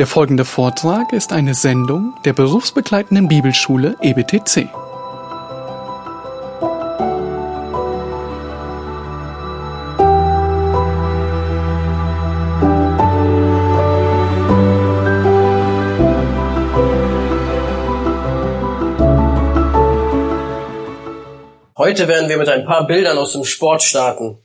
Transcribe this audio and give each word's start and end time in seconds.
Der 0.00 0.08
folgende 0.08 0.44
Vortrag 0.44 1.12
ist 1.12 1.32
eine 1.32 1.54
Sendung 1.54 2.14
der 2.24 2.32
berufsbegleitenden 2.32 3.28
Bibelschule 3.28 3.96
EBTC. 4.02 4.68
Heute 21.76 22.08
werden 22.08 22.28
wir 22.28 22.38
mit 22.38 22.48
ein 22.48 22.64
paar 22.64 22.88
Bildern 22.88 23.16
aus 23.16 23.34
dem 23.34 23.44
Sport 23.44 23.84
starten. 23.84 24.38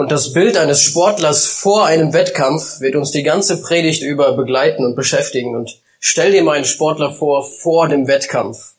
Und 0.00 0.10
das 0.10 0.32
Bild 0.32 0.56
eines 0.56 0.80
Sportlers 0.80 1.44
vor 1.44 1.84
einem 1.84 2.14
Wettkampf 2.14 2.80
wird 2.80 2.96
uns 2.96 3.10
die 3.10 3.22
ganze 3.22 3.60
Predigt 3.60 4.02
über 4.02 4.32
begleiten 4.32 4.82
und 4.82 4.94
beschäftigen. 4.94 5.54
Und 5.54 5.78
stell 5.98 6.32
dir 6.32 6.42
mal 6.42 6.56
einen 6.56 6.64
Sportler 6.64 7.12
vor, 7.12 7.44
vor 7.44 7.86
dem 7.86 8.08
Wettkampf. 8.08 8.76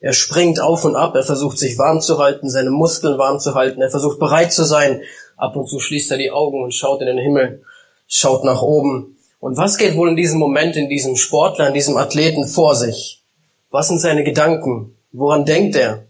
Er 0.00 0.12
springt 0.12 0.58
auf 0.58 0.84
und 0.84 0.96
ab, 0.96 1.14
er 1.14 1.22
versucht 1.22 1.56
sich 1.56 1.78
warm 1.78 2.00
zu 2.00 2.18
halten, 2.18 2.50
seine 2.50 2.70
Muskeln 2.72 3.16
warm 3.16 3.38
zu 3.38 3.54
halten, 3.54 3.80
er 3.80 3.90
versucht 3.90 4.18
bereit 4.18 4.52
zu 4.52 4.64
sein. 4.64 5.02
Ab 5.36 5.54
und 5.54 5.68
zu 5.68 5.78
schließt 5.78 6.10
er 6.10 6.18
die 6.18 6.32
Augen 6.32 6.64
und 6.64 6.74
schaut 6.74 7.00
in 7.00 7.06
den 7.06 7.18
Himmel, 7.18 7.62
schaut 8.08 8.42
nach 8.42 8.60
oben. 8.60 9.18
Und 9.38 9.56
was 9.56 9.78
geht 9.78 9.94
wohl 9.94 10.08
in 10.08 10.16
diesem 10.16 10.40
Moment 10.40 10.74
in 10.74 10.88
diesem 10.88 11.14
Sportler, 11.14 11.68
in 11.68 11.74
diesem 11.74 11.96
Athleten 11.96 12.44
vor 12.44 12.74
sich? 12.74 13.22
Was 13.70 13.86
sind 13.86 14.00
seine 14.00 14.24
Gedanken? 14.24 14.96
Woran 15.12 15.44
denkt 15.44 15.76
er? 15.76 16.05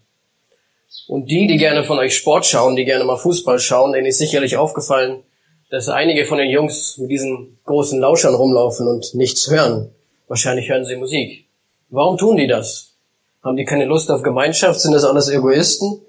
Und 1.08 1.30
die, 1.30 1.46
die 1.46 1.56
gerne 1.56 1.84
von 1.84 1.98
euch 1.98 2.16
Sport 2.16 2.46
schauen, 2.46 2.76
die 2.76 2.84
gerne 2.84 3.04
mal 3.04 3.16
Fußball 3.16 3.58
schauen, 3.58 3.92
denen 3.92 4.06
ist 4.06 4.18
sicherlich 4.18 4.56
aufgefallen, 4.56 5.22
dass 5.70 5.88
einige 5.88 6.24
von 6.24 6.38
den 6.38 6.50
Jungs 6.50 6.98
mit 6.98 7.10
diesen 7.10 7.58
großen 7.64 8.00
Lauschern 8.00 8.34
rumlaufen 8.34 8.86
und 8.86 9.14
nichts 9.14 9.50
hören. 9.50 9.90
Wahrscheinlich 10.28 10.68
hören 10.68 10.84
sie 10.84 10.96
Musik. 10.96 11.46
Warum 11.90 12.18
tun 12.18 12.36
die 12.36 12.46
das? 12.46 12.92
Haben 13.42 13.56
die 13.56 13.64
keine 13.64 13.84
Lust 13.84 14.10
auf 14.10 14.22
Gemeinschaft? 14.22 14.80
Sind 14.80 14.92
das 14.92 15.04
alles 15.04 15.28
Egoisten? 15.28 16.00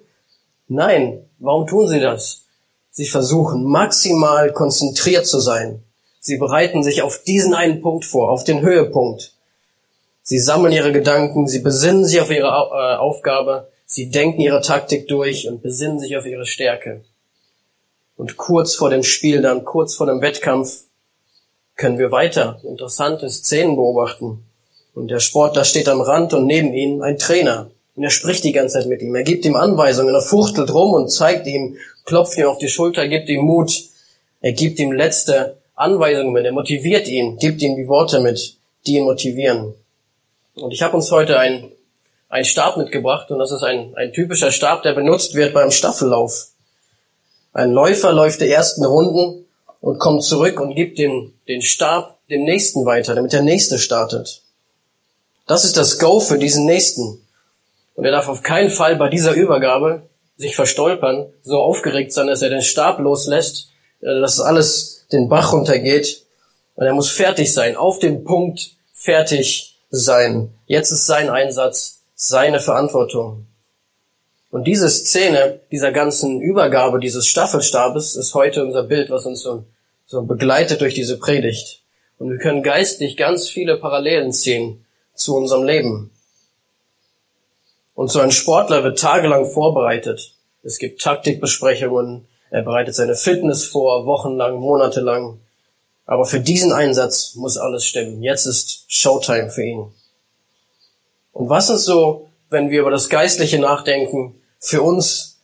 Nein. 0.67 1.23
Warum 1.39 1.67
tun 1.67 1.87
sie 1.87 1.99
das? 1.99 2.45
Sie 2.89 3.05
versuchen 3.05 3.63
maximal 3.63 4.51
konzentriert 4.53 5.27
zu 5.27 5.39
sein. 5.39 5.83
Sie 6.19 6.37
bereiten 6.37 6.81
sich 6.81 7.03
auf 7.03 7.23
diesen 7.23 7.53
einen 7.53 7.81
Punkt 7.81 8.05
vor, 8.05 8.31
auf 8.31 8.43
den 8.43 8.61
Höhepunkt. 8.61 9.33
Sie 10.23 10.39
sammeln 10.39 10.73
ihre 10.73 10.91
Gedanken, 10.91 11.47
sie 11.47 11.59
besinnen 11.59 12.05
sich 12.05 12.19
auf 12.19 12.31
ihre 12.31 12.47
äh, 12.47 12.97
Aufgabe, 12.97 13.69
Sie 13.89 14.11
denken 14.11 14.41
ihre 14.41 14.61
Taktik 14.61 15.07
durch 15.07 15.47
und 15.47 15.63
besinnen 15.63 15.97
sich 15.97 16.17
auf 16.17 16.25
ihre 16.25 16.45
Stärke. 16.45 17.05
Und 18.17 18.35
kurz 18.35 18.75
vor 18.75 18.89
dem 18.89 19.01
Spiel, 19.01 19.41
dann 19.41 19.63
kurz 19.63 19.95
vor 19.95 20.07
dem 20.07 20.21
Wettkampf, 20.21 20.83
können 21.77 21.97
wir 21.97 22.11
weiter 22.11 22.59
interessante 22.63 23.29
Szenen 23.29 23.77
beobachten. 23.77 24.43
Und 24.93 25.09
der 25.09 25.19
Sportler 25.19 25.63
steht 25.63 25.87
am 25.87 26.01
Rand 26.01 26.33
und 26.33 26.45
neben 26.45 26.73
ihm 26.73 27.01
ein 27.01 27.17
Trainer. 27.17 27.71
Und 27.95 28.03
er 28.03 28.09
spricht 28.09 28.43
die 28.43 28.51
ganze 28.51 28.79
Zeit 28.79 28.87
mit 28.87 29.01
ihm. 29.01 29.15
Er 29.15 29.23
gibt 29.23 29.45
ihm 29.45 29.55
Anweisungen, 29.55 30.13
er 30.13 30.21
fuchtelt 30.21 30.73
rum 30.73 30.93
und 30.93 31.09
zeigt 31.09 31.47
ihm, 31.47 31.77
klopft 32.03 32.37
ihm 32.37 32.47
auf 32.47 32.57
die 32.57 32.67
Schulter, 32.67 33.07
gibt 33.07 33.29
ihm 33.29 33.41
Mut. 33.41 33.83
Er 34.41 34.51
gibt 34.51 34.79
ihm 34.79 34.91
letzte 34.91 35.57
Anweisungen 35.75 36.33
mit. 36.33 36.45
Er 36.45 36.51
motiviert 36.51 37.07
ihn, 37.07 37.37
gibt 37.37 37.61
ihm 37.61 37.77
die 37.77 37.87
Worte 37.87 38.19
mit, 38.19 38.57
die 38.85 38.97
ihn 38.97 39.05
motivieren. 39.05 39.75
Und 40.55 40.71
ich 40.71 40.81
habe 40.81 40.97
uns 40.97 41.09
heute 41.11 41.39
ein 41.39 41.71
einen 42.29 42.45
Stab 42.45 42.77
mitgebracht 42.77 43.31
und 43.31 43.39
das 43.39 43.51
ist 43.51 43.63
ein, 43.63 43.93
ein 43.95 44.13
typischer 44.13 44.51
Stab, 44.51 44.83
der 44.83 44.93
benutzt 44.93 45.35
wird 45.35 45.53
beim 45.53 45.71
Staffellauf. 45.71 46.47
Ein 47.53 47.71
Läufer 47.71 48.11
läuft 48.11 48.41
die 48.41 48.49
ersten 48.49 48.85
Runden 48.85 49.45
und 49.81 49.99
kommt 49.99 50.23
zurück 50.23 50.59
und 50.59 50.75
gibt 50.75 50.99
den, 50.99 51.33
den 51.47 51.61
Stab 51.61 52.17
dem 52.29 52.43
Nächsten 52.43 52.85
weiter, 52.85 53.15
damit 53.15 53.33
der 53.33 53.41
Nächste 53.41 53.79
startet. 53.79 54.41
Das 55.47 55.63
ist 55.63 55.77
das 55.77 55.97
Go 55.97 56.19
für 56.19 56.37
diesen 56.37 56.65
Nächsten. 56.65 57.21
Und 57.95 58.05
er 58.05 58.11
darf 58.11 58.27
auf 58.27 58.43
keinen 58.43 58.69
Fall 58.69 58.97
bei 58.97 59.09
dieser 59.09 59.33
Übergabe 59.33 60.03
sich 60.35 60.55
verstolpern, 60.55 61.33
so 61.41 61.57
aufgeregt 61.57 62.13
sein, 62.13 62.27
dass 62.27 62.41
er 62.41 62.49
den 62.49 62.61
Stab 62.61 62.99
loslässt, 62.99 63.69
äh, 64.01 64.19
dass 64.19 64.39
alles 64.39 65.07
den 65.11 65.29
Bach 65.29 65.53
runtergeht. 65.53 66.25
Und 66.75 66.85
er 66.85 66.93
muss 66.93 67.09
fertig 67.09 67.51
sein, 67.51 67.75
auf 67.75 67.97
dem 67.99 68.23
Punkt 68.23 68.71
fertig 68.93 69.79
sein. 69.89 70.53
Jetzt 70.67 70.91
ist 70.91 71.05
sein 71.05 71.29
Einsatz 71.29 71.96
seine 72.17 72.59
Verantwortung. 72.59 73.45
Und 74.49 74.65
diese 74.65 74.89
Szene 74.89 75.59
dieser 75.71 75.91
ganzen 75.91 76.41
Übergabe 76.41 76.99
dieses 76.99 77.27
Staffelstabes 77.27 78.15
ist 78.15 78.33
heute 78.33 78.65
unser 78.65 78.83
Bild, 78.83 79.11
was 79.11 79.25
uns 79.25 79.41
so, 79.41 79.65
so 80.07 80.23
begleitet 80.23 80.81
durch 80.81 80.95
diese 80.95 81.19
Predigt. 81.19 81.83
Und 82.17 82.31
wir 82.31 82.39
können 82.39 82.63
geistlich 82.63 83.17
ganz 83.17 83.47
viele 83.47 83.77
Parallelen 83.77 84.33
ziehen 84.33 84.83
zu 85.13 85.35
unserem 85.35 85.63
Leben. 85.63 86.09
Und 87.93 88.11
so 88.11 88.19
ein 88.19 88.31
Sportler 88.31 88.83
wird 88.83 88.99
tagelang 88.99 89.45
vorbereitet. 89.45 90.33
Es 90.63 90.79
gibt 90.79 91.01
Taktikbesprechungen, 91.01 92.25
er 92.49 92.63
bereitet 92.63 92.95
seine 92.95 93.15
Fitness 93.15 93.65
vor, 93.65 94.07
wochenlang, 94.07 94.55
monatelang. 94.55 95.39
Aber 96.07 96.25
für 96.25 96.39
diesen 96.39 96.71
Einsatz 96.71 97.35
muss 97.35 97.57
alles 97.57 97.85
stimmen. 97.85 98.23
Jetzt 98.23 98.47
ist 98.47 98.85
Showtime 98.87 99.49
für 99.49 99.63
ihn. 99.63 99.91
Und 101.37 101.49
was 101.49 101.69
ist 101.69 101.85
so, 101.85 102.29
wenn 102.49 102.71
wir 102.71 102.81
über 102.81 102.89
das 102.89 103.09
Geistliche 103.09 103.59
nachdenken, 103.59 104.41
für 104.59 104.81
uns 104.81 105.37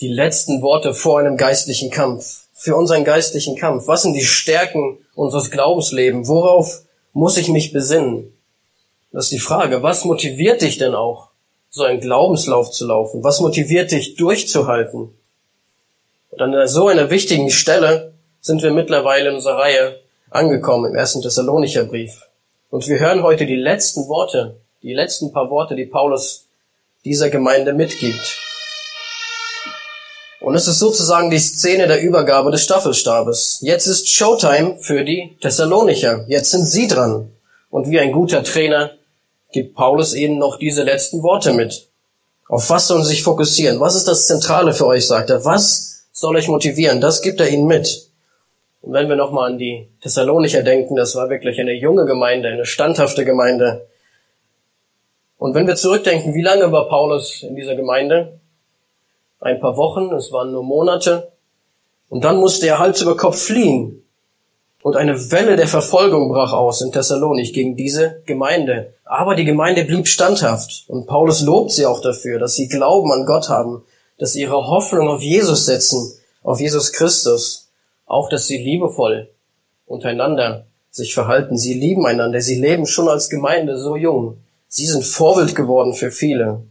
die 0.00 0.06
letzten 0.06 0.62
Worte 0.62 0.94
vor 0.94 1.18
einem 1.18 1.36
geistlichen 1.36 1.90
Kampf, 1.90 2.46
für 2.54 2.76
unseren 2.76 3.02
geistlichen 3.02 3.56
Kampf? 3.56 3.88
Was 3.88 4.02
sind 4.02 4.14
die 4.14 4.24
Stärken 4.24 4.98
unseres 5.16 5.50
Glaubenslebens? 5.50 6.28
Worauf 6.28 6.82
muss 7.12 7.36
ich 7.36 7.48
mich 7.48 7.72
besinnen? 7.72 8.32
Das 9.10 9.24
ist 9.24 9.32
die 9.32 9.40
Frage. 9.40 9.82
Was 9.82 10.04
motiviert 10.04 10.62
dich 10.62 10.78
denn 10.78 10.94
auch, 10.94 11.30
so 11.68 11.82
einen 11.82 11.98
Glaubenslauf 11.98 12.70
zu 12.70 12.86
laufen? 12.86 13.24
Was 13.24 13.40
motiviert 13.40 13.90
dich, 13.90 14.14
durchzuhalten? 14.14 15.12
Und 16.30 16.40
an 16.40 16.68
so 16.68 16.86
einer 16.86 17.10
wichtigen 17.10 17.50
Stelle 17.50 18.14
sind 18.40 18.62
wir 18.62 18.70
mittlerweile 18.70 19.30
in 19.30 19.34
unserer 19.34 19.58
Reihe 19.58 20.00
angekommen 20.30 20.92
im 20.92 20.96
ersten 20.96 21.22
Thessalonicher 21.22 21.86
Brief. 21.86 22.28
Und 22.70 22.86
wir 22.86 23.00
hören 23.00 23.24
heute 23.24 23.46
die 23.46 23.56
letzten 23.56 24.06
Worte 24.06 24.60
die 24.82 24.94
letzten 24.94 25.32
paar 25.32 25.50
Worte, 25.50 25.76
die 25.76 25.86
Paulus 25.86 26.46
dieser 27.04 27.30
Gemeinde 27.30 27.72
mitgibt. 27.72 28.38
Und 30.40 30.54
es 30.54 30.66
ist 30.66 30.78
sozusagen 30.78 31.30
die 31.30 31.38
Szene 31.38 31.86
der 31.86 32.02
Übergabe 32.02 32.50
des 32.50 32.62
Staffelstabes. 32.62 33.58
Jetzt 33.60 33.86
ist 33.86 34.10
Showtime 34.10 34.78
für 34.80 35.04
die 35.04 35.36
Thessalonicher. 35.40 36.24
Jetzt 36.28 36.50
sind 36.50 36.64
sie 36.64 36.86
dran. 36.86 37.30
Und 37.68 37.90
wie 37.90 38.00
ein 38.00 38.12
guter 38.12 38.42
Trainer 38.42 38.92
gibt 39.52 39.74
Paulus 39.74 40.14
ihnen 40.14 40.38
noch 40.38 40.58
diese 40.58 40.82
letzten 40.82 41.22
Worte 41.22 41.52
mit. 41.52 41.88
Auf 42.48 42.70
was 42.70 42.86
sollen 42.86 43.04
sie 43.04 43.10
sich 43.10 43.22
fokussieren? 43.22 43.80
Was 43.80 43.94
ist 43.94 44.08
das 44.08 44.26
Zentrale 44.26 44.72
für 44.72 44.86
euch, 44.86 45.06
sagt 45.06 45.28
er. 45.28 45.44
Was 45.44 46.06
soll 46.12 46.36
euch 46.36 46.48
motivieren? 46.48 47.00
Das 47.00 47.20
gibt 47.20 47.40
er 47.40 47.48
ihnen 47.48 47.66
mit. 47.66 48.08
Und 48.80 48.94
wenn 48.94 49.10
wir 49.10 49.16
nochmal 49.16 49.52
an 49.52 49.58
die 49.58 49.88
Thessalonicher 50.00 50.62
denken, 50.62 50.96
das 50.96 51.14
war 51.14 51.28
wirklich 51.28 51.60
eine 51.60 51.74
junge 51.74 52.06
Gemeinde, 52.06 52.48
eine 52.48 52.64
standhafte 52.64 53.26
Gemeinde. 53.26 53.86
Und 55.40 55.54
wenn 55.54 55.66
wir 55.66 55.74
zurückdenken, 55.74 56.34
wie 56.34 56.42
lange 56.42 56.70
war 56.70 56.86
Paulus 56.90 57.42
in 57.42 57.56
dieser 57.56 57.74
Gemeinde? 57.74 58.38
Ein 59.40 59.58
paar 59.58 59.78
Wochen, 59.78 60.12
es 60.12 60.30
waren 60.32 60.52
nur 60.52 60.62
Monate. 60.62 61.32
Und 62.10 62.24
dann 62.24 62.36
musste 62.36 62.66
er 62.66 62.78
Hals 62.78 63.00
über 63.00 63.16
Kopf 63.16 63.40
fliehen. 63.40 64.04
Und 64.82 64.96
eine 64.96 65.30
Welle 65.30 65.56
der 65.56 65.66
Verfolgung 65.66 66.28
brach 66.28 66.52
aus 66.52 66.82
in 66.82 66.92
Thessalonik 66.92 67.54
gegen 67.54 67.74
diese 67.74 68.20
Gemeinde. 68.26 68.92
Aber 69.06 69.34
die 69.34 69.46
Gemeinde 69.46 69.84
blieb 69.84 70.08
standhaft. 70.08 70.84
Und 70.88 71.06
Paulus 71.06 71.40
lobt 71.40 71.70
sie 71.70 71.86
auch 71.86 72.02
dafür, 72.02 72.38
dass 72.38 72.54
sie 72.54 72.68
Glauben 72.68 73.10
an 73.10 73.24
Gott 73.24 73.48
haben, 73.48 73.82
dass 74.18 74.34
sie 74.34 74.42
ihre 74.42 74.66
Hoffnung 74.66 75.08
auf 75.08 75.22
Jesus 75.22 75.64
setzen, 75.64 76.20
auf 76.42 76.60
Jesus 76.60 76.92
Christus. 76.92 77.70
Auch, 78.04 78.28
dass 78.28 78.46
sie 78.46 78.58
liebevoll 78.58 79.30
untereinander 79.86 80.66
sich 80.90 81.14
verhalten. 81.14 81.56
Sie 81.56 81.72
lieben 81.72 82.04
einander. 82.04 82.42
Sie 82.42 82.60
leben 82.60 82.84
schon 82.84 83.08
als 83.08 83.30
Gemeinde 83.30 83.78
so 83.78 83.96
jung. 83.96 84.36
Sie 84.72 84.86
sind 84.86 85.04
Vorbild 85.04 85.56
geworden 85.56 85.94
für 85.94 86.12
viele. 86.12 86.62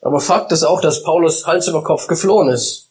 Aber 0.00 0.20
Fakt 0.20 0.52
ist 0.52 0.62
auch, 0.62 0.80
dass 0.80 1.02
Paulus 1.02 1.44
Hals 1.44 1.66
über 1.66 1.82
Kopf 1.82 2.06
geflohen 2.06 2.48
ist. 2.48 2.90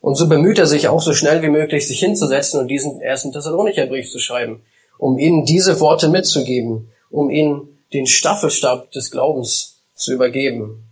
Und 0.00 0.14
so 0.14 0.28
bemüht 0.28 0.60
er 0.60 0.66
sich 0.66 0.86
auch 0.86 1.02
so 1.02 1.14
schnell 1.14 1.42
wie 1.42 1.48
möglich, 1.48 1.88
sich 1.88 1.98
hinzusetzen 1.98 2.60
und 2.60 2.68
diesen 2.68 3.00
ersten 3.00 3.32
Thessalonicher 3.32 3.86
Brief 3.86 4.08
zu 4.08 4.20
schreiben, 4.20 4.62
um 4.98 5.18
ihnen 5.18 5.44
diese 5.44 5.80
Worte 5.80 6.08
mitzugeben, 6.08 6.92
um 7.10 7.28
ihnen 7.28 7.76
den 7.92 8.06
Staffelstab 8.06 8.92
des 8.92 9.10
Glaubens 9.10 9.80
zu 9.96 10.12
übergeben. 10.12 10.84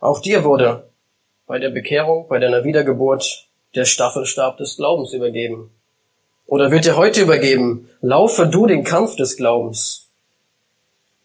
Auch 0.00 0.20
dir 0.20 0.44
wurde 0.44 0.88
bei 1.46 1.58
der 1.58 1.70
Bekehrung, 1.70 2.26
bei 2.26 2.38
deiner 2.38 2.64
Wiedergeburt 2.64 3.48
der 3.74 3.84
Staffelstab 3.84 4.56
des 4.56 4.76
Glaubens 4.76 5.12
übergeben. 5.12 5.70
Oder 6.46 6.70
wird 6.70 6.86
dir 6.86 6.96
heute 6.96 7.20
übergeben, 7.20 7.90
laufe 8.00 8.46
du 8.46 8.66
den 8.66 8.82
Kampf 8.82 9.16
des 9.16 9.36
Glaubens, 9.36 10.09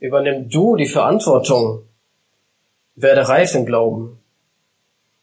Übernimm 0.06 0.50
du 0.50 0.76
die 0.76 0.86
Verantwortung. 0.86 1.82
Werde 2.94 3.28
reif 3.28 3.56
im 3.56 3.66
Glauben. 3.66 4.20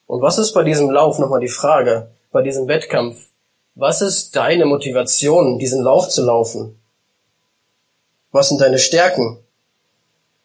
Und 0.08 0.22
was 0.22 0.38
ist 0.38 0.54
bei 0.54 0.64
diesem 0.64 0.90
Lauf 0.90 1.20
nochmal 1.20 1.38
die 1.38 1.46
Frage, 1.46 2.10
bei 2.32 2.42
diesem 2.42 2.66
Wettkampf? 2.66 3.28
Was 3.76 4.02
ist 4.02 4.34
deine 4.34 4.66
Motivation, 4.66 5.60
diesen 5.60 5.84
Lauf 5.84 6.08
zu 6.08 6.24
laufen? 6.24 6.80
Was 8.32 8.48
sind 8.48 8.60
deine 8.60 8.80
Stärken? 8.80 9.38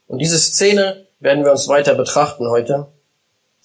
Und 0.06 0.20
diese 0.20 0.38
Szene 0.38 1.08
werden 1.20 1.44
wir 1.44 1.52
uns 1.52 1.68
weiter 1.68 1.96
betrachten 1.96 2.48
heute. 2.48 2.86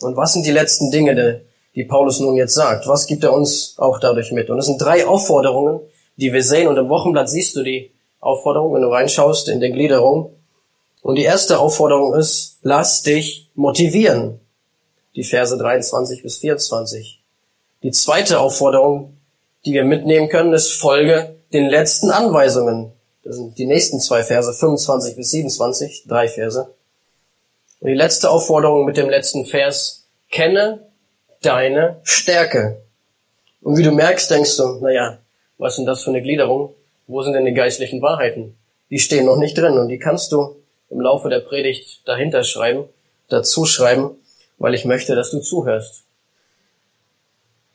Und 0.01 0.17
was 0.17 0.33
sind 0.33 0.47
die 0.47 0.53
letzten 0.53 0.91
Dinge, 0.91 1.43
die 1.75 1.85
Paulus 1.85 2.19
nun 2.19 2.37
jetzt 2.37 2.55
sagt? 2.55 2.89
Was 2.89 3.07
gibt 3.07 3.25
er 3.25 3.35
uns 3.35 3.75
auch 3.77 4.01
dadurch 4.01 4.33
mit? 4.33 4.49
Und 4.49 4.59
es 4.59 4.65
sind 4.65 4.81
drei 4.81 5.07
Aufforderungen, 5.07 5.81
die 6.17 6.33
wir 6.33 6.43
sehen. 6.43 6.67
Und 6.67 6.79
im 6.79 6.89
Wochenblatt 6.89 7.29
siehst 7.29 7.57
du 7.57 7.63
die 7.63 7.93
Aufforderung, 8.21 8.73
wenn 8.73 8.81
du 8.81 8.89
reinschaust 8.89 9.51
in 9.51 9.61
der 9.61 9.71
Gliederung. 9.71 10.35
Und 11.03 11.17
die 11.17 11.25
erste 11.25 11.59
Aufforderung 11.59 12.15
ist, 12.15 12.59
lass 12.63 13.03
dich 13.03 13.51
motivieren. 13.55 14.41
Die 15.17 15.25
Verse 15.25 15.57
23 15.57 16.23
bis 16.23 16.39
24. 16.39 17.21
Die 17.83 17.91
zweite 17.91 18.39
Aufforderung, 18.39 19.17
die 19.65 19.75
wir 19.75 19.85
mitnehmen 19.85 20.29
können, 20.29 20.53
ist 20.53 20.73
Folge 20.73 21.35
den 21.53 21.69
letzten 21.69 22.11
Anweisungen. 22.11 22.93
Das 23.25 23.37
sind 23.37 23.59
die 23.59 23.67
nächsten 23.67 24.01
zwei 24.01 24.23
Verse, 24.23 24.53
25 24.53 25.17
bis 25.17 25.31
27, 25.31 26.05
drei 26.07 26.29
Verse. 26.29 26.73
Und 27.81 27.89
die 27.89 27.95
letzte 27.95 28.31
Aufforderung 28.31 28.85
mit 28.85 28.97
dem 28.97 29.11
letzten 29.11 29.45
Vers, 29.45 30.05
kenne 30.31 30.87
deine 31.43 32.01
Stärke. 32.05 32.83
Und 33.61 33.77
wie 33.77 33.83
du 33.83 33.91
merkst, 33.91 34.31
denkst 34.31 34.57
du, 34.57 34.79
naja, 34.81 35.19
was 35.59 35.77
denn 35.77 35.87
das 35.87 36.03
für 36.03 36.11
eine 36.11 36.23
Gliederung? 36.23 36.75
Wo 37.07 37.23
sind 37.23 37.35
denn 37.35 37.45
die 37.45 37.55
geistlichen 37.55 38.01
Wahrheiten? 38.01 38.57
Die 38.91 38.99
stehen 38.99 39.27
noch 39.27 39.37
nicht 39.37 39.59
drin 39.59 39.79
und 39.79 39.89
die 39.89 39.99
kannst 39.99 40.33
du 40.33 40.57
im 40.93 41.01
Laufe 41.01 41.29
der 41.29 41.41
Predigt 41.41 42.07
dahinter 42.07 42.45
schreiben, 42.45 42.85
dazu 43.29 43.65
schreiben, 43.65 44.11
weil 44.59 44.75
ich 44.75 44.85
möchte, 44.85 45.17
dass 45.17 45.31
du 45.31 45.41
zuhörst. 45.41 46.05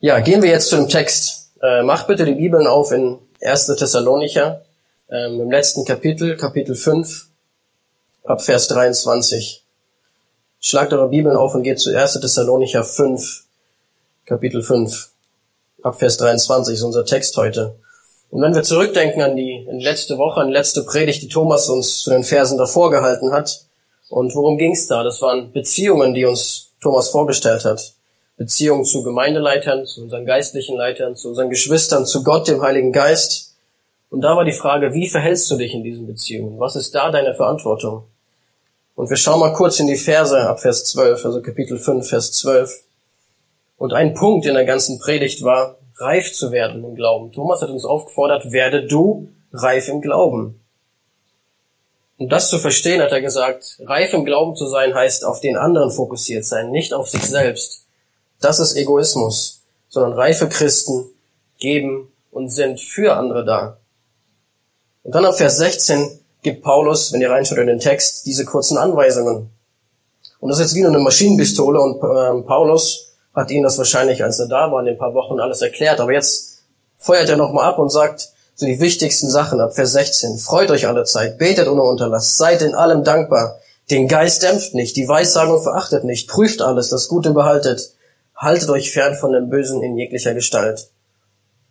Ja, 0.00 0.20
gehen 0.20 0.42
wir 0.42 0.50
jetzt 0.50 0.68
zu 0.68 0.76
dem 0.76 0.88
Text. 0.88 1.50
Äh, 1.60 1.82
mach 1.82 2.06
bitte 2.06 2.24
die 2.24 2.34
Bibeln 2.34 2.66
auf 2.66 2.92
in 2.92 3.18
1. 3.42 3.66
Thessalonicher, 3.76 4.64
ähm, 5.10 5.40
im 5.40 5.50
letzten 5.50 5.84
Kapitel, 5.84 6.36
Kapitel 6.36 6.76
5, 6.76 7.26
ab 8.24 8.42
Vers 8.42 8.68
23. 8.68 9.64
Schlagt 10.60 10.92
eure 10.92 11.08
Bibeln 11.08 11.36
auf 11.36 11.54
und 11.54 11.64
geht 11.64 11.80
zu 11.80 11.96
1. 11.96 12.20
Thessalonicher 12.20 12.84
5, 12.84 13.44
Kapitel 14.24 14.62
5, 14.62 15.10
ab 15.82 15.98
Vers 15.98 16.16
23 16.18 16.74
ist 16.74 16.82
unser 16.82 17.04
Text 17.04 17.36
heute. 17.36 17.74
Und 18.30 18.42
wenn 18.42 18.54
wir 18.54 18.62
zurückdenken 18.62 19.22
an 19.22 19.36
die 19.36 19.66
letzte 19.70 20.18
Woche, 20.18 20.40
an 20.40 20.48
die 20.48 20.52
letzte 20.52 20.84
Predigt, 20.84 21.22
die 21.22 21.28
Thomas 21.28 21.68
uns 21.68 22.02
zu 22.02 22.10
den 22.10 22.24
Versen 22.24 22.58
davor 22.58 22.90
gehalten 22.90 23.32
hat, 23.32 23.64
und 24.10 24.34
worum 24.34 24.56
ging's 24.56 24.86
da? 24.86 25.02
Das 25.02 25.20
waren 25.20 25.52
Beziehungen, 25.52 26.14
die 26.14 26.24
uns 26.24 26.70
Thomas 26.80 27.10
vorgestellt 27.10 27.64
hat. 27.64 27.92
Beziehungen 28.36 28.84
zu 28.84 29.02
Gemeindeleitern, 29.02 29.84
zu 29.84 30.02
unseren 30.02 30.24
geistlichen 30.24 30.76
Leitern, 30.76 31.16
zu 31.16 31.28
unseren 31.28 31.50
Geschwistern, 31.50 32.06
zu 32.06 32.22
Gott, 32.22 32.48
dem 32.48 32.62
Heiligen 32.62 32.92
Geist. 32.92 33.56
Und 34.10 34.22
da 34.22 34.36
war 34.36 34.44
die 34.44 34.52
Frage, 34.52 34.94
wie 34.94 35.08
verhältst 35.08 35.50
du 35.50 35.56
dich 35.56 35.74
in 35.74 35.82
diesen 35.82 36.06
Beziehungen? 36.06 36.58
Was 36.58 36.76
ist 36.76 36.94
da 36.94 37.10
deine 37.10 37.34
Verantwortung? 37.34 38.04
Und 38.94 39.10
wir 39.10 39.16
schauen 39.16 39.40
mal 39.40 39.52
kurz 39.52 39.78
in 39.80 39.86
die 39.86 39.96
Verse 39.96 40.38
ab 40.40 40.60
Vers 40.60 40.84
12, 40.84 41.24
also 41.24 41.42
Kapitel 41.42 41.78
5, 41.78 42.08
Vers 42.08 42.32
12. 42.32 42.84
Und 43.76 43.92
ein 43.92 44.14
Punkt 44.14 44.46
in 44.46 44.54
der 44.54 44.64
ganzen 44.64 44.98
Predigt 44.98 45.42
war, 45.42 45.76
reif 45.98 46.32
zu 46.32 46.52
werden 46.52 46.84
im 46.84 46.94
Glauben. 46.94 47.32
Thomas 47.32 47.62
hat 47.62 47.70
uns 47.70 47.84
aufgefordert, 47.84 48.52
werde 48.52 48.86
du 48.86 49.28
reif 49.52 49.88
im 49.88 50.00
Glauben. 50.00 50.60
Um 52.18 52.28
das 52.28 52.50
zu 52.50 52.58
verstehen, 52.58 53.00
hat 53.00 53.12
er 53.12 53.20
gesagt, 53.20 53.78
reif 53.84 54.12
im 54.12 54.24
Glauben 54.24 54.56
zu 54.56 54.66
sein 54.66 54.94
heißt 54.94 55.24
auf 55.24 55.40
den 55.40 55.56
anderen 55.56 55.90
fokussiert 55.90 56.44
sein, 56.44 56.70
nicht 56.70 56.92
auf 56.92 57.08
sich 57.08 57.22
selbst. 57.22 57.84
Das 58.40 58.58
ist 58.58 58.76
Egoismus, 58.76 59.62
sondern 59.88 60.12
reife 60.14 60.48
Christen 60.48 61.06
geben 61.58 62.12
und 62.30 62.50
sind 62.50 62.80
für 62.80 63.16
andere 63.16 63.44
da. 63.44 63.78
Und 65.04 65.14
dann 65.14 65.24
ab 65.24 65.36
Vers 65.36 65.58
16 65.58 66.20
gibt 66.42 66.62
Paulus, 66.62 67.12
wenn 67.12 67.20
ihr 67.20 67.30
reinschaut 67.30 67.58
in 67.58 67.66
den 67.66 67.80
Text, 67.80 68.26
diese 68.26 68.44
kurzen 68.44 68.78
Anweisungen. 68.78 69.50
Und 70.40 70.48
das 70.48 70.58
ist 70.58 70.66
jetzt 70.66 70.74
wie 70.76 70.82
nur 70.82 70.90
eine 70.90 71.00
Maschinenpistole 71.00 71.80
und 71.80 71.96
äh, 71.96 72.42
Paulus 72.46 73.07
hat 73.38 73.50
ihnen 73.50 73.62
das 73.62 73.78
wahrscheinlich, 73.78 74.22
als 74.22 74.38
er 74.38 74.48
da 74.48 74.70
war, 74.70 74.82
in 74.82 74.88
ein 74.88 74.98
paar 74.98 75.14
Wochen 75.14 75.40
alles 75.40 75.62
erklärt. 75.62 76.00
Aber 76.00 76.12
jetzt 76.12 76.62
feuert 76.98 77.28
er 77.28 77.36
nochmal 77.36 77.64
ab 77.64 77.78
und 77.78 77.90
sagt 77.90 78.30
so 78.54 78.66
die 78.66 78.80
wichtigsten 78.80 79.30
Sachen 79.30 79.60
ab 79.60 79.74
Vers 79.74 79.92
16. 79.92 80.38
Freut 80.38 80.70
euch 80.70 80.88
alle 80.88 81.04
Zeit, 81.04 81.38
betet 81.38 81.68
ohne 81.68 81.82
Unterlass, 81.82 82.36
seid 82.36 82.60
in 82.62 82.74
allem 82.74 83.04
dankbar. 83.04 83.60
Den 83.90 84.08
Geist 84.08 84.42
dämpft 84.42 84.74
nicht, 84.74 84.96
die 84.96 85.08
Weissagung 85.08 85.62
verachtet 85.62 86.04
nicht, 86.04 86.28
prüft 86.28 86.60
alles, 86.60 86.88
das 86.88 87.08
Gute 87.08 87.30
behaltet. 87.30 87.92
Haltet 88.36 88.68
euch 88.68 88.92
fern 88.92 89.14
von 89.14 89.32
dem 89.32 89.48
Bösen 89.48 89.82
in 89.82 89.96
jeglicher 89.96 90.34
Gestalt. 90.34 90.88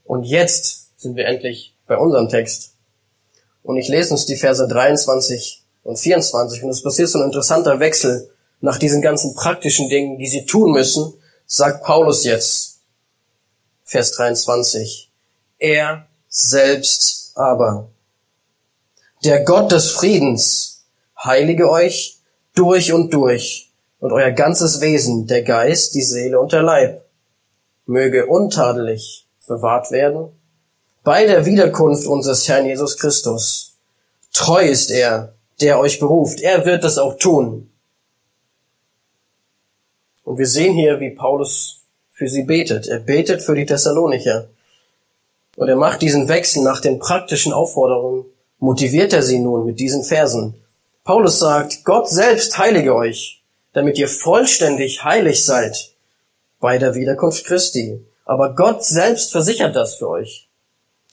Und 0.06 0.24
jetzt 0.24 0.88
sind 0.98 1.16
wir 1.16 1.26
endlich 1.26 1.76
bei 1.86 1.98
unserem 1.98 2.30
Text. 2.30 2.74
Und 3.62 3.78
ich 3.78 3.90
lese 3.90 4.12
uns 4.12 4.26
die 4.26 4.38
Verse 4.38 4.66
23 4.66 5.64
und 5.84 6.00
24 6.00 6.64
und 6.64 6.70
es 6.70 6.82
passiert 6.82 7.10
so 7.10 7.20
ein 7.20 7.26
interessanter 7.26 7.80
Wechsel 7.80 8.30
nach 8.62 8.78
diesen 8.78 9.02
ganzen 9.02 9.36
praktischen 9.36 9.90
Dingen, 9.90 10.18
die 10.18 10.28
sie 10.28 10.46
tun 10.46 10.72
müssen, 10.72 11.14
sagt 11.48 11.84
Paulus 11.84 12.24
jetzt, 12.24 12.82
Vers 13.84 14.12
23, 14.12 15.10
er 15.58 16.06
selbst 16.28 17.32
aber, 17.36 17.90
der 19.24 19.44
Gott 19.44 19.72
des 19.72 19.90
Friedens, 19.90 20.84
heilige 21.24 21.70
euch 21.70 22.20
durch 22.54 22.94
und 22.94 23.12
durch 23.14 23.72
und 24.00 24.12
euer 24.12 24.32
ganzes 24.32 24.82
Wesen, 24.82 25.26
der 25.26 25.42
Geist, 25.42 25.96
die 25.96 26.04
Seele 26.04 26.40
und 26.40 26.52
der 26.52 26.62
Leib, 26.62 27.06
möge 27.86 28.28
untadelig 28.28 29.26
bewahrt 29.48 29.90
werden 29.92 30.38
bei 31.08 31.26
der 31.26 31.46
Wiederkunft 31.46 32.06
unseres 32.06 32.50
Herrn 32.50 32.66
Jesus 32.66 32.98
Christus. 32.98 33.78
Treu 34.34 34.62
ist 34.62 34.92
er, 34.92 35.34
der 35.62 35.80
euch 35.80 36.00
beruft. 36.00 36.42
Er 36.42 36.66
wird 36.66 36.84
es 36.84 36.98
auch 36.98 37.18
tun. 37.18 37.72
Und 40.28 40.38
wir 40.38 40.46
sehen 40.46 40.74
hier, 40.74 41.00
wie 41.00 41.12
Paulus 41.12 41.84
für 42.12 42.28
sie 42.28 42.44
betet. 42.44 42.86
Er 42.86 43.00
betet 43.00 43.42
für 43.42 43.56
die 43.56 43.66
Thessalonicher. 43.66 44.50
Und 45.56 45.70
er 45.70 45.78
macht 45.78 46.02
diesen 46.02 46.28
Wechsel 46.28 46.64
nach 46.64 46.82
den 46.82 47.00
praktischen 47.00 47.54
Aufforderungen, 47.54 48.26
motiviert 48.60 49.14
er 49.14 49.24
sie 49.24 49.40
nun 49.40 49.66
mit 49.66 49.80
diesen 49.80 50.04
Versen. 50.04 50.56
Paulus 51.06 51.40
sagt, 51.40 51.86
Gott 51.86 52.10
selbst 52.10 52.58
heilige 52.58 52.94
euch, 52.94 53.42
damit 53.72 53.98
ihr 53.98 54.10
vollständig 54.10 55.06
heilig 55.06 55.46
seid 55.46 55.94
bei 56.60 56.78
der 56.78 56.94
Wiederkunft 56.94 57.46
Christi. 57.46 58.06
Aber 58.26 58.54
Gott 58.54 58.84
selbst 58.84 59.32
versichert 59.32 59.78
das 59.78 59.96
für 59.96 60.10
euch. 60.10 60.50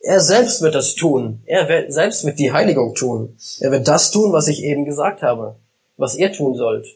Er 0.01 0.19
selbst 0.19 0.61
wird 0.61 0.75
das 0.75 0.97
tun. 0.97 1.41
Er 1.47 1.89
selbst 1.93 2.25
wird 2.25 2.41
die 2.41 2.53
Heiligung 2.53 2.97
tun. 2.97 3.37
Er 3.61 3.71
wird 3.71 3.87
das 3.87 4.11
tun, 4.11 4.33
was 4.33 4.49
ich 4.49 4.65
eben 4.65 4.85
gesagt 4.85 5.23
habe, 5.23 5.55
was 5.97 6.17
ihr 6.17 6.33
tun 6.33 6.57
sollt. 6.57 6.89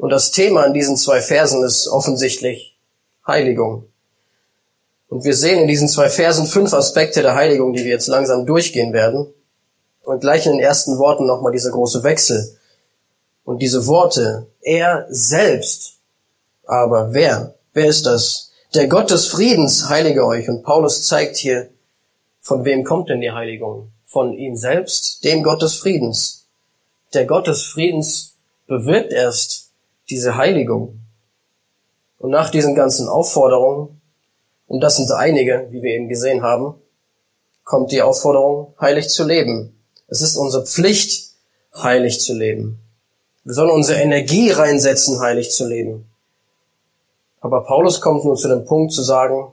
Und 0.00 0.08
das 0.08 0.30
Thema 0.30 0.64
in 0.64 0.72
diesen 0.72 0.96
zwei 0.96 1.20
Versen 1.20 1.62
ist 1.62 1.86
offensichtlich 1.86 2.74
Heiligung. 3.26 3.84
Und 5.10 5.24
wir 5.24 5.36
sehen 5.36 5.60
in 5.60 5.68
diesen 5.68 5.88
zwei 5.88 6.08
Versen 6.08 6.46
fünf 6.46 6.72
Aspekte 6.72 7.20
der 7.20 7.34
Heiligung, 7.34 7.74
die 7.74 7.84
wir 7.84 7.90
jetzt 7.90 8.06
langsam 8.06 8.46
durchgehen 8.46 8.94
werden. 8.94 9.26
Und 10.02 10.20
gleich 10.20 10.46
in 10.46 10.52
den 10.52 10.60
ersten 10.62 10.96
Worten 10.96 11.26
nochmal 11.26 11.52
dieser 11.52 11.70
große 11.70 12.02
Wechsel. 12.02 12.56
Und 13.44 13.60
diese 13.60 13.86
Worte, 13.86 14.46
er 14.62 15.04
selbst. 15.10 15.98
Aber 16.64 17.12
wer? 17.12 17.56
Wer 17.74 17.86
ist 17.86 18.06
das? 18.06 18.52
Der 18.74 18.88
Gott 18.88 19.10
des 19.10 19.26
Friedens 19.26 19.90
heilige 19.90 20.24
euch. 20.24 20.48
Und 20.48 20.62
Paulus 20.62 21.06
zeigt 21.06 21.36
hier, 21.36 21.68
von 22.40 22.64
wem 22.64 22.84
kommt 22.84 23.10
denn 23.10 23.20
die 23.20 23.32
Heiligung? 23.32 23.90
Von 24.06 24.32
ihm 24.32 24.56
selbst, 24.56 25.24
dem 25.24 25.42
Gott 25.42 25.60
des 25.60 25.74
Friedens. 25.74 26.46
Der 27.12 27.26
Gott 27.26 27.48
des 27.48 27.64
Friedens 27.64 28.36
bewirkt 28.66 29.12
erst 29.12 29.59
diese 30.10 30.36
Heiligung. 30.36 31.00
Und 32.18 32.30
nach 32.30 32.50
diesen 32.50 32.74
ganzen 32.74 33.08
Aufforderungen, 33.08 34.00
und 34.66 34.80
das 34.80 34.96
sind 34.96 35.10
einige, 35.12 35.68
wie 35.70 35.82
wir 35.82 35.94
eben 35.94 36.08
gesehen 36.08 36.42
haben, 36.42 36.74
kommt 37.64 37.92
die 37.92 38.02
Aufforderung, 38.02 38.74
heilig 38.80 39.08
zu 39.08 39.24
leben. 39.24 39.80
Es 40.08 40.22
ist 40.22 40.36
unsere 40.36 40.66
Pflicht, 40.66 41.30
heilig 41.74 42.20
zu 42.20 42.34
leben. 42.34 42.80
Wir 43.44 43.54
sollen 43.54 43.70
unsere 43.70 44.00
Energie 44.00 44.50
reinsetzen, 44.50 45.20
heilig 45.20 45.50
zu 45.50 45.66
leben. 45.66 46.10
Aber 47.40 47.64
Paulus 47.64 48.00
kommt 48.00 48.24
nun 48.24 48.36
zu 48.36 48.48
dem 48.48 48.66
Punkt 48.66 48.92
zu 48.92 49.02
sagen, 49.02 49.52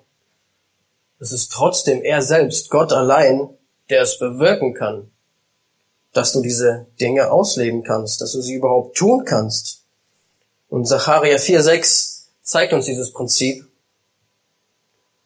es 1.20 1.32
ist 1.32 1.52
trotzdem 1.52 2.02
er 2.04 2.22
selbst, 2.22 2.70
Gott 2.70 2.92
allein, 2.92 3.50
der 3.90 4.02
es 4.02 4.20
bewirken 4.20 4.74
kann, 4.74 5.10
dass 6.14 6.34
du 6.34 6.42
diese 6.42 6.88
Dinge 7.00 7.32
ausleben 7.32 7.84
kannst, 7.84 8.22
dass 8.22 8.34
du 8.34 8.42
sie 8.42 8.56
überhaupt 8.56 8.98
tun 8.98 9.24
kannst. 9.26 9.77
Und 10.70 10.86
Zacharia 10.86 11.38
4,6 11.38 12.24
zeigt 12.42 12.74
uns 12.74 12.86
dieses 12.86 13.14
Prinzip. 13.14 13.66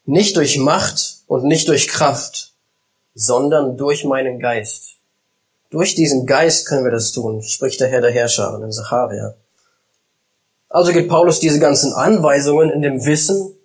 Nicht 0.05 0.38
durch 0.38 0.57
Macht 0.57 1.17
und 1.27 1.45
nicht 1.45 1.67
durch 1.67 1.88
Kraft, 1.88 2.53
sondern 3.13 3.77
durch 3.77 4.03
meinen 4.03 4.39
Geist. 4.39 4.98
Durch 5.69 5.95
diesen 5.95 6.25
Geist 6.25 6.67
können 6.67 6.83
wir 6.83 6.91
das 6.91 7.12
tun, 7.12 7.41
spricht 7.43 7.79
der 7.79 7.88
Herr 7.88 8.01
der 8.01 8.12
Herrscher 8.12 8.60
in 8.62 8.71
Zacharia. 8.71 9.36
Also 10.69 10.91
gibt 10.91 11.10
Paulus 11.10 11.39
diese 11.39 11.60
ganzen 11.60 11.93
Anweisungen 11.93 12.69
in 12.71 12.81
dem 12.81 13.05
Wissen, 13.05 13.55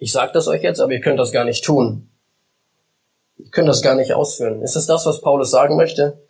Ich 0.00 0.12
sage 0.12 0.32
das 0.32 0.46
euch 0.46 0.62
jetzt, 0.62 0.80
aber 0.80 0.92
ihr 0.92 1.00
könnt 1.00 1.18
das 1.18 1.32
gar 1.32 1.44
nicht 1.44 1.64
tun. 1.64 2.08
Ihr 3.36 3.50
könnt 3.50 3.68
das 3.68 3.82
gar 3.82 3.96
nicht 3.96 4.12
ausführen. 4.12 4.62
Ist 4.62 4.76
es 4.76 4.86
das, 4.86 5.04
was 5.06 5.20
Paulus 5.20 5.50
sagen 5.50 5.76
möchte? 5.76 6.22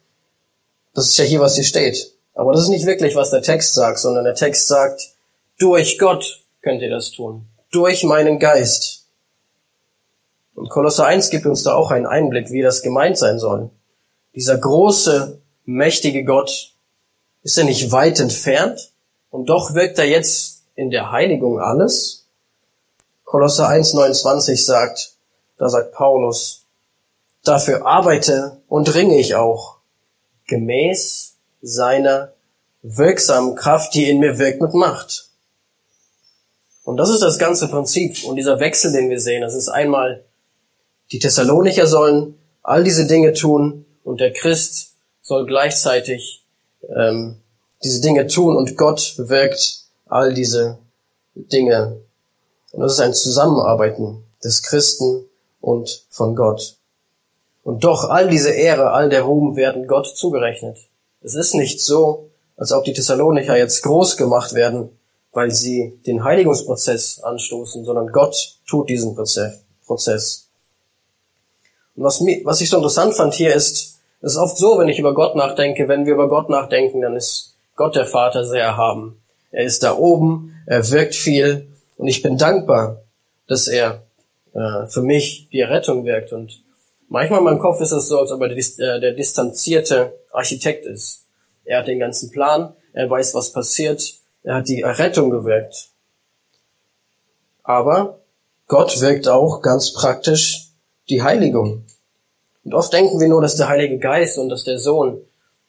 Das 0.95 1.07
ist 1.07 1.19
ja 1.19 1.25
hier, 1.25 1.41
was 1.41 1.55
hier 1.55 1.65
steht. 1.65 2.15
Aber 2.39 2.53
das 2.53 2.63
ist 2.63 2.69
nicht 2.69 2.87
wirklich, 2.87 3.17
was 3.17 3.31
der 3.31 3.43
Text 3.43 3.75
sagt, 3.75 3.99
sondern 3.99 4.23
der 4.23 4.37
Text 4.37 4.69
sagt, 4.69 5.09
durch 5.59 5.99
Gott 5.99 6.45
könnt 6.63 6.81
ihr 6.83 6.89
das 6.89 7.11
tun. 7.11 7.49
Durch 7.73 8.05
meinen 8.05 8.39
Geist. 8.39 9.07
Und 10.55 10.71
Kolosser 10.71 11.05
1 11.05 11.31
gibt 11.31 11.47
uns 11.47 11.65
da 11.65 11.75
auch 11.75 11.91
einen 11.91 12.07
Einblick, 12.07 12.53
wie 12.53 12.63
das 12.63 12.83
gemeint 12.83 13.19
sein 13.19 13.41
soll. 13.41 13.71
Dieser 14.37 14.57
große, 14.57 15.41
mächtige 15.65 16.23
Gott, 16.23 16.75
ist 17.43 17.59
er 17.59 17.65
nicht 17.65 17.91
weit 17.91 18.21
entfernt? 18.21 18.93
Und 19.31 19.47
doch 19.47 19.75
wirkt 19.75 19.99
er 19.99 20.07
jetzt 20.07 20.63
in 20.77 20.91
der 20.91 21.11
Heiligung 21.11 21.59
alles? 21.59 22.29
Kolosser 23.25 23.69
1,29 23.69 24.65
sagt, 24.65 25.15
da 25.57 25.69
sagt 25.69 25.93
Paulus, 25.93 26.63
dafür 27.43 27.85
arbeite 27.85 28.61
und 28.69 28.95
ringe 28.95 29.19
ich 29.19 29.35
auch, 29.35 29.79
gemäß 30.47 31.28
seiner 31.63 32.33
wirksamen 32.83 33.55
Kraft, 33.55 33.95
die 33.95 34.09
in 34.09 34.19
mir 34.19 34.39
wirkt 34.39 34.61
mit 34.61 34.75
Macht. 34.75 35.29
Und 36.85 36.97
das 36.97 37.11
ist 37.11 37.23
das 37.23 37.39
ganze 37.39 37.69
Prinzip 37.69 38.25
und 38.25 38.37
dieser 38.37 38.61
Wechsel, 38.61 38.93
den 38.93 39.11
wir 39.11 39.21
sehen. 39.21 39.43
Das 39.43 39.55
ist 39.55 39.69
einmal, 39.69 40.25
die 41.13 41.19
Thessalonicher 41.19 41.87
sollen 41.87 42.39
all 42.63 42.85
diese 42.85 43.07
Dinge 43.07 43.33
tun 43.33 43.85
und 44.05 44.21
der 44.21 44.33
Christ 44.33 44.95
soll 45.21 45.47
gleichzeitig 45.47 46.45
ähm, 46.97 47.41
diese 47.85 48.01
Dinge 48.01 48.27
tun 48.27 48.57
und 48.57 48.77
Gott 48.77 49.15
wirkt 49.19 49.85
all 50.07 50.33
diese 50.33 50.79
Dinge 51.35 52.01
und 52.73 52.81
das 52.81 52.95
ist 52.95 53.01
ein 53.01 53.15
Zusammenarbeiten 53.15 54.25
des 54.43 54.63
Christen 54.63 55.25
und 55.61 56.07
von 56.11 56.35
Gott. 56.35 56.77
Und 57.65 57.85
doch 57.85 58.05
all 58.05 58.29
diese 58.29 58.51
Ehre, 58.51 58.93
all 58.93 59.09
der 59.09 59.23
Ruhm 59.23 59.57
werden 59.57 59.87
Gott 59.87 60.07
zugerechnet. 60.07 60.79
Es 61.29 61.35
ist 61.35 61.55
nicht 61.55 61.83
so, 61.83 62.31
als 62.57 62.73
ob 62.73 62.85
die 62.85 62.95
Thessalonicher 62.95 63.55
jetzt 63.55 63.83
groß 63.83 64.17
gemacht 64.17 64.55
werden, 64.55 64.89
weil 65.33 65.51
sie 65.51 66.01
den 66.07 66.25
Heiligungsprozess 66.25 67.21
anstoßen, 67.21 67.85
sondern 67.85 68.13
Gott 68.13 68.57
tut 68.67 68.89
diesen 68.89 69.15
Prozess. 69.15 70.49
Und 71.97 72.05
was, 72.05 72.61
ich 72.63 72.71
so 72.71 72.77
interessant 72.79 73.13
fand 73.15 73.35
hier 73.35 73.55
ist, 73.55 73.99
es 74.23 74.33
ist 74.33 74.39
oft 74.39 74.57
so, 74.57 74.79
wenn 74.79 74.89
ich 74.89 74.99
über 74.99 75.13
Gott 75.13 75.37
nachdenke, 75.37 75.87
wenn 75.87 76.07
wir 76.07 76.15
über 76.15 76.31
Gott 76.31 76.49
nachdenken, 76.49 77.03
dann 77.03 77.15
ist 77.15 77.57
Gott 77.77 77.95
der 77.95 78.07
Vater 78.07 78.47
sehr 78.47 78.65
erhaben. 78.65 79.21
Er 79.51 79.65
ist 79.65 79.83
da 79.83 79.99
oben, 79.99 80.55
er 80.65 80.91
wirkt 80.91 81.15
viel, 81.15 81.69
und 81.99 82.09
ich 82.09 82.23
bin 82.23 82.39
dankbar, 82.39 83.03
dass 83.49 83.69
er 83.69 84.03
äh, 84.55 84.87
für 84.87 85.03
mich 85.03 85.51
die 85.53 85.61
Errettung 85.61 86.07
wirkt. 86.07 86.33
Und 86.33 86.63
manchmal 87.09 87.41
in 87.41 87.45
meinem 87.45 87.59
Kopf 87.59 87.81
ist 87.81 87.93
es 87.93 88.09
so, 88.09 88.19
als 88.19 88.31
ob 88.31 88.41
er 88.43 88.49
der, 88.49 88.59
äh, 88.59 89.01
der 89.01 89.13
distanzierte 89.13 90.19
Architekt 90.33 90.87
ist. 90.87 91.25
Er 91.65 91.81
hat 91.81 91.89
den 91.89 91.99
ganzen 91.99 92.31
Plan, 92.31 92.75
er 92.93 93.11
weiß, 93.11 93.35
was 93.35 93.53
passiert, 93.53 94.15
er 94.43 94.57
hat 94.57 94.69
die 94.69 94.83
Errettung 94.83 95.31
gewirkt. 95.31 95.89
Aber 97.63 98.21
Gott 98.67 99.01
wirkt 99.01 99.29
auch 99.29 99.61
ganz 99.63 99.93
praktisch 99.93 100.69
die 101.11 101.23
Heiligung. 101.23 101.85
Und 102.65 102.75
oft 102.75 102.93
denken 102.93 103.21
wir 103.21 103.29
nur, 103.29 103.43
dass 103.43 103.57
der 103.57 103.69
Heilige 103.69 103.99
Geist 103.99 104.39
und 104.39 104.49
dass 104.49 104.65
der 104.65 104.79
Sohn 104.79 105.21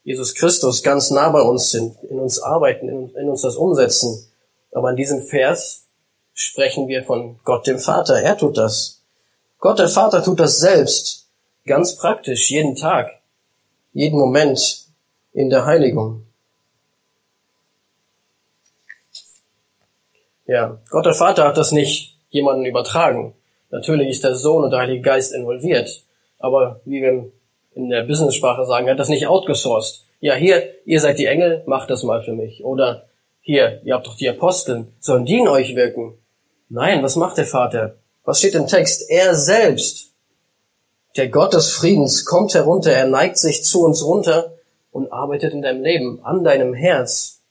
Jesus 0.04 0.34
Christus 0.34 0.82
ganz 0.82 1.12
nah 1.12 1.30
bei 1.30 1.42
uns 1.42 1.72
sind, 1.72 1.96
in 2.04 2.20
uns 2.20 2.42
arbeiten, 2.42 3.14
in 3.16 3.30
uns 3.30 3.42
das 3.42 3.56
umsetzen. 3.56 4.28
Aber 4.72 4.92
in 4.92 4.96
diesem 4.96 5.22
Vers 5.24 5.86
sprechen 6.34 6.88
wir 6.88 7.04
von 7.04 7.40
Gott 7.44 7.68
dem 7.68 7.80
Vater. 7.80 8.22
Er 8.22 8.38
tut 8.38 8.58
das. 8.58 9.02
Gott 9.60 9.80
der 9.80 9.90
Vater 9.90 10.24
tut 10.24 10.40
das 10.40 10.60
selbst, 10.60 11.29
ganz 11.70 11.96
praktisch, 11.96 12.50
jeden 12.50 12.76
Tag, 12.76 13.22
jeden 13.94 14.20
Moment 14.20 14.88
in 15.34 15.50
der 15.50 15.66
Heiligung. 15.66 16.26
Ja, 20.48 20.80
Gott 20.90 21.06
der 21.06 21.14
Vater 21.14 21.46
hat 21.46 21.58
das 21.58 21.72
nicht 21.72 22.18
jemanden 22.30 22.66
übertragen. 22.66 23.36
Natürlich 23.70 24.10
ist 24.10 24.24
der 24.24 24.34
Sohn 24.34 24.64
und 24.64 24.72
der 24.72 24.80
Heilige 24.80 25.02
Geist 25.02 25.32
involviert. 25.32 26.04
Aber 26.40 26.82
wie 26.86 27.04
wir 27.04 27.32
in 27.76 27.90
der 27.90 28.02
Business-Sprache 28.04 28.66
sagen, 28.66 28.88
er 28.88 28.94
hat 28.94 29.00
das 29.00 29.10
nicht 29.10 29.28
outgesourced. 29.28 30.06
Ja, 30.22 30.34
hier, 30.34 30.74
ihr 30.86 31.00
seid 31.00 31.20
die 31.20 31.28
Engel, 31.28 31.62
macht 31.68 31.92
das 31.92 32.02
mal 32.02 32.24
für 32.24 32.34
mich. 32.34 32.66
Oder 32.66 33.06
hier, 33.42 33.82
ihr 33.84 33.94
habt 33.94 34.08
doch 34.08 34.18
die 34.18 34.28
Aposteln, 34.28 34.92
sollen 35.00 35.26
die 35.26 35.38
in 35.38 35.48
euch 35.48 35.76
wirken? 35.76 36.18
Nein, 36.68 37.04
was 37.04 37.16
macht 37.16 37.38
der 37.38 37.46
Vater? 37.46 37.98
Was 38.24 38.40
steht 38.40 38.56
im 38.56 38.66
Text? 38.66 39.08
Er 39.10 39.36
selbst, 39.36 40.09
der 41.20 41.28
Gott 41.28 41.54
des 41.54 41.74
Friedens, 41.74 42.24
kommt 42.24 42.54
herunter, 42.54 42.94
er 42.94 43.06
neigt 43.06 43.38
sich 43.38 43.66
zu 43.66 43.84
uns 43.84 44.06
runter 44.06 44.54
und 44.92 45.12
arbeitet 45.12 45.54
in 45.54 45.62
deinem 45.62 45.84
Leben, 45.84 46.24
an 46.24 46.46
deinem 46.46 46.74
Herz. 46.74 47.42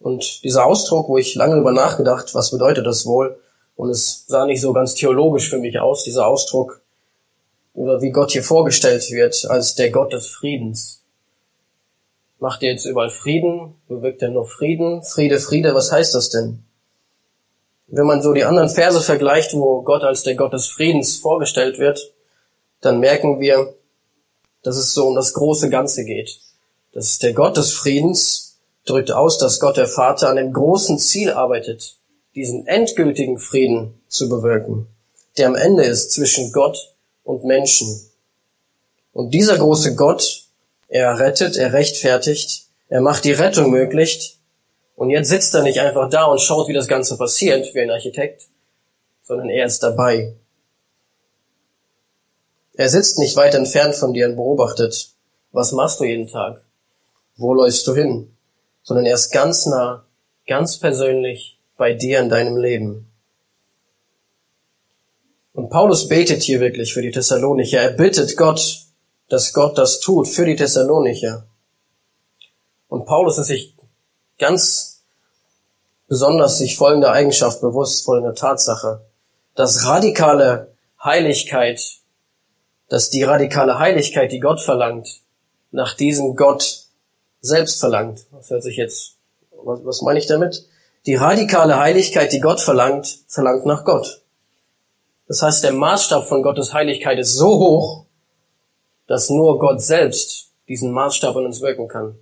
Und 0.00 0.42
dieser 0.42 0.66
Ausdruck, 0.66 1.08
wo 1.08 1.16
ich 1.16 1.36
lange 1.36 1.56
über 1.56 1.70
nachgedacht, 1.70 2.34
was 2.34 2.50
bedeutet 2.50 2.84
das 2.84 3.06
wohl? 3.06 3.38
Und 3.76 3.90
es 3.90 4.24
sah 4.26 4.44
nicht 4.44 4.60
so 4.60 4.72
ganz 4.72 4.96
theologisch 4.96 5.48
für 5.48 5.58
mich 5.58 5.78
aus, 5.78 6.02
dieser 6.02 6.26
Ausdruck, 6.26 6.82
oder 7.74 8.02
wie 8.02 8.10
Gott 8.10 8.32
hier 8.32 8.42
vorgestellt 8.42 9.08
wird, 9.12 9.46
als 9.48 9.76
der 9.76 9.92
Gott 9.92 10.12
des 10.12 10.26
Friedens. 10.26 11.04
Macht 12.40 12.64
ihr 12.64 12.72
jetzt 12.72 12.86
überall 12.86 13.10
Frieden? 13.10 13.76
Bewirkt 13.86 14.20
er 14.22 14.30
nur 14.30 14.46
Frieden? 14.46 15.04
Friede, 15.04 15.38
Friede, 15.38 15.76
was 15.76 15.92
heißt 15.92 16.12
das 16.12 16.30
denn? 16.30 16.64
Wenn 17.88 18.06
man 18.06 18.22
so 18.22 18.32
die 18.32 18.44
anderen 18.44 18.68
Verse 18.68 19.00
vergleicht, 19.00 19.54
wo 19.54 19.82
Gott 19.82 20.02
als 20.04 20.22
der 20.22 20.34
Gott 20.34 20.52
des 20.52 20.66
Friedens 20.66 21.16
vorgestellt 21.16 21.78
wird, 21.78 22.12
dann 22.80 23.00
merken 23.00 23.40
wir, 23.40 23.74
dass 24.62 24.76
es 24.76 24.92
so 24.92 25.06
um 25.06 25.14
das 25.14 25.32
große 25.32 25.70
Ganze 25.70 26.04
geht. 26.04 26.38
Dass 26.92 27.18
der 27.18 27.32
Gott 27.32 27.56
des 27.56 27.72
Friedens 27.72 28.58
drückt 28.84 29.10
aus, 29.10 29.38
dass 29.38 29.60
Gott 29.60 29.76
der 29.76 29.88
Vater 29.88 30.28
an 30.28 30.36
dem 30.36 30.52
großen 30.52 30.98
Ziel 30.98 31.30
arbeitet, 31.30 31.96
diesen 32.34 32.66
endgültigen 32.66 33.38
Frieden 33.38 34.00
zu 34.08 34.28
bewirken, 34.28 34.86
der 35.36 35.48
am 35.48 35.54
Ende 35.54 35.84
ist 35.84 36.12
zwischen 36.12 36.52
Gott 36.52 36.94
und 37.24 37.44
Menschen. 37.44 38.00
Und 39.12 39.32
dieser 39.32 39.58
große 39.58 39.96
Gott 39.96 40.48
er 40.88 41.18
rettet, 41.18 41.56
er 41.56 41.74
rechtfertigt, 41.74 42.62
er 42.88 43.02
macht 43.02 43.24
die 43.24 43.32
Rettung 43.32 43.70
möglich. 43.70 44.37
Und 44.98 45.10
jetzt 45.10 45.28
sitzt 45.28 45.54
er 45.54 45.62
nicht 45.62 45.78
einfach 45.78 46.10
da 46.10 46.24
und 46.24 46.40
schaut, 46.40 46.66
wie 46.66 46.72
das 46.72 46.88
Ganze 46.88 47.16
passiert, 47.16 47.72
wie 47.72 47.80
ein 47.80 47.90
Architekt, 47.90 48.48
sondern 49.22 49.48
er 49.48 49.64
ist 49.64 49.80
dabei. 49.80 50.34
Er 52.74 52.88
sitzt 52.88 53.16
nicht 53.20 53.36
weit 53.36 53.54
entfernt 53.54 53.94
von 53.94 54.12
dir 54.12 54.28
und 54.28 54.34
beobachtet, 54.34 55.10
was 55.52 55.70
machst 55.70 56.00
du 56.00 56.04
jeden 56.04 56.26
Tag? 56.26 56.62
Wo 57.36 57.54
läufst 57.54 57.86
du 57.86 57.94
hin? 57.94 58.34
Sondern 58.82 59.06
er 59.06 59.14
ist 59.14 59.30
ganz 59.30 59.66
nah, 59.66 60.04
ganz 60.48 60.80
persönlich 60.80 61.60
bei 61.76 61.92
dir 61.92 62.18
in 62.18 62.28
deinem 62.28 62.56
Leben. 62.56 63.08
Und 65.52 65.70
Paulus 65.70 66.08
betet 66.08 66.42
hier 66.42 66.58
wirklich 66.58 66.92
für 66.92 67.02
die 67.02 67.12
Thessalonicher. 67.12 67.82
Er 67.82 67.90
bittet 67.92 68.36
Gott, 68.36 68.80
dass 69.28 69.52
Gott 69.52 69.78
das 69.78 70.00
tut 70.00 70.26
für 70.26 70.44
die 70.44 70.56
Thessalonicher. 70.56 71.46
Und 72.88 73.06
Paulus 73.06 73.38
ist 73.38 73.46
sich 73.46 73.77
ganz 74.38 75.04
besonders 76.08 76.58
sich 76.58 76.76
folgender 76.76 77.12
Eigenschaft 77.12 77.60
bewusst, 77.60 78.04
folgender 78.04 78.34
Tatsache, 78.34 79.02
dass 79.54 79.86
radikale 79.86 80.72
Heiligkeit, 81.02 81.80
dass 82.88 83.10
die 83.10 83.22
radikale 83.22 83.78
Heiligkeit, 83.78 84.32
die 84.32 84.40
Gott 84.40 84.60
verlangt, 84.60 85.20
nach 85.70 85.94
diesem 85.94 86.34
Gott 86.36 86.84
selbst 87.40 87.78
verlangt. 87.78 88.26
Was 88.30 88.50
hört 88.50 88.62
sich 88.62 88.76
jetzt, 88.76 89.16
was, 89.62 89.84
was 89.84 90.02
meine 90.02 90.18
ich 90.18 90.26
damit? 90.26 90.66
Die 91.06 91.14
radikale 91.14 91.78
Heiligkeit, 91.78 92.32
die 92.32 92.40
Gott 92.40 92.60
verlangt, 92.60 93.18
verlangt 93.28 93.66
nach 93.66 93.84
Gott. 93.84 94.22
Das 95.26 95.42
heißt, 95.42 95.62
der 95.62 95.72
Maßstab 95.72 96.26
von 96.26 96.42
Gottes 96.42 96.72
Heiligkeit 96.72 97.18
ist 97.18 97.34
so 97.34 97.58
hoch, 97.58 98.04
dass 99.06 99.28
nur 99.28 99.58
Gott 99.58 99.82
selbst 99.82 100.52
diesen 100.68 100.90
Maßstab 100.92 101.36
an 101.36 101.46
uns 101.46 101.60
wirken 101.60 101.88
kann. 101.88 102.18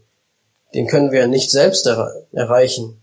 Den 0.77 0.87
können 0.87 1.11
wir 1.11 1.27
nicht 1.27 1.51
selbst 1.51 1.87
erreichen. 1.87 3.01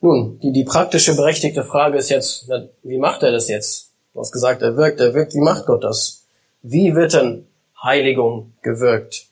Nun, 0.00 0.38
die, 0.38 0.52
die 0.52 0.62
praktische 0.62 1.16
berechtigte 1.16 1.64
Frage 1.64 1.98
ist 1.98 2.08
jetzt, 2.08 2.44
na, 2.46 2.68
wie 2.84 2.98
macht 2.98 3.24
er 3.24 3.32
das 3.32 3.48
jetzt? 3.48 3.90
Du 4.14 4.20
hast 4.20 4.30
gesagt, 4.30 4.62
er 4.62 4.76
wirkt, 4.76 5.00
er 5.00 5.12
wirkt, 5.12 5.34
wie 5.34 5.40
macht 5.40 5.66
Gott 5.66 5.82
das? 5.82 6.22
Wie 6.62 6.94
wird 6.94 7.14
denn 7.14 7.48
Heiligung 7.82 8.52
gewirkt? 8.62 9.26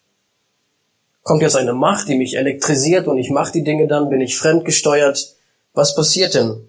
Kommt 1.22 1.42
jetzt 1.42 1.54
eine 1.54 1.72
Macht, 1.72 2.08
die 2.08 2.16
mich 2.16 2.36
elektrisiert 2.36 3.06
und 3.06 3.16
ich 3.16 3.30
mache 3.30 3.52
die 3.52 3.62
Dinge 3.62 3.86
dann, 3.86 4.10
bin 4.10 4.20
ich 4.20 4.36
fremdgesteuert? 4.36 5.36
Was 5.72 5.94
passiert 5.94 6.34
denn? 6.34 6.68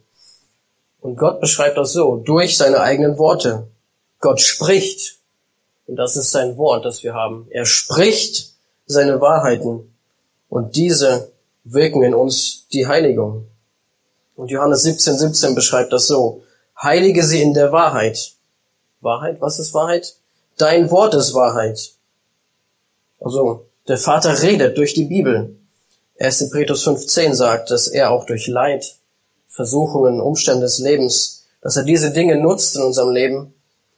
Und 1.01 1.17
Gott 1.17 1.41
beschreibt 1.41 1.77
das 1.77 1.93
so, 1.93 2.17
durch 2.17 2.55
seine 2.55 2.81
eigenen 2.81 3.17
Worte. 3.17 3.67
Gott 4.19 4.41
spricht 4.41 5.17
und 5.88 5.96
das 5.96 6.15
ist 6.17 6.29
sein 6.29 6.57
Wort, 6.57 6.86
das 6.86 7.01
wir 7.01 7.15
haben. 7.15 7.48
Er 7.50 7.65
spricht 7.65 8.53
seine 8.86 9.22
Wahrheiten 9.22 9.97
und 10.50 10.75
diese 10.75 11.32
wirken 11.63 12.04
in 12.04 12.13
uns 12.13 12.68
die 12.72 12.88
Heiligung. 12.88 13.48
Und 14.36 14.51
Johannes 14.51 14.84
17, 14.84 15.18
17 15.18 15.56
beschreibt 15.56 15.92
das 15.92 16.08
so. 16.08 16.44
Heilige 16.82 17.24
sie 17.24 17.42
in 17.42 17.54
der 17.54 17.72
Wahrheit. 17.72 18.34
Wahrheit, 19.01 19.42
was 19.42 19.60
ist 19.60 19.74
Wahrheit? 19.74 20.16
Dein 20.58 20.92
Wort 20.92 21.16
ist 21.16 21.34
Wahrheit. 21.34 21.94
Also, 23.20 23.66
der 23.88 23.98
Vater 23.98 24.42
redet 24.42 24.77
durch 24.77 24.94
die 24.94 25.06
Bibel. 25.06 25.56
1. 26.20 26.50
Petrus 26.51 26.88
5.10 26.88 27.34
sagt, 27.34 27.72
dass 27.72 27.88
er 27.88 28.12
auch 28.12 28.25
durch 28.25 28.48
Leid, 28.48 28.98
Versuchungen, 29.48 30.20
Umstände 30.20 30.62
des 30.62 30.80
Lebens, 30.80 31.46
dass 31.62 31.77
er 31.77 31.84
diese 31.84 32.12
Dinge 32.12 32.38
nutzt 32.38 32.75
in 32.75 32.84
unserem 32.84 33.12
Leben, 33.12 33.54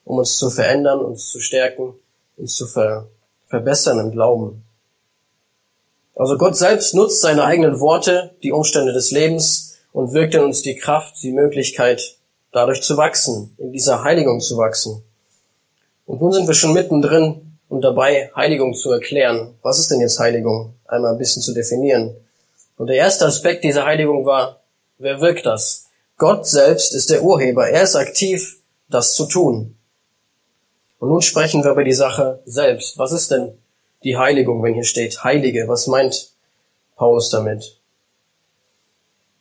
um 0.06 0.18
uns 0.18 0.38
zu 0.38 0.50
verändern, 0.50 1.00
uns 1.00 1.30
zu 1.30 1.40
stärken, 1.40 1.94
uns 2.38 2.56
zu 2.56 2.66
ver 2.66 3.08
verbessern 3.48 4.00
im 4.00 4.12
Glauben. 4.12 4.64
Also 6.20 6.38
Gott 6.38 6.58
selbst 6.58 6.94
nutzt 6.96 7.22
seine 7.22 7.46
eigenen 7.46 7.80
Worte, 7.80 8.32
die 8.44 8.52
Umstände 8.52 8.92
des 8.92 9.10
Lebens 9.10 9.78
und 9.94 10.12
wirkt 10.12 10.36
in 10.36 10.42
uns 10.42 10.62
die 10.62 10.76
Kraft, 10.76 11.16
die 11.24 11.32
Möglichkeit, 11.32 12.18
dadurch 12.52 12.82
zu 12.82 12.98
wachsen, 12.98 13.56
in 13.58 13.72
dieser 13.72 14.04
Heiligung 14.04 14.42
zu 14.42 14.58
wachsen. 14.58 15.02
Und 16.06 16.20
nun 16.20 16.34
sind 16.34 16.46
wir 16.46 16.56
schon 16.56 16.74
mittendrin 16.74 17.58
und 17.70 17.84
dabei, 17.84 18.32
Heiligung 18.36 18.74
zu 18.74 18.92
erklären. 18.92 19.56
Was 19.62 19.80
ist 19.80 19.92
denn 19.92 20.02
jetzt 20.02 20.20
Heiligung? 20.20 20.74
Einmal 20.86 21.14
ein 21.14 21.18
bisschen 21.18 21.42
zu 21.42 21.54
definieren. 21.54 22.18
Und 22.76 22.88
der 22.88 22.98
erste 22.98 23.26
Aspekt 23.26 23.64
dieser 23.64 23.86
Heiligung 23.86 24.26
war, 24.26 24.60
wer 24.98 25.22
wirkt 25.22 25.46
das? 25.46 25.86
Gott 26.18 26.46
selbst 26.46 26.94
ist 26.94 27.12
der 27.12 27.24
Urheber. 27.24 27.70
Er 27.70 27.84
ist 27.84 27.96
aktiv, 27.96 28.58
das 28.90 29.14
zu 29.14 29.26
tun. 29.26 29.78
Und 31.00 31.08
nun 31.08 31.22
sprechen 31.22 31.64
wir 31.64 31.72
über 31.72 31.86
die 31.86 31.94
Sache 31.94 32.42
selbst. 32.44 32.98
Was 32.98 33.14
ist 33.14 33.32
denn 33.32 33.54
die 34.04 34.18
Heiligung, 34.18 34.64
wenn 34.64 34.74
hier 34.74 34.84
steht 34.84 35.24
Heilige. 35.24 35.68
Was 35.68 35.88
meint 35.88 36.32
Paulus 36.96 37.30
damit? 37.30 37.80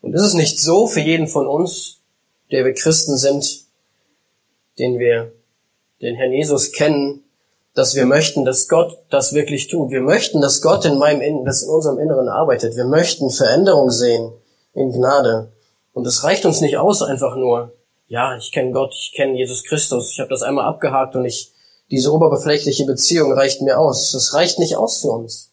Und 0.00 0.14
ist 0.14 0.22
es 0.22 0.34
nicht 0.34 0.60
so 0.60 0.86
für 0.86 1.00
jeden 1.00 1.28
von 1.28 1.46
uns, 1.46 2.00
der 2.50 2.64
wir 2.64 2.74
Christen 2.74 3.16
sind, 3.16 3.64
den 4.78 4.98
wir 4.98 5.32
den 6.00 6.14
Herrn 6.14 6.32
Jesus 6.32 6.72
kennen, 6.72 7.24
dass 7.74 7.94
wir 7.94 8.06
möchten, 8.06 8.44
dass 8.44 8.68
Gott 8.68 8.98
das 9.10 9.34
wirklich 9.34 9.68
tut. 9.68 9.90
Wir 9.90 10.00
möchten, 10.00 10.40
dass 10.40 10.62
Gott 10.62 10.84
in 10.84 10.98
meinem 10.98 11.20
Innen, 11.20 11.44
das 11.44 11.62
in 11.62 11.70
unserem 11.70 11.98
Inneren 11.98 12.28
arbeitet. 12.28 12.76
Wir 12.76 12.86
möchten 12.86 13.30
Veränderung 13.30 13.90
sehen 13.90 14.32
in 14.74 14.92
Gnade. 14.92 15.52
Und 15.92 16.06
es 16.06 16.24
reicht 16.24 16.44
uns 16.44 16.60
nicht 16.60 16.78
aus, 16.78 17.02
einfach 17.02 17.36
nur, 17.36 17.72
ja, 18.06 18.36
ich 18.36 18.52
kenne 18.52 18.72
Gott, 18.72 18.94
ich 18.94 19.12
kenne 19.14 19.36
Jesus 19.36 19.64
Christus, 19.64 20.12
ich 20.12 20.20
habe 20.20 20.30
das 20.30 20.42
einmal 20.42 20.64
abgehakt 20.64 21.14
und 21.14 21.24
ich 21.24 21.52
diese 21.90 22.12
oberflächliche 22.12 22.84
Beziehung 22.84 23.32
reicht 23.32 23.62
mir 23.62 23.78
aus. 23.78 24.12
Das 24.12 24.34
reicht 24.34 24.58
nicht 24.58 24.76
aus 24.76 25.00
für 25.00 25.10
uns. 25.10 25.50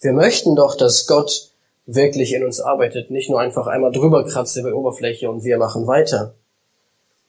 Wir 0.00 0.12
möchten 0.12 0.54
doch, 0.54 0.76
dass 0.76 1.06
Gott 1.06 1.50
wirklich 1.86 2.32
in 2.34 2.44
uns 2.44 2.60
arbeitet, 2.60 3.10
nicht 3.10 3.30
nur 3.30 3.40
einfach 3.40 3.66
einmal 3.66 3.92
drüber 3.92 4.24
kratzt 4.24 4.56
über 4.56 4.70
die 4.70 4.74
Oberfläche 4.74 5.30
und 5.30 5.44
wir 5.44 5.58
machen 5.58 5.86
weiter. 5.86 6.34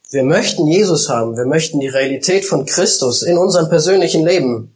Wir 0.09 0.23
möchten 0.23 0.67
Jesus 0.67 1.09
haben, 1.09 1.37
wir 1.37 1.45
möchten 1.45 1.79
die 1.79 1.87
Realität 1.87 2.45
von 2.45 2.65
Christus 2.65 3.23
in 3.23 3.37
unserem 3.37 3.69
persönlichen 3.69 4.25
Leben. 4.25 4.73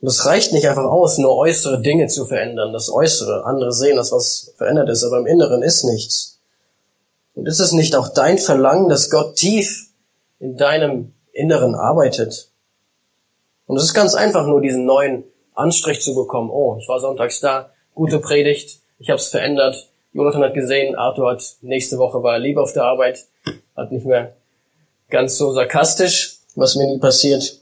Und 0.00 0.08
es 0.08 0.26
reicht 0.26 0.52
nicht 0.52 0.68
einfach 0.68 0.84
aus, 0.84 1.18
nur 1.18 1.36
äußere 1.36 1.80
Dinge 1.80 2.08
zu 2.08 2.26
verändern, 2.26 2.72
das 2.72 2.90
Äußere. 2.90 3.44
Andere 3.46 3.72
sehen, 3.72 3.96
dass 3.96 4.12
was 4.12 4.52
verändert 4.56 4.90
ist, 4.90 5.02
aber 5.02 5.18
im 5.18 5.26
Inneren 5.26 5.62
ist 5.62 5.84
nichts. 5.84 6.40
Und 7.34 7.48
ist 7.48 7.60
es 7.60 7.72
nicht 7.72 7.96
auch 7.96 8.08
dein 8.08 8.38
Verlangen, 8.38 8.88
dass 8.88 9.10
Gott 9.10 9.36
tief 9.36 9.86
in 10.40 10.56
deinem 10.56 11.14
Inneren 11.32 11.74
arbeitet? 11.74 12.50
Und 13.66 13.76
es 13.76 13.84
ist 13.84 13.94
ganz 13.94 14.14
einfach 14.14 14.46
nur 14.46 14.60
diesen 14.60 14.84
neuen 14.84 15.24
Anstrich 15.54 16.00
zu 16.00 16.14
bekommen. 16.14 16.50
Oh, 16.50 16.76
ich 16.80 16.88
war 16.88 17.00
sonntags 17.00 17.40
da, 17.40 17.70
gute 17.94 18.18
Predigt, 18.18 18.80
ich 18.98 19.10
habe 19.10 19.18
es 19.18 19.28
verändert. 19.28 19.88
Jonathan 20.12 20.44
hat 20.44 20.54
gesehen, 20.54 20.94
Arthur 20.94 21.32
hat 21.32 21.42
nächste 21.62 21.98
Woche 21.98 22.22
war 22.22 22.34
er 22.34 22.38
lieber 22.38 22.62
auf 22.62 22.72
der 22.72 22.84
Arbeit, 22.84 23.26
hat 23.76 23.90
nicht 23.90 24.06
mehr 24.06 24.34
ganz 25.10 25.36
so 25.36 25.52
sarkastisch, 25.52 26.38
was 26.54 26.76
mir 26.76 26.86
nie 26.86 26.98
passiert. 26.98 27.60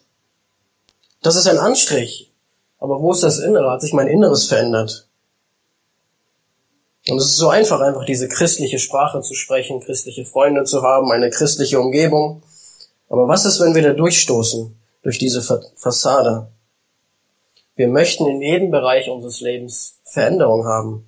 Das 1.22 1.36
ist 1.36 1.46
ein 1.46 1.58
Anstrich. 1.58 2.30
Aber 2.78 3.00
wo 3.00 3.12
ist 3.12 3.22
das 3.22 3.38
Innere? 3.38 3.70
Hat 3.70 3.80
sich 3.80 3.92
mein 3.92 4.08
Inneres 4.08 4.46
verändert? 4.46 5.06
Und 7.08 7.18
es 7.18 7.26
ist 7.26 7.36
so 7.36 7.48
einfach, 7.48 7.80
einfach 7.80 8.04
diese 8.04 8.28
christliche 8.28 8.78
Sprache 8.78 9.20
zu 9.22 9.34
sprechen, 9.34 9.80
christliche 9.80 10.24
Freunde 10.24 10.64
zu 10.64 10.82
haben, 10.82 11.10
eine 11.10 11.30
christliche 11.30 11.80
Umgebung. 11.80 12.42
Aber 13.08 13.28
was 13.28 13.44
ist, 13.44 13.60
wenn 13.60 13.74
wir 13.74 13.82
da 13.82 13.92
durchstoßen? 13.92 14.76
Durch 15.02 15.18
diese 15.18 15.42
Fassade. 15.76 16.48
Wir 17.74 17.88
möchten 17.88 18.26
in 18.26 18.40
jedem 18.40 18.70
Bereich 18.70 19.08
unseres 19.08 19.40
Lebens 19.40 19.98
Veränderung 20.04 20.66
haben. 20.66 21.06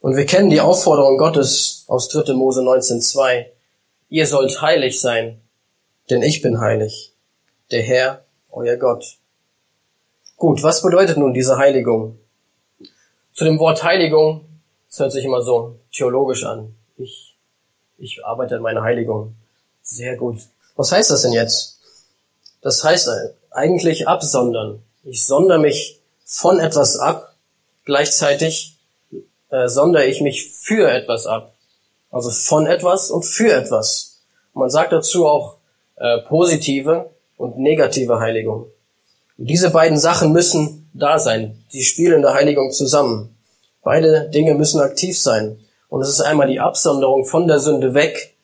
Und 0.00 0.16
wir 0.16 0.26
kennen 0.26 0.50
die 0.50 0.60
Aufforderung 0.60 1.16
Gottes 1.16 1.84
aus 1.86 2.08
3. 2.08 2.34
Mose 2.34 2.60
19.2. 2.60 3.46
Ihr 4.08 4.26
sollt 4.26 4.60
heilig 4.60 5.00
sein, 5.00 5.40
denn 6.10 6.22
ich 6.22 6.42
bin 6.42 6.60
heilig, 6.60 7.12
der 7.70 7.82
Herr, 7.82 8.24
euer 8.50 8.76
Gott. 8.76 9.16
Gut, 10.36 10.62
was 10.62 10.82
bedeutet 10.82 11.16
nun 11.16 11.32
diese 11.32 11.56
Heiligung? 11.56 12.18
Zu 13.32 13.44
dem 13.44 13.58
Wort 13.58 13.82
Heiligung, 13.82 14.44
das 14.90 14.98
hört 14.98 15.12
sich 15.12 15.24
immer 15.24 15.40
so 15.40 15.76
theologisch 15.92 16.44
an. 16.44 16.74
Ich, 16.98 17.36
ich 17.96 18.24
arbeite 18.26 18.56
an 18.56 18.62
meiner 18.62 18.82
Heiligung. 18.82 19.36
Sehr 19.82 20.16
gut. 20.16 20.40
Was 20.76 20.92
heißt 20.92 21.10
das 21.10 21.22
denn 21.22 21.32
jetzt? 21.32 21.71
Das 22.62 22.82
heißt 22.84 23.10
eigentlich 23.50 24.08
absondern. 24.08 24.82
Ich 25.04 25.24
sondere 25.24 25.58
mich 25.58 26.00
von 26.24 26.60
etwas 26.60 26.96
ab, 26.96 27.34
gleichzeitig 27.84 28.78
äh, 29.50 29.68
sondere 29.68 30.06
ich 30.06 30.20
mich 30.20 30.52
für 30.52 30.90
etwas 30.90 31.26
ab. 31.26 31.54
Also 32.10 32.30
von 32.30 32.66
etwas 32.66 33.10
und 33.10 33.24
für 33.24 33.52
etwas. 33.52 34.20
Man 34.54 34.70
sagt 34.70 34.92
dazu 34.92 35.26
auch 35.26 35.56
äh, 35.96 36.18
positive 36.18 37.10
und 37.36 37.58
negative 37.58 38.20
Heiligung. 38.20 38.66
Und 39.38 39.50
diese 39.50 39.70
beiden 39.70 39.98
Sachen 39.98 40.32
müssen 40.32 40.88
da 40.94 41.18
sein. 41.18 41.64
Die 41.72 41.82
spielen 41.82 42.16
in 42.16 42.22
der 42.22 42.34
Heiligung 42.34 42.70
zusammen. 42.70 43.36
Beide 43.82 44.28
Dinge 44.28 44.54
müssen 44.54 44.80
aktiv 44.80 45.18
sein. 45.18 45.58
Und 45.88 46.02
es 46.02 46.08
ist 46.08 46.20
einmal 46.20 46.46
die 46.46 46.60
Absonderung 46.60 47.24
von 47.24 47.48
der 47.48 47.58
Sünde 47.58 47.94
weg 47.94 48.36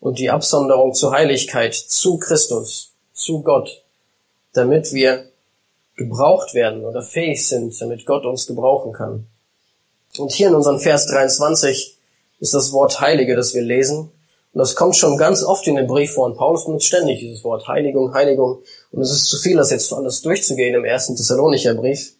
und 0.00 0.18
die 0.18 0.30
Absonderung 0.30 0.92
zur 0.92 1.12
Heiligkeit 1.12 1.74
zu 1.74 2.18
Christus 2.18 2.93
zu 3.14 3.42
Gott, 3.42 3.82
damit 4.52 4.92
wir 4.92 5.30
gebraucht 5.96 6.54
werden 6.54 6.84
oder 6.84 7.02
fähig 7.02 7.46
sind, 7.46 7.80
damit 7.80 8.04
Gott 8.04 8.26
uns 8.26 8.46
gebrauchen 8.46 8.92
kann. 8.92 9.26
Und 10.18 10.32
hier 10.32 10.48
in 10.48 10.54
unserem 10.54 10.78
Vers 10.78 11.06
23 11.06 11.96
ist 12.40 12.54
das 12.54 12.72
Wort 12.72 13.00
Heilige, 13.00 13.36
das 13.36 13.54
wir 13.54 13.62
lesen. 13.62 14.10
Und 14.52 14.58
das 14.58 14.76
kommt 14.76 14.96
schon 14.96 15.16
ganz 15.16 15.42
oft 15.42 15.66
in 15.66 15.76
dem 15.76 15.86
Brief 15.86 16.12
vor. 16.12 16.26
Und 16.26 16.36
Paulus 16.36 16.64
benutzt 16.64 16.86
ständig 16.86 17.20
dieses 17.20 17.42
Wort 17.42 17.66
Heiligung, 17.66 18.14
Heiligung. 18.14 18.62
Und 18.92 19.02
es 19.02 19.10
ist 19.10 19.26
zu 19.26 19.38
viel, 19.38 19.56
das 19.56 19.70
jetzt 19.70 19.92
alles 19.92 20.22
durchzugehen 20.22 20.74
im 20.74 20.84
ersten 20.84 21.16
Thessalonicher 21.16 21.74
Brief. 21.74 22.12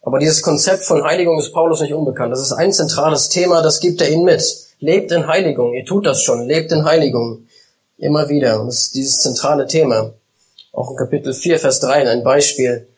Aber 0.00 0.18
dieses 0.18 0.42
Konzept 0.42 0.84
von 0.84 1.02
Heiligung 1.02 1.38
ist 1.38 1.52
Paulus 1.52 1.80
nicht 1.80 1.94
unbekannt. 1.94 2.32
Das 2.32 2.40
ist 2.40 2.52
ein 2.52 2.72
zentrales 2.72 3.30
Thema, 3.30 3.62
das 3.62 3.80
gibt 3.80 4.00
er 4.00 4.10
ihnen 4.10 4.24
mit. 4.24 4.42
Lebt 4.78 5.12
in 5.12 5.26
Heiligung. 5.26 5.74
Ihr 5.74 5.84
tut 5.84 6.06
das 6.06 6.22
schon. 6.22 6.46
Lebt 6.46 6.72
in 6.72 6.84
Heiligung. 6.84 7.46
Immer 7.98 8.28
wieder. 8.28 8.60
Und 8.60 8.66
das 8.66 8.82
ist 8.82 8.94
dieses 8.94 9.20
zentrale 9.20 9.66
Thema. 9.66 10.12
Auch 10.72 10.90
in 10.90 10.96
Kapitel 10.96 11.32
4, 11.32 11.58
Vers 11.58 11.80
3 11.80 12.08
ein 12.10 12.24
Beispiel. 12.24 12.88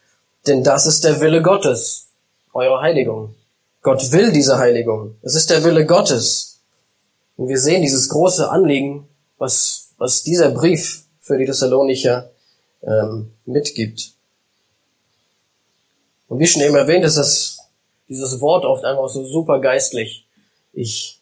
Denn 0.46 0.64
das 0.64 0.87
ist 0.87 1.04
der 1.04 1.20
Wille 1.20 1.42
Gottes, 1.42 2.06
eure 2.52 2.80
Heiligung. 2.80 3.35
Gott 3.82 4.11
will 4.12 4.32
diese 4.32 4.59
Heiligung. 4.59 5.16
Es 5.22 5.35
ist 5.35 5.50
der 5.50 5.62
Wille 5.64 5.87
Gottes. 5.87 6.61
Und 7.37 7.48
wir 7.48 7.59
sehen 7.59 7.82
dieses 7.82 8.09
große 8.09 8.48
Anliegen, 8.50 9.09
was, 9.38 9.90
was 9.98 10.22
dieser 10.22 10.50
Brief 10.50 11.04
für 11.20 11.37
die 11.37 11.44
Thessalonicher 11.44 12.30
ähm, 12.82 13.32
mitgibt. 13.44 14.12
Und 16.28 16.38
wie 16.38 16.46
schon 16.46 16.62
eben 16.62 16.74
erwähnt, 16.74 17.04
ist 17.04 17.16
das, 17.16 17.59
dieses 18.09 18.40
Wort 18.40 18.64
oft 18.64 18.85
einfach 18.85 19.09
so 19.09 19.24
super 19.24 19.61
geistlich. 19.61 20.26
Ich, 20.72 21.20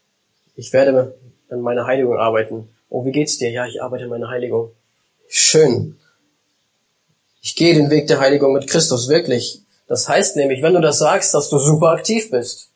ich 0.57 0.73
werde 0.73 1.15
an 1.51 1.61
meiner 1.61 1.87
Heiligung 1.87 2.19
arbeiten. 2.19 2.69
Oh, 2.95 3.05
wie 3.05 3.11
geht's 3.11 3.39
dir? 3.39 3.51
Ja, 3.51 3.67
ich 3.67 3.83
arbeite 3.83 4.05
in 4.05 4.11
meiner 4.11 4.29
Heiligung. 4.29 4.71
Schön. 5.27 5.99
Ich 7.43 7.57
gehe 7.57 7.75
den 7.75 7.91
Weg 7.91 8.07
der 8.07 8.21
Heiligung 8.21 8.53
mit 8.53 8.69
Christus, 8.69 9.09
wirklich. 9.09 9.63
Das 9.89 10.09
heißt 10.09 10.37
nämlich, 10.37 10.63
wenn 10.63 10.75
du 10.75 10.81
das 10.81 11.01
sagst, 11.01 11.35
dass 11.35 11.49
du 11.49 11.59
super 11.59 11.89
aktiv 11.89 12.31
bist. 12.31 12.69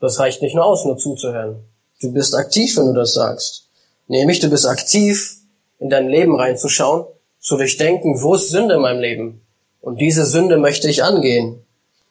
Das 0.00 0.18
reicht 0.18 0.40
nicht 0.40 0.54
nur 0.54 0.64
aus, 0.64 0.86
nur 0.86 0.96
zuzuhören. 0.96 1.56
Du 2.00 2.10
bist 2.10 2.34
aktiv, 2.34 2.74
wenn 2.78 2.86
du 2.86 2.94
das 2.94 3.12
sagst. 3.12 3.68
Nämlich, 4.08 4.40
du 4.40 4.48
bist 4.48 4.64
aktiv, 4.64 5.40
in 5.78 5.90
dein 5.90 6.08
Leben 6.08 6.34
reinzuschauen, 6.34 7.04
zu 7.38 7.58
durchdenken, 7.58 8.22
wo 8.22 8.34
ist 8.34 8.48
Sünde 8.48 8.76
in 8.76 8.80
meinem 8.80 9.02
Leben? 9.02 9.42
Und 9.82 10.00
diese 10.00 10.24
Sünde 10.24 10.56
möchte 10.56 10.88
ich 10.88 11.04
angehen. 11.04 11.62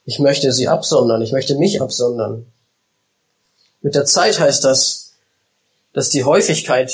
Ich 0.05 0.19
möchte 0.19 0.51
sie 0.51 0.67
absondern. 0.67 1.23
Ich 1.23 1.31
möchte 1.31 1.57
mich 1.57 1.81
absondern. 1.81 2.45
Mit 3.81 3.95
der 3.95 4.05
Zeit 4.05 4.39
heißt 4.39 4.63
das, 4.63 5.04
dass 5.95 6.09
die 6.09 6.25
Häufigkeit 6.25 6.91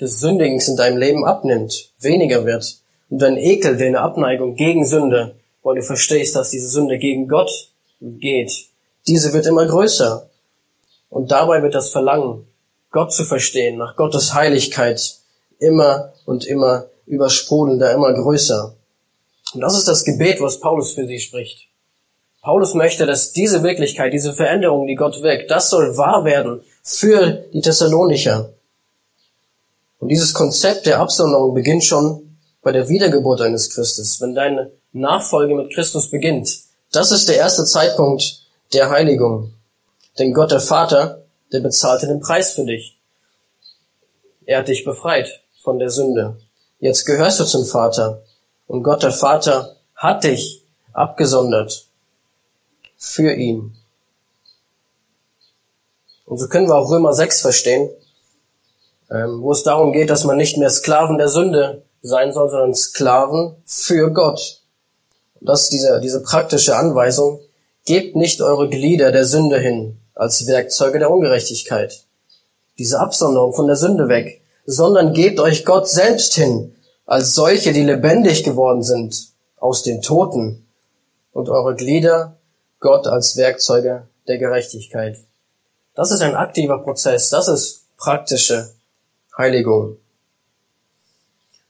des 0.00 0.18
Sündigens 0.18 0.66
in 0.66 0.76
deinem 0.76 0.96
Leben 0.96 1.26
abnimmt, 1.26 1.90
weniger 2.00 2.46
wird. 2.46 2.78
Und 3.10 3.20
dein 3.20 3.36
Ekel, 3.36 3.76
deine 3.76 4.00
Abneigung 4.00 4.54
gegen 4.54 4.86
Sünde, 4.86 5.36
weil 5.62 5.76
du 5.76 5.82
verstehst, 5.82 6.34
dass 6.34 6.48
diese 6.48 6.68
Sünde 6.68 6.98
gegen 6.98 7.28
Gott 7.28 7.50
geht, 8.00 8.50
diese 9.06 9.34
wird 9.34 9.46
immer 9.46 9.66
größer. 9.66 10.30
Und 11.10 11.30
dabei 11.30 11.62
wird 11.62 11.74
das 11.74 11.90
Verlangen, 11.90 12.46
Gott 12.90 13.12
zu 13.12 13.24
verstehen, 13.24 13.76
nach 13.76 13.94
Gottes 13.94 14.32
Heiligkeit, 14.32 15.16
immer 15.58 16.14
und 16.24 16.46
immer 16.46 16.86
übersprudelnder, 17.06 17.92
immer 17.92 18.14
größer. 18.14 18.74
Und 19.52 19.60
das 19.60 19.76
ist 19.76 19.86
das 19.86 20.04
Gebet, 20.04 20.40
was 20.40 20.60
Paulus 20.60 20.94
für 20.94 21.06
sie 21.06 21.18
spricht. 21.18 21.68
Paulus 22.40 22.72
möchte, 22.72 23.04
dass 23.04 23.32
diese 23.32 23.62
Wirklichkeit, 23.62 24.14
diese 24.14 24.32
Veränderung, 24.32 24.86
die 24.86 24.94
Gott 24.94 25.22
wirkt, 25.22 25.50
das 25.50 25.68
soll 25.68 25.98
wahr 25.98 26.24
werden 26.24 26.62
für 26.82 27.44
die 27.52 27.60
Thessalonicher. 27.60 28.52
Und 29.98 30.08
dieses 30.08 30.32
Konzept 30.32 30.86
der 30.86 30.98
Absonderung 30.98 31.54
beginnt 31.54 31.84
schon 31.84 32.36
bei 32.62 32.72
der 32.72 32.88
Wiedergeburt 32.88 33.40
eines 33.42 33.70
Christus, 33.70 34.20
wenn 34.20 34.34
deine 34.34 34.70
Nachfolge 34.92 35.54
mit 35.54 35.72
Christus 35.72 36.10
beginnt. 36.10 36.50
Das 36.92 37.12
ist 37.12 37.28
der 37.28 37.36
erste 37.36 37.64
Zeitpunkt 37.64 38.42
der 38.72 38.90
Heiligung. 38.90 39.54
Denn 40.18 40.34
Gott 40.34 40.50
der 40.50 40.60
Vater, 40.60 41.24
der 41.52 41.60
bezahlte 41.60 42.06
den 42.06 42.20
Preis 42.20 42.52
für 42.52 42.64
dich. 42.64 42.98
Er 44.44 44.60
hat 44.60 44.68
dich 44.68 44.84
befreit 44.84 45.42
von 45.62 45.78
der 45.78 45.90
Sünde. 45.90 46.40
Jetzt 46.80 47.04
gehörst 47.04 47.38
du 47.40 47.44
zum 47.44 47.64
Vater. 47.64 48.22
Und 48.66 48.82
Gott 48.82 49.02
der 49.02 49.12
Vater 49.12 49.76
hat 49.94 50.24
dich 50.24 50.64
abgesondert 50.92 51.86
für 52.96 53.32
ihn. 53.32 53.76
Und 56.30 56.38
so 56.38 56.46
können 56.46 56.68
wir 56.68 56.76
auch 56.76 56.88
Römer 56.88 57.12
6 57.12 57.40
verstehen, 57.40 57.90
ähm, 59.10 59.42
wo 59.42 59.50
es 59.50 59.64
darum 59.64 59.92
geht, 59.92 60.10
dass 60.10 60.22
man 60.22 60.36
nicht 60.36 60.56
mehr 60.58 60.70
Sklaven 60.70 61.18
der 61.18 61.26
Sünde 61.26 61.82
sein 62.02 62.32
soll, 62.32 62.48
sondern 62.48 62.72
Sklaven 62.72 63.56
für 63.66 64.12
Gott. 64.12 64.60
Und 65.40 65.48
das 65.48 65.62
ist 65.62 65.72
diese, 65.72 66.00
diese 66.00 66.22
praktische 66.22 66.76
Anweisung. 66.76 67.40
Gebt 67.84 68.14
nicht 68.14 68.40
eure 68.42 68.68
Glieder 68.68 69.10
der 69.10 69.24
Sünde 69.24 69.58
hin 69.58 69.98
als 70.14 70.46
Werkzeuge 70.46 71.00
der 71.00 71.10
Ungerechtigkeit. 71.10 72.04
Diese 72.78 73.00
Absonderung 73.00 73.52
von 73.52 73.66
der 73.66 73.74
Sünde 73.74 74.06
weg, 74.06 74.40
sondern 74.66 75.12
gebt 75.12 75.40
euch 75.40 75.64
Gott 75.64 75.88
selbst 75.88 76.34
hin 76.34 76.76
als 77.06 77.34
solche, 77.34 77.72
die 77.72 77.82
lebendig 77.82 78.44
geworden 78.44 78.84
sind 78.84 79.16
aus 79.56 79.82
den 79.82 80.00
Toten 80.00 80.64
und 81.32 81.48
eure 81.48 81.74
Glieder 81.74 82.36
Gott 82.78 83.08
als 83.08 83.36
Werkzeuge 83.36 84.06
der 84.28 84.38
Gerechtigkeit. 84.38 85.16
Das 86.00 86.12
ist 86.12 86.22
ein 86.22 86.34
aktiver 86.34 86.78
Prozess, 86.78 87.28
das 87.28 87.46
ist 87.46 87.84
praktische 87.98 88.70
Heiligung. 89.36 89.98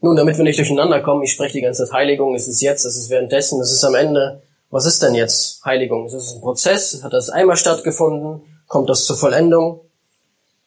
Nun, 0.01 0.15
damit 0.15 0.37
wir 0.37 0.45
nicht 0.45 0.57
durcheinander 0.57 1.01
kommen, 1.01 1.25
ich 1.25 1.33
spreche 1.33 1.55
die 1.55 1.63
ganze 1.63 1.85
Zeit 1.85 1.93
Heiligung, 1.95 2.37
es 2.37 2.47
ist 2.47 2.61
jetzt, 2.61 2.85
es 2.85 2.97
ist 2.97 3.11
währenddessen, 3.11 3.61
es 3.61 3.73
ist 3.73 3.83
am 3.83 3.97
Ende. 3.97 4.41
Was 4.71 4.87
ist 4.87 5.03
denn 5.03 5.17
jetzt 5.17 5.65
Heiligung? 5.65 6.07
Es 6.07 6.13
ist 6.13 6.37
ein 6.37 6.43
Prozess, 6.43 7.03
hat 7.03 7.13
das 7.13 7.29
einmal 7.29 7.57
stattgefunden, 7.57 8.43
kommt 8.69 8.89
das 8.89 9.05
zur 9.05 9.17
Vollendung? 9.17 9.81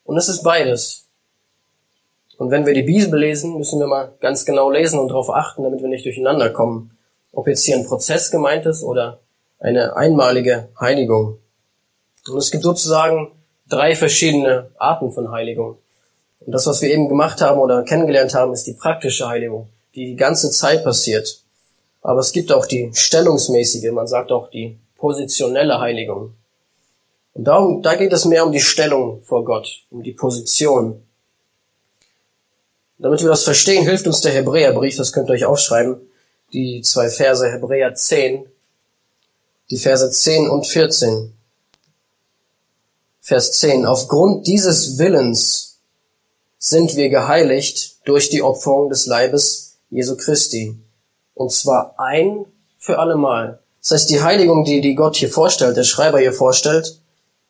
Und 0.04 0.18
es 0.18 0.28
ist 0.28 0.42
beides. 0.42 1.06
Und 2.36 2.50
wenn 2.50 2.66
wir 2.66 2.74
die 2.74 2.82
Bibel 2.82 3.18
lesen, 3.18 3.56
müssen 3.56 3.80
wir 3.80 3.86
mal 3.86 4.12
ganz 4.20 4.44
genau 4.44 4.68
lesen 4.68 4.98
und 4.98 5.08
darauf 5.08 5.30
achten, 5.30 5.62
damit 5.62 5.80
wir 5.80 5.88
nicht 5.88 6.04
durcheinander 6.04 6.50
kommen. 6.50 6.98
Ob 7.32 7.48
jetzt 7.48 7.64
hier 7.64 7.76
ein 7.76 7.86
Prozess 7.86 8.30
gemeint 8.30 8.66
ist 8.66 8.82
oder 8.82 9.20
eine 9.58 9.96
einmalige 9.96 10.68
Heiligung. 10.78 11.38
Und 12.28 12.36
es 12.36 12.50
gibt 12.50 12.64
sozusagen 12.64 13.30
drei 13.68 13.94
verschiedene 13.96 14.70
Arten 14.78 15.10
von 15.12 15.30
Heiligung. 15.30 15.78
Und 16.40 16.52
das, 16.52 16.66
was 16.66 16.82
wir 16.82 16.90
eben 16.90 17.08
gemacht 17.08 17.40
haben 17.40 17.60
oder 17.60 17.82
kennengelernt 17.82 18.34
haben, 18.34 18.52
ist 18.52 18.66
die 18.66 18.74
praktische 18.74 19.28
Heiligung, 19.28 19.68
die 19.94 20.06
die 20.06 20.16
ganze 20.16 20.50
Zeit 20.50 20.84
passiert. 20.84 21.42
Aber 22.02 22.20
es 22.20 22.32
gibt 22.32 22.52
auch 22.52 22.66
die 22.66 22.90
stellungsmäßige, 22.92 23.90
man 23.92 24.06
sagt 24.06 24.30
auch 24.30 24.50
die 24.50 24.78
positionelle 24.96 25.80
Heiligung. 25.80 26.34
Und 27.32 27.44
darum, 27.44 27.82
da 27.82 27.94
geht 27.94 28.12
es 28.12 28.26
mehr 28.26 28.46
um 28.46 28.52
die 28.52 28.60
Stellung 28.60 29.22
vor 29.22 29.44
Gott, 29.44 29.82
um 29.90 30.02
die 30.02 30.12
Position. 30.12 31.02
Damit 32.98 33.22
wir 33.22 33.28
das 33.28 33.42
verstehen, 33.42 33.84
hilft 33.84 34.06
uns 34.06 34.20
der 34.20 34.32
Hebräerbrief, 34.32 34.96
das 34.96 35.12
könnt 35.12 35.28
ihr 35.28 35.34
euch 35.34 35.44
aufschreiben, 35.44 35.96
die 36.52 36.82
zwei 36.82 37.08
Verse 37.08 37.50
Hebräer 37.50 37.94
10, 37.94 38.46
die 39.70 39.78
Verse 39.78 40.08
10 40.10 40.48
und 40.48 40.66
14. 40.66 41.32
Vers 43.26 43.52
10. 43.52 43.86
Aufgrund 43.86 44.46
dieses 44.46 44.98
Willens 44.98 45.80
sind 46.58 46.94
wir 46.94 47.08
geheiligt 47.08 48.06
durch 48.06 48.28
die 48.28 48.42
Opferung 48.42 48.90
des 48.90 49.06
Leibes 49.06 49.78
Jesu 49.88 50.18
Christi. 50.18 50.78
Und 51.32 51.50
zwar 51.50 51.94
ein 51.98 52.44
für 52.76 52.98
allemal. 52.98 53.60
Das 53.80 53.92
heißt, 53.92 54.10
die 54.10 54.22
Heiligung, 54.22 54.66
die, 54.66 54.82
die 54.82 54.94
Gott 54.94 55.16
hier 55.16 55.30
vorstellt, 55.30 55.78
der 55.78 55.84
Schreiber 55.84 56.18
hier 56.18 56.34
vorstellt, 56.34 57.00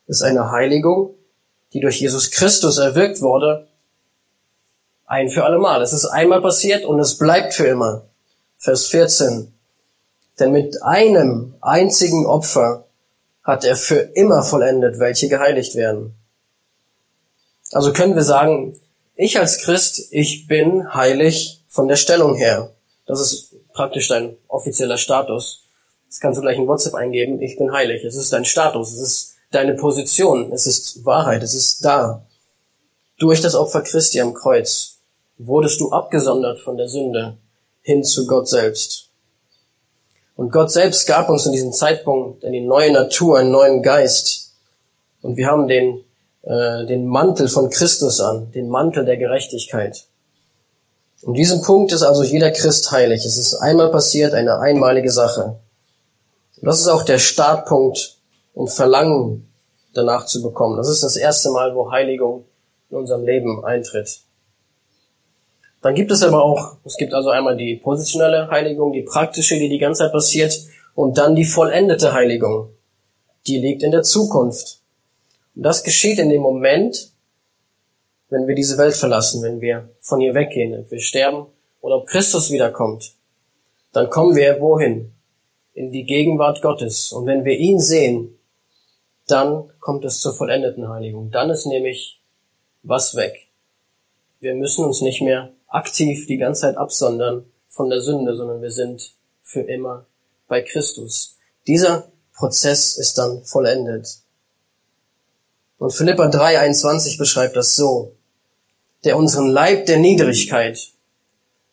ist 0.06 0.22
eine 0.22 0.52
Heiligung, 0.52 1.16
die 1.72 1.80
durch 1.80 2.00
Jesus 2.00 2.30
Christus 2.30 2.78
erwirkt 2.78 3.20
wurde, 3.20 3.66
ein 5.06 5.28
für 5.28 5.42
allemal. 5.42 5.82
Es 5.82 5.92
ist 5.92 6.06
einmal 6.06 6.40
passiert 6.40 6.84
und 6.84 7.00
es 7.00 7.18
bleibt 7.18 7.52
für 7.52 7.66
immer. 7.66 8.04
Vers 8.58 8.86
14. 8.86 9.52
Denn 10.38 10.52
mit 10.52 10.80
einem 10.84 11.56
einzigen 11.60 12.26
Opfer 12.26 12.83
hat 13.44 13.64
er 13.64 13.76
für 13.76 13.98
immer 14.14 14.42
vollendet, 14.42 14.98
welche 14.98 15.28
geheiligt 15.28 15.74
werden. 15.76 16.14
Also 17.72 17.92
können 17.92 18.14
wir 18.14 18.22
sagen, 18.22 18.80
ich 19.14 19.38
als 19.38 19.58
Christ, 19.58 20.08
ich 20.10 20.48
bin 20.48 20.92
heilig 20.94 21.62
von 21.68 21.86
der 21.86 21.96
Stellung 21.96 22.34
her. 22.36 22.74
Das 23.06 23.20
ist 23.20 23.54
praktisch 23.72 24.08
dein 24.08 24.36
offizieller 24.48 24.96
Status. 24.96 25.64
Das 26.08 26.20
kannst 26.20 26.38
du 26.38 26.42
gleich 26.42 26.56
in 26.56 26.66
WhatsApp 26.66 26.94
eingeben. 26.94 27.42
Ich 27.42 27.56
bin 27.56 27.72
heilig. 27.72 28.04
Es 28.04 28.16
ist 28.16 28.32
dein 28.32 28.44
Status. 28.44 28.92
Es 28.92 29.00
ist 29.00 29.34
deine 29.50 29.74
Position. 29.74 30.52
Es 30.52 30.66
ist 30.66 31.04
Wahrheit. 31.04 31.42
Es 31.42 31.54
ist 31.54 31.84
da. 31.84 32.26
Durch 33.18 33.40
das 33.40 33.54
Opfer 33.54 33.82
Christi 33.82 34.20
am 34.20 34.34
Kreuz 34.34 34.98
wurdest 35.38 35.80
du 35.80 35.90
abgesondert 35.90 36.60
von 36.60 36.76
der 36.76 36.88
Sünde 36.88 37.38
hin 37.82 38.02
zu 38.02 38.26
Gott 38.26 38.48
selbst. 38.48 39.10
Und 40.36 40.50
Gott 40.50 40.70
selbst 40.70 41.06
gab 41.06 41.28
uns 41.28 41.46
in 41.46 41.52
diesem 41.52 41.72
Zeitpunkt 41.72 42.44
eine 42.44 42.60
neue 42.60 42.92
Natur, 42.92 43.38
einen 43.38 43.52
neuen 43.52 43.82
Geist. 43.82 44.52
Und 45.22 45.36
wir 45.36 45.46
haben 45.46 45.68
den, 45.68 46.04
äh, 46.42 46.86
den 46.86 47.06
Mantel 47.06 47.48
von 47.48 47.70
Christus 47.70 48.20
an, 48.20 48.50
den 48.52 48.68
Mantel 48.68 49.04
der 49.04 49.16
Gerechtigkeit. 49.16 50.06
Und 51.22 51.34
diesem 51.34 51.62
Punkt 51.62 51.92
ist 51.92 52.02
also 52.02 52.22
jeder 52.22 52.50
Christ 52.50 52.90
heilig. 52.90 53.24
Es 53.24 53.38
ist 53.38 53.54
einmal 53.54 53.90
passiert, 53.90 54.34
eine 54.34 54.58
einmalige 54.58 55.10
Sache. 55.10 55.56
Und 56.60 56.66
das 56.66 56.80
ist 56.80 56.88
auch 56.88 57.02
der 57.02 57.18
Startpunkt, 57.18 58.18
um 58.52 58.68
Verlangen 58.68 59.48
danach 59.94 60.26
zu 60.26 60.42
bekommen. 60.42 60.76
Das 60.76 60.88
ist 60.88 61.02
das 61.02 61.16
erste 61.16 61.50
Mal, 61.50 61.74
wo 61.74 61.90
Heiligung 61.90 62.44
in 62.90 62.96
unserem 62.96 63.24
Leben 63.24 63.64
eintritt. 63.64 64.20
Dann 65.84 65.94
gibt 65.94 66.10
es 66.10 66.22
aber 66.22 66.42
auch, 66.42 66.78
es 66.84 66.96
gibt 66.96 67.12
also 67.12 67.28
einmal 67.28 67.58
die 67.58 67.76
positionelle 67.76 68.48
Heiligung, 68.48 68.94
die 68.94 69.02
praktische, 69.02 69.58
die 69.58 69.68
die 69.68 69.76
ganze 69.76 69.98
Zeit 69.98 70.12
passiert, 70.12 70.58
und 70.94 71.18
dann 71.18 71.36
die 71.36 71.44
vollendete 71.44 72.14
Heiligung. 72.14 72.70
Die 73.46 73.58
liegt 73.58 73.82
in 73.82 73.90
der 73.90 74.02
Zukunft. 74.02 74.80
Und 75.54 75.62
das 75.62 75.84
geschieht 75.84 76.18
in 76.18 76.30
dem 76.30 76.40
Moment, 76.40 77.10
wenn 78.30 78.48
wir 78.48 78.54
diese 78.54 78.78
Welt 78.78 78.94
verlassen, 78.94 79.42
wenn 79.42 79.60
wir 79.60 79.90
von 80.00 80.22
ihr 80.22 80.32
weggehen, 80.32 80.74
ob 80.80 80.90
wir 80.90 81.00
sterben 81.00 81.48
oder 81.82 81.96
ob 81.96 82.06
Christus 82.06 82.50
wiederkommt. 82.50 83.12
Dann 83.92 84.08
kommen 84.08 84.34
wir 84.34 84.62
wohin? 84.62 85.12
In 85.74 85.92
die 85.92 86.04
Gegenwart 86.04 86.62
Gottes. 86.62 87.12
Und 87.12 87.26
wenn 87.26 87.44
wir 87.44 87.58
ihn 87.58 87.78
sehen, 87.78 88.38
dann 89.26 89.70
kommt 89.80 90.06
es 90.06 90.22
zur 90.22 90.32
vollendeten 90.32 90.88
Heiligung. 90.88 91.30
Dann 91.30 91.50
ist 91.50 91.66
nämlich 91.66 92.22
was 92.82 93.16
weg. 93.16 93.48
Wir 94.40 94.54
müssen 94.54 94.86
uns 94.86 95.02
nicht 95.02 95.20
mehr 95.20 95.52
aktiv 95.74 96.26
die 96.26 96.38
ganze 96.38 96.62
Zeit 96.62 96.76
absondern 96.76 97.44
von 97.68 97.90
der 97.90 98.00
Sünde, 98.00 98.36
sondern 98.36 98.62
wir 98.62 98.70
sind 98.70 99.12
für 99.42 99.62
immer 99.62 100.06
bei 100.46 100.62
Christus. 100.62 101.36
Dieser 101.66 102.08
Prozess 102.34 102.96
ist 102.96 103.18
dann 103.18 103.44
vollendet. 103.44 104.18
Und 105.78 105.92
Philippa 105.92 106.28
3,21 106.28 107.18
beschreibt 107.18 107.56
das 107.56 107.74
so. 107.74 108.12
Der 109.04 109.16
unseren 109.16 109.48
Leib 109.48 109.86
der 109.86 109.98
Niedrigkeit, 109.98 110.78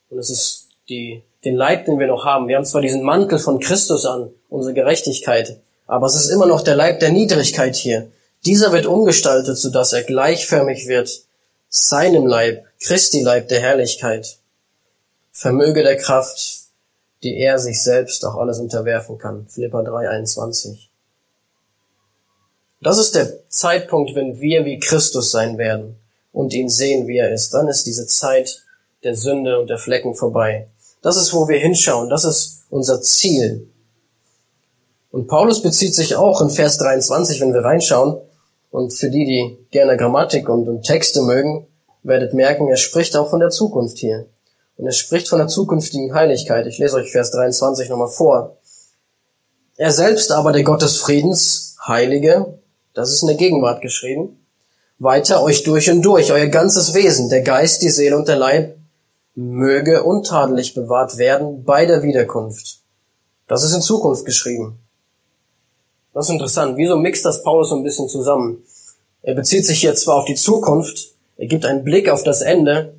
und 0.09 0.17
es 0.17 0.29
ist 0.29 0.69
die, 0.89 1.23
den 1.45 1.55
Leib, 1.55 1.85
den 1.85 1.99
wir 1.99 2.07
noch 2.07 2.25
haben. 2.25 2.47
Wir 2.47 2.57
haben 2.57 2.65
zwar 2.65 2.81
diesen 2.81 3.03
Mantel 3.03 3.39
von 3.39 3.59
Christus 3.59 4.05
an, 4.05 4.31
unsere 4.49 4.73
Gerechtigkeit, 4.73 5.61
aber 5.87 6.07
es 6.07 6.15
ist 6.15 6.29
immer 6.29 6.47
noch 6.47 6.61
der 6.61 6.75
Leib 6.75 6.99
der 6.99 7.11
Niedrigkeit 7.11 7.75
hier. 7.75 8.11
Dieser 8.45 8.73
wird 8.73 8.85
umgestaltet, 8.85 9.57
sodass 9.57 9.93
er 9.93 10.03
gleichförmig 10.03 10.87
wird 10.87 11.23
seinem 11.71 12.27
Leib, 12.27 12.65
Christi 12.81 13.21
Leib 13.21 13.47
der 13.47 13.61
Herrlichkeit, 13.61 14.37
vermöge 15.31 15.83
der 15.83 15.95
Kraft, 15.95 16.65
die 17.23 17.37
er 17.37 17.59
sich 17.59 17.81
selbst 17.81 18.25
auch 18.25 18.35
alles 18.35 18.59
unterwerfen 18.59 19.17
kann. 19.17 19.47
Philippa 19.47 19.81
3, 19.81 20.09
21. 20.09 20.89
Das 22.81 22.97
ist 22.97 23.15
der 23.15 23.47
Zeitpunkt, 23.47 24.15
wenn 24.15 24.41
wir 24.41 24.65
wie 24.65 24.79
Christus 24.79 25.31
sein 25.31 25.57
werden 25.57 25.95
und 26.33 26.53
ihn 26.53 26.67
sehen, 26.67 27.07
wie 27.07 27.17
er 27.17 27.31
ist. 27.31 27.53
Dann 27.53 27.69
ist 27.69 27.87
diese 27.87 28.05
Zeit 28.05 28.63
der 29.03 29.15
Sünde 29.15 29.57
und 29.59 29.69
der 29.69 29.77
Flecken 29.77 30.13
vorbei. 30.13 30.67
Das 31.01 31.15
ist, 31.15 31.33
wo 31.33 31.47
wir 31.47 31.59
hinschauen. 31.59 32.09
Das 32.09 32.25
ist 32.25 32.63
unser 32.69 33.01
Ziel. 33.01 33.69
Und 35.11 35.27
Paulus 35.27 35.61
bezieht 35.61 35.95
sich 35.95 36.15
auch 36.15 36.41
in 36.41 36.49
Vers 36.49 36.77
23, 36.79 37.39
wenn 37.39 37.53
wir 37.53 37.63
reinschauen, 37.63 38.19
Und 38.71 38.93
für 38.93 39.09
die, 39.09 39.25
die 39.25 39.67
gerne 39.69 39.97
Grammatik 39.97 40.49
und, 40.49 40.67
und 40.67 40.83
Texte 40.83 41.21
mögen, 41.21 41.67
werdet 42.03 42.33
merken, 42.33 42.67
er 42.69 42.77
spricht 42.77 43.15
auch 43.15 43.29
von 43.29 43.39
der 43.39 43.49
Zukunft 43.49 43.99
hier. 43.99 44.25
Und 44.77 44.85
er 44.85 44.93
spricht 44.93 45.27
von 45.27 45.39
der 45.39 45.47
zukünftigen 45.47 46.13
Heiligkeit. 46.13 46.65
Ich 46.65 46.79
lese 46.79 46.95
euch 46.95 47.11
Vers 47.11 47.31
23 47.31 47.89
nochmal 47.89 48.07
vor. 48.07 48.57
Er 49.77 49.91
selbst 49.91 50.31
aber, 50.31 50.51
der 50.51 50.63
Gott 50.63 50.81
des 50.81 50.97
Friedens, 50.97 51.75
Heilige, 51.85 52.59
das 52.93 53.11
ist 53.11 53.21
in 53.21 53.27
der 53.27 53.37
Gegenwart 53.37 53.81
geschrieben, 53.81 54.45
weiter 54.99 55.43
euch 55.43 55.63
durch 55.63 55.89
und 55.89 56.01
durch, 56.01 56.31
euer 56.31 56.47
ganzes 56.47 56.93
Wesen, 56.93 57.29
der 57.29 57.41
Geist, 57.41 57.81
die 57.81 57.89
Seele 57.89 58.17
und 58.17 58.27
der 58.27 58.35
Leib, 58.35 58.77
möge 59.35 60.03
untadelig 60.03 60.73
bewahrt 60.73 61.17
werden 61.17 61.63
bei 61.63 61.85
der 61.85 62.03
Wiederkunft. 62.03 62.81
Das 63.47 63.63
ist 63.63 63.73
in 63.73 63.81
Zukunft 63.81 64.25
geschrieben. 64.25 64.79
Das 66.13 66.27
ist 66.27 66.33
interessant. 66.33 66.77
Wieso 66.77 66.97
mixt 66.97 67.25
das 67.25 67.43
Paulus 67.43 67.69
so 67.69 67.75
ein 67.75 67.83
bisschen 67.83 68.09
zusammen? 68.09 68.63
Er 69.21 69.35
bezieht 69.35 69.65
sich 69.65 69.79
hier 69.79 69.95
zwar 69.95 70.15
auf 70.15 70.25
die 70.25 70.35
Zukunft, 70.35 71.11
er 71.37 71.47
gibt 71.47 71.65
einen 71.65 71.83
Blick 71.83 72.09
auf 72.09 72.23
das 72.23 72.41
Ende, 72.41 72.93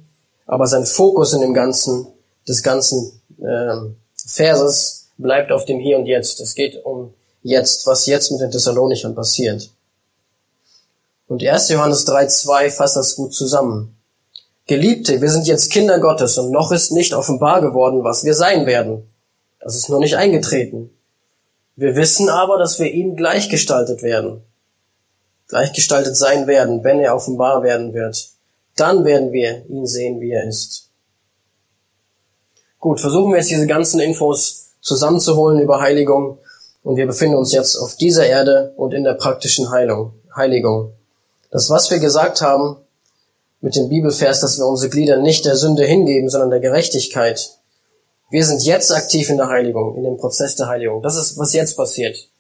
aber 0.47 0.67
sein 0.67 0.87
Fokus 0.87 1.33
in 1.33 1.41
dem 1.41 1.55
ganzen, 1.55 2.07
des 2.49 2.63
ganzen 2.63 3.21
äh, 3.41 3.77
Verses 4.17 5.11
bleibt 5.19 5.53
auf 5.53 5.65
dem 5.65 5.79
Hier 5.79 5.99
und 5.99 6.07
Jetzt. 6.07 6.41
Es 6.41 6.55
geht 6.55 6.85
um 6.85 7.15
jetzt, 7.43 7.87
was 7.87 8.07
jetzt 8.07 8.31
mit 8.31 8.41
den 8.41 8.51
Thessalonichern 8.51 9.15
passiert. 9.15 9.71
Und 11.29 11.43
1. 11.43 11.69
Johannes 11.71 12.07
3.2 12.07 12.71
fasst 12.71 12.97
das 12.97 13.17
gut 13.17 13.35
zusammen. 13.35 13.97
Geliebte, 14.67 15.21
wir 15.21 15.31
sind 15.31 15.47
jetzt 15.47 15.71
Kinder 15.71 15.99
Gottes 15.99 16.39
und 16.39 16.51
noch 16.51 16.73
ist 16.73 16.93
nicht 16.93 17.15
offenbar 17.15 17.61
geworden, 17.61 18.05
was 18.05 18.25
wir 18.25 18.35
sein 18.35 18.67
werden. 18.67 19.09
Das 19.61 19.77
ist 19.77 19.89
nur 19.89 20.01
nicht 20.01 20.17
eingetreten. 20.17 20.91
Wir 21.77 21.97
wissen 21.97 22.29
aber, 22.29 22.59
dass 22.59 22.79
wir 22.79 22.91
ihm 22.91 23.17
gleichgestaltet 23.17 24.03
werden. 24.03 24.43
Gleichgestaltet 25.49 26.17
sein 26.17 26.47
werden, 26.47 26.85
wenn 26.85 27.01
er 27.01 27.15
offenbar 27.15 27.63
werden 27.63 27.95
wird. 27.95 28.29
Dann 28.77 29.05
werden 29.05 29.33
wir 29.33 29.67
ihn 29.69 29.87
sehen, 29.87 30.21
wie 30.21 30.31
er 30.31 30.45
ist. 30.45 30.91
Gut, 32.79 33.01
versuchen 33.01 33.31
wir 33.31 33.39
jetzt 33.39 33.51
diese 33.51 33.67
ganzen 33.67 34.01
Infos 34.01 34.73
zusammenzuholen 34.81 35.61
über 35.61 35.81
Heiligung. 35.81 36.39
Und 36.83 36.97
wir 36.97 37.07
befinden 37.07 37.37
uns 37.37 37.53
jetzt 37.53 37.77
auf 37.77 37.97
dieser 37.97 38.27
Erde 38.27 38.73
und 38.77 38.93
in 38.93 39.05
der 39.05 39.15
praktischen 39.15 39.71
Heilung, 39.71 40.15
Heiligung. 40.35 40.93
Das, 41.51 41.71
was 41.71 41.91
wir 41.91 42.01
gesagt 42.01 42.43
haben 42.43 42.77
mit 43.61 43.77
dem 43.77 43.89
Bibelvers, 43.89 44.41
dass 44.41 44.59
wir 44.59 44.67
unsere 44.67 44.91
Glieder 44.91 45.19
nicht 45.19 45.45
der 45.45 45.55
Sünde 45.55 45.85
hingeben, 45.85 46.29
sondern 46.29 46.51
der 46.51 46.61
Gerechtigkeit. 46.61 47.59
Wir 48.33 48.47
sind 48.47 48.63
jetzt 48.65 48.91
aktiv 48.91 49.29
in 49.29 49.37
der 49.37 49.49
Heiligung, 49.49 49.95
in 49.95 50.05
dem 50.05 50.17
Prozess 50.17 50.57
der 50.57 50.67
Heiligung. 50.67 51.03
Das 51.03 51.17
ist, 51.17 51.37
was 51.37 51.53
jetzt 51.53 51.77
passiert. 51.77 52.31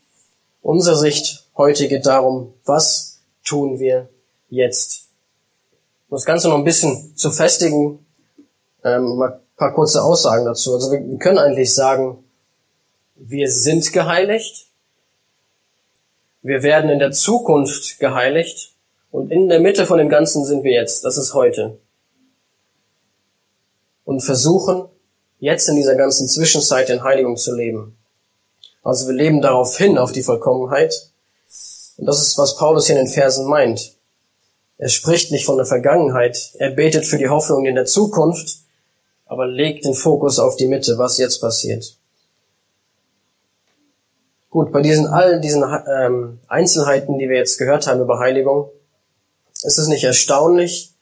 Unsere 0.63 0.97
Sicht 0.97 1.45
heute 1.55 1.87
geht 1.87 2.07
darum, 2.07 2.55
was 2.65 3.21
tun 3.45 3.79
wir 3.79 4.09
jetzt? 4.49 5.09
Um 6.09 6.17
das 6.17 6.25
Ganze 6.25 6.49
noch 6.49 6.57
ein 6.57 6.65
bisschen 6.65 7.15
zu 7.15 7.31
festigen, 7.31 8.07
ähm, 8.83 9.17
mal 9.17 9.33
ein 9.33 9.41
paar 9.59 9.75
kurze 9.75 10.03
Aussagen 10.03 10.47
dazu. 10.47 10.73
Also 10.73 10.91
wir, 10.93 11.07
wir 11.07 11.19
können 11.19 11.37
eigentlich 11.37 11.75
sagen, 11.75 12.25
wir 13.17 13.51
sind 13.51 13.93
geheiligt, 13.93 14.69
wir 16.41 16.63
werden 16.63 16.89
in 16.89 17.01
der 17.01 17.13
Zukunft 17.13 17.99
geheiligt 17.99 18.73
und 19.11 19.31
in 19.31 19.51
der 19.51 19.61
Mitte 19.61 19.85
von 19.85 19.99
dem 19.99 20.09
Ganzen 20.09 20.47
sind 20.47 20.65
wir 20.65 20.73
jetzt. 20.73 21.05
Das 21.05 21.19
ist 21.19 21.35
heute. 21.35 21.79
Und 24.07 24.23
versuchen, 24.23 24.89
jetzt 25.43 25.69
in 25.69 25.75
dieser 25.75 25.97
ganzen 25.97 26.29
Zwischenzeit 26.29 26.89
in 26.89 27.03
Heiligung 27.03 27.37
zu 27.37 27.53
leben. 27.53 27.97
Also 28.85 29.09
wir 29.09 29.15
leben 29.15 29.43
darauf 29.43 29.77
hin, 29.77 29.99
auf 29.99 30.13
die 30.13 30.23
Vollkommenheit. 30.23 31.11
Und 31.97 32.07
das 32.07 32.23
ist, 32.23 32.39
was 32.39 32.57
Paulus 32.57 32.87
hier 32.87 32.97
in 32.97 33.07
den 33.07 33.13
Versen 33.13 33.49
meint. 33.49 33.97
Er 34.79 34.89
spricht 34.89 35.33
nicht 35.33 35.45
von 35.45 35.57
der 35.57 35.67
Vergangenheit, 35.67 36.53
er 36.59 36.71
betet 36.71 37.07
für 37.07 37.19
die 37.19 37.29
Hoffnung 37.29 37.67
in 37.67 37.75
der 37.75 37.87
Zukunft, 37.87 38.59
aber 39.27 39.49
legt 39.49 39.85
den 39.85 39.95
Fokus 39.95 40.39
auf 40.39 40.55
die 40.55 40.69
Mitte, 40.69 40.97
was 40.97 41.19
jetzt 41.19 41.41
passiert. 41.41 41.97
Gut, 44.49 44.71
bei 44.71 44.81
diesen 44.81 45.09
all 45.09 45.41
diesen 45.41 45.65
ähm, 45.65 46.39
Einzelheiten, 46.47 47.19
die 47.19 47.29
wir 47.29 47.37
jetzt 47.37 47.59
gehört 47.59 47.89
haben 47.89 48.01
über 48.01 48.21
Heiligung, 48.21 48.71
ist 49.65 49.79
es 49.79 49.89
nicht 49.89 50.05
erstaunlich, 50.05 50.93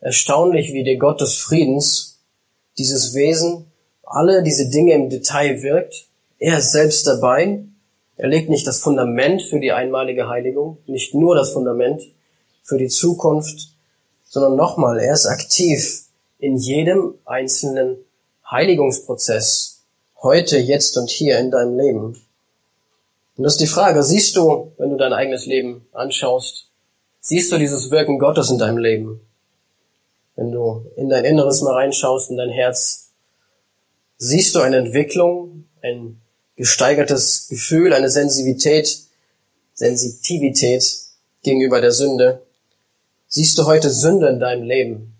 erstaunlich, 0.00 0.72
wie 0.72 0.82
der 0.82 0.96
Gott 0.96 1.20
des 1.20 1.36
Friedens 1.36 2.18
dieses 2.76 3.14
Wesen, 3.14 3.67
alle 4.10 4.42
diese 4.42 4.68
Dinge 4.68 4.94
im 4.94 5.10
Detail 5.10 5.62
wirkt. 5.62 6.06
Er 6.38 6.58
ist 6.58 6.72
selbst 6.72 7.06
dabei. 7.06 7.64
Er 8.16 8.28
legt 8.28 8.48
nicht 8.48 8.66
das 8.66 8.80
Fundament 8.80 9.42
für 9.42 9.60
die 9.60 9.72
einmalige 9.72 10.28
Heiligung, 10.28 10.78
nicht 10.86 11.14
nur 11.14 11.34
das 11.36 11.52
Fundament, 11.52 12.02
für 12.62 12.78
die 12.78 12.88
Zukunft, 12.88 13.70
sondern 14.28 14.56
nochmal, 14.56 14.98
er 14.98 15.14
ist 15.14 15.26
aktiv 15.26 16.04
in 16.38 16.56
jedem 16.56 17.14
einzelnen 17.24 17.96
Heiligungsprozess, 18.50 19.82
heute, 20.22 20.58
jetzt 20.58 20.96
und 20.98 21.08
hier 21.08 21.38
in 21.38 21.50
deinem 21.50 21.78
Leben. 21.78 22.20
Und 23.36 23.44
das 23.44 23.54
ist 23.54 23.60
die 23.60 23.66
Frage, 23.66 24.02
siehst 24.02 24.36
du, 24.36 24.72
wenn 24.78 24.90
du 24.90 24.96
dein 24.96 25.12
eigenes 25.12 25.46
Leben 25.46 25.86
anschaust, 25.92 26.66
siehst 27.20 27.52
du 27.52 27.56
dieses 27.56 27.90
Wirken 27.90 28.18
Gottes 28.18 28.50
in 28.50 28.58
deinem 28.58 28.78
Leben? 28.78 29.20
Wenn 30.36 30.52
du 30.52 30.84
in 30.96 31.08
dein 31.08 31.24
Inneres 31.24 31.62
mal 31.62 31.74
reinschaust, 31.74 32.30
in 32.30 32.36
dein 32.36 32.50
Herz, 32.50 33.07
siehst 34.18 34.54
du 34.54 34.60
eine 34.60 34.76
Entwicklung, 34.76 35.64
ein 35.82 36.20
gesteigertes 36.56 37.46
Gefühl, 37.48 37.94
eine 37.94 38.10
Sensitivität, 38.10 38.98
Sensitivität 39.74 41.00
gegenüber 41.42 41.80
der 41.80 41.92
Sünde? 41.92 42.42
Siehst 43.28 43.56
du 43.58 43.64
heute 43.66 43.90
Sünde 43.90 44.28
in 44.28 44.40
deinem 44.40 44.64
Leben, 44.64 45.14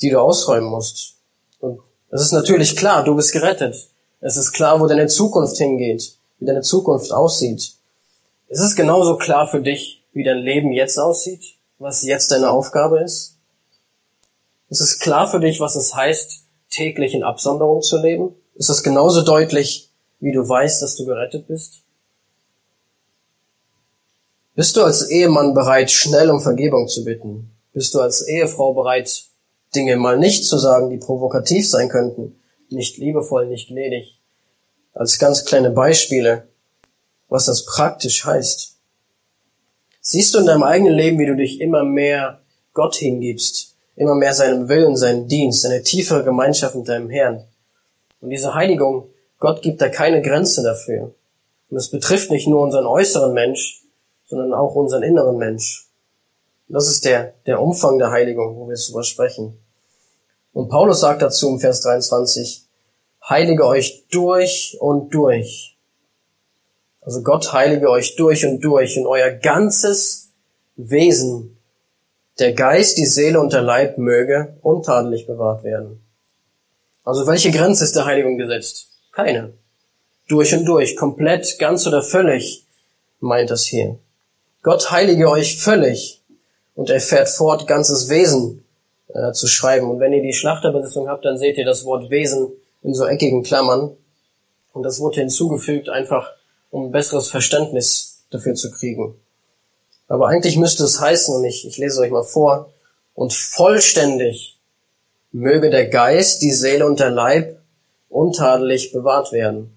die 0.00 0.10
du 0.10 0.20
ausräumen 0.20 0.68
musst? 0.68 1.14
Und 1.60 1.80
es 2.10 2.20
ist 2.20 2.32
natürlich 2.32 2.76
klar, 2.76 3.04
du 3.04 3.14
bist 3.14 3.32
gerettet. 3.32 3.88
Es 4.20 4.36
ist 4.36 4.52
klar, 4.52 4.80
wo 4.80 4.86
deine 4.86 5.06
Zukunft 5.06 5.56
hingeht, 5.56 6.16
wie 6.38 6.46
deine 6.46 6.62
Zukunft 6.62 7.12
aussieht. 7.12 7.74
Es 8.48 8.60
ist 8.60 8.74
genauso 8.74 9.16
klar 9.16 9.46
für 9.46 9.60
dich, 9.60 10.02
wie 10.12 10.24
dein 10.24 10.38
Leben 10.38 10.72
jetzt 10.72 10.98
aussieht, 10.98 11.56
was 11.78 12.02
jetzt 12.02 12.30
deine 12.30 12.50
Aufgabe 12.50 13.02
ist. 13.02 13.36
Es 14.70 14.80
ist 14.80 15.00
klar 15.00 15.30
für 15.30 15.40
dich, 15.40 15.60
was 15.60 15.76
es 15.76 15.94
heißt, 15.94 16.43
täglich 16.74 17.14
in 17.14 17.22
Absonderung 17.22 17.82
zu 17.82 18.00
leben. 18.00 18.34
Ist 18.54 18.68
das 18.68 18.82
genauso 18.82 19.22
deutlich, 19.22 19.90
wie 20.20 20.32
du 20.32 20.46
weißt, 20.48 20.82
dass 20.82 20.96
du 20.96 21.06
gerettet 21.06 21.46
bist? 21.46 21.82
Bist 24.54 24.76
du 24.76 24.84
als 24.84 25.08
Ehemann 25.08 25.54
bereit, 25.54 25.90
schnell 25.90 26.30
um 26.30 26.40
Vergebung 26.40 26.86
zu 26.88 27.04
bitten? 27.04 27.50
Bist 27.72 27.94
du 27.94 28.00
als 28.00 28.26
Ehefrau 28.26 28.72
bereit, 28.72 29.24
Dinge 29.74 29.96
mal 29.96 30.18
nicht 30.18 30.44
zu 30.44 30.58
sagen, 30.58 30.90
die 30.90 30.98
provokativ 30.98 31.68
sein 31.68 31.88
könnten, 31.88 32.40
nicht 32.70 32.96
liebevoll, 32.98 33.48
nicht 33.48 33.68
gnädig? 33.68 34.20
Als 34.92 35.18
ganz 35.18 35.44
kleine 35.44 35.70
Beispiele, 35.70 36.46
was 37.28 37.46
das 37.46 37.64
praktisch 37.64 38.24
heißt. 38.24 38.76
Siehst 40.00 40.34
du 40.34 40.38
in 40.38 40.46
deinem 40.46 40.62
eigenen 40.62 40.94
Leben, 40.94 41.18
wie 41.18 41.26
du 41.26 41.34
dich 41.34 41.60
immer 41.60 41.82
mehr 41.82 42.42
Gott 42.74 42.94
hingibst, 42.94 43.73
immer 43.96 44.14
mehr 44.14 44.34
seinem 44.34 44.68
Willen, 44.68 44.96
seinen 44.96 45.28
Dienst, 45.28 45.64
eine 45.66 45.82
tiefere 45.82 46.24
Gemeinschaft 46.24 46.74
mit 46.74 46.88
deinem 46.88 47.10
Herrn. 47.10 47.44
Und 48.20 48.30
diese 48.30 48.54
Heiligung, 48.54 49.08
Gott 49.38 49.62
gibt 49.62 49.80
da 49.80 49.88
keine 49.88 50.22
Grenze 50.22 50.62
dafür. 50.62 51.14
Und 51.70 51.76
es 51.76 51.90
betrifft 51.90 52.30
nicht 52.30 52.48
nur 52.48 52.62
unseren 52.62 52.86
äußeren 52.86 53.32
Mensch, 53.32 53.82
sondern 54.26 54.54
auch 54.54 54.74
unseren 54.74 55.02
inneren 55.02 55.36
Mensch. 55.36 55.88
Das 56.68 56.88
ist 56.88 57.04
der, 57.04 57.34
der 57.46 57.60
Umfang 57.60 57.98
der 57.98 58.10
Heiligung, 58.10 58.56
wo 58.56 58.68
wir 58.68 58.74
es 58.74 58.86
drüber 58.86 59.04
sprechen. 59.04 59.58
Und 60.52 60.68
Paulus 60.68 61.00
sagt 61.00 61.20
dazu 61.20 61.48
im 61.48 61.60
Vers 61.60 61.80
23, 61.82 62.64
heilige 63.28 63.66
euch 63.66 64.04
durch 64.10 64.76
und 64.80 65.12
durch. 65.12 65.76
Also 67.00 67.22
Gott 67.22 67.52
heilige 67.52 67.90
euch 67.90 68.16
durch 68.16 68.46
und 68.46 68.60
durch 68.60 68.96
in 68.96 69.06
euer 69.06 69.30
ganzes 69.30 70.30
Wesen. 70.76 71.53
Der 72.38 72.52
Geist, 72.52 72.98
die 72.98 73.06
Seele 73.06 73.40
und 73.40 73.52
der 73.52 73.62
Leib 73.62 73.96
möge 73.96 74.56
untadelig 74.60 75.26
bewahrt 75.26 75.62
werden. 75.62 76.04
Also 77.04 77.26
welche 77.26 77.52
Grenze 77.52 77.84
ist 77.84 77.94
der 77.94 78.06
Heiligung 78.06 78.38
gesetzt? 78.38 78.88
Keine. 79.12 79.52
Durch 80.26 80.52
und 80.54 80.64
durch, 80.64 80.96
komplett, 80.96 81.58
ganz 81.58 81.86
oder 81.86 82.02
völlig, 82.02 82.66
meint 83.20 83.50
das 83.50 83.64
hier. 83.64 83.98
Gott 84.62 84.90
heilige 84.90 85.30
euch 85.30 85.60
völlig. 85.60 86.22
Und 86.74 86.90
er 86.90 87.00
fährt 87.00 87.28
fort, 87.28 87.68
ganzes 87.68 88.08
Wesen 88.08 88.64
äh, 89.08 89.32
zu 89.32 89.46
schreiben. 89.46 89.88
Und 89.88 90.00
wenn 90.00 90.12
ihr 90.12 90.22
die 90.22 90.32
Schlachterbesetzung 90.32 91.08
habt, 91.08 91.24
dann 91.24 91.38
seht 91.38 91.56
ihr 91.56 91.64
das 91.64 91.84
Wort 91.84 92.10
Wesen 92.10 92.48
in 92.82 92.94
so 92.94 93.06
eckigen 93.06 93.44
Klammern. 93.44 93.96
Und 94.72 94.82
das 94.82 94.98
wurde 94.98 95.20
hinzugefügt, 95.20 95.88
einfach 95.88 96.32
um 96.70 96.86
ein 96.86 96.90
besseres 96.90 97.30
Verständnis 97.30 98.24
dafür 98.30 98.54
zu 98.54 98.72
kriegen. 98.72 99.14
Aber 100.08 100.28
eigentlich 100.28 100.56
müsste 100.56 100.84
es 100.84 101.00
heißen, 101.00 101.34
und 101.34 101.44
ich, 101.44 101.66
ich 101.66 101.78
lese 101.78 102.00
euch 102.00 102.10
mal 102.10 102.22
vor, 102.22 102.72
und 103.14 103.32
vollständig 103.32 104.58
möge 105.32 105.70
der 105.70 105.88
Geist, 105.88 106.42
die 106.42 106.52
Seele 106.52 106.86
und 106.86 107.00
der 107.00 107.10
Leib 107.10 107.60
untadelig 108.08 108.92
bewahrt 108.92 109.32
werden. 109.32 109.76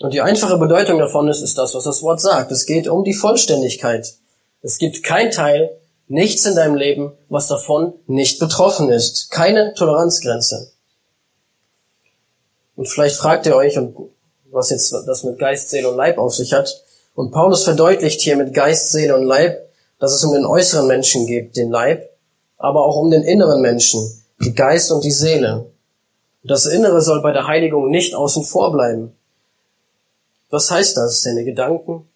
Und 0.00 0.12
die 0.14 0.20
einfache 0.20 0.58
Bedeutung 0.58 0.98
davon 0.98 1.28
ist, 1.28 1.42
ist 1.42 1.58
das, 1.58 1.74
was 1.74 1.84
das 1.84 2.02
Wort 2.02 2.20
sagt. 2.20 2.52
Es 2.52 2.66
geht 2.66 2.88
um 2.88 3.04
die 3.04 3.14
Vollständigkeit. 3.14 4.14
Es 4.62 4.78
gibt 4.78 5.02
kein 5.02 5.30
Teil, 5.30 5.70
nichts 6.06 6.46
in 6.46 6.54
deinem 6.54 6.74
Leben, 6.74 7.12
was 7.28 7.48
davon 7.48 7.94
nicht 8.06 8.38
betroffen 8.38 8.90
ist. 8.90 9.30
Keine 9.30 9.74
Toleranzgrenze. 9.74 10.72
Und 12.76 12.86
vielleicht 12.86 13.16
fragt 13.16 13.46
ihr 13.46 13.56
euch, 13.56 13.78
was 14.50 14.70
jetzt 14.70 14.92
das 14.92 15.24
mit 15.24 15.38
Geist, 15.38 15.68
Seele 15.70 15.90
und 15.90 15.96
Leib 15.96 16.18
auf 16.18 16.34
sich 16.34 16.52
hat. 16.52 16.84
Und 17.18 17.32
Paulus 17.32 17.64
verdeutlicht 17.64 18.20
hier 18.20 18.36
mit 18.36 18.54
Geist, 18.54 18.92
Seele 18.92 19.16
und 19.16 19.24
Leib, 19.24 19.68
dass 19.98 20.12
es 20.12 20.22
um 20.22 20.34
den 20.34 20.46
äußeren 20.46 20.86
Menschen 20.86 21.26
geht, 21.26 21.56
den 21.56 21.68
Leib, 21.68 22.08
aber 22.58 22.86
auch 22.86 22.94
um 22.94 23.10
den 23.10 23.24
inneren 23.24 23.60
Menschen, 23.60 24.22
die 24.40 24.54
Geist 24.54 24.92
und 24.92 25.02
die 25.02 25.10
Seele. 25.10 25.68
Das 26.44 26.66
Innere 26.66 27.00
soll 27.00 27.20
bei 27.20 27.32
der 27.32 27.48
Heiligung 27.48 27.90
nicht 27.90 28.14
außen 28.14 28.44
vor 28.44 28.70
bleiben. 28.70 29.16
Was 30.50 30.70
heißt 30.70 30.96
das? 30.96 31.22
Deine 31.22 31.44
Gedanken, 31.44 32.08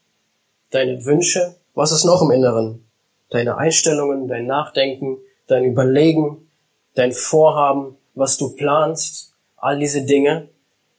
deine 0.70 1.04
Wünsche, 1.04 1.56
was 1.74 1.90
ist 1.90 2.04
noch 2.04 2.22
im 2.22 2.30
Inneren? 2.30 2.84
Deine 3.30 3.56
Einstellungen, 3.56 4.28
dein 4.28 4.46
Nachdenken, 4.46 5.18
dein 5.48 5.64
Überlegen, 5.64 6.48
dein 6.94 7.12
Vorhaben, 7.12 7.96
was 8.14 8.38
du 8.38 8.50
planst, 8.50 9.32
all 9.56 9.80
diese 9.80 10.02
Dinge 10.02 10.48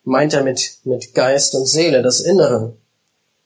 meint 0.03 0.33
er 0.33 0.43
mit, 0.43 0.79
mit 0.83 1.13
Geist 1.13 1.55
und 1.55 1.67
Seele, 1.67 2.01
das 2.01 2.19
Innere. 2.19 2.73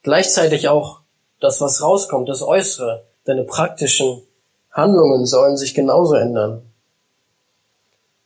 Gleichzeitig 0.07 0.69
auch 0.69 1.01
das, 1.41 1.59
was 1.59 1.81
rauskommt, 1.81 2.29
das 2.29 2.41
Äußere, 2.41 3.03
deine 3.25 3.43
praktischen 3.43 4.21
Handlungen 4.71 5.25
sollen 5.25 5.57
sich 5.57 5.73
genauso 5.73 6.13
ändern. 6.13 6.61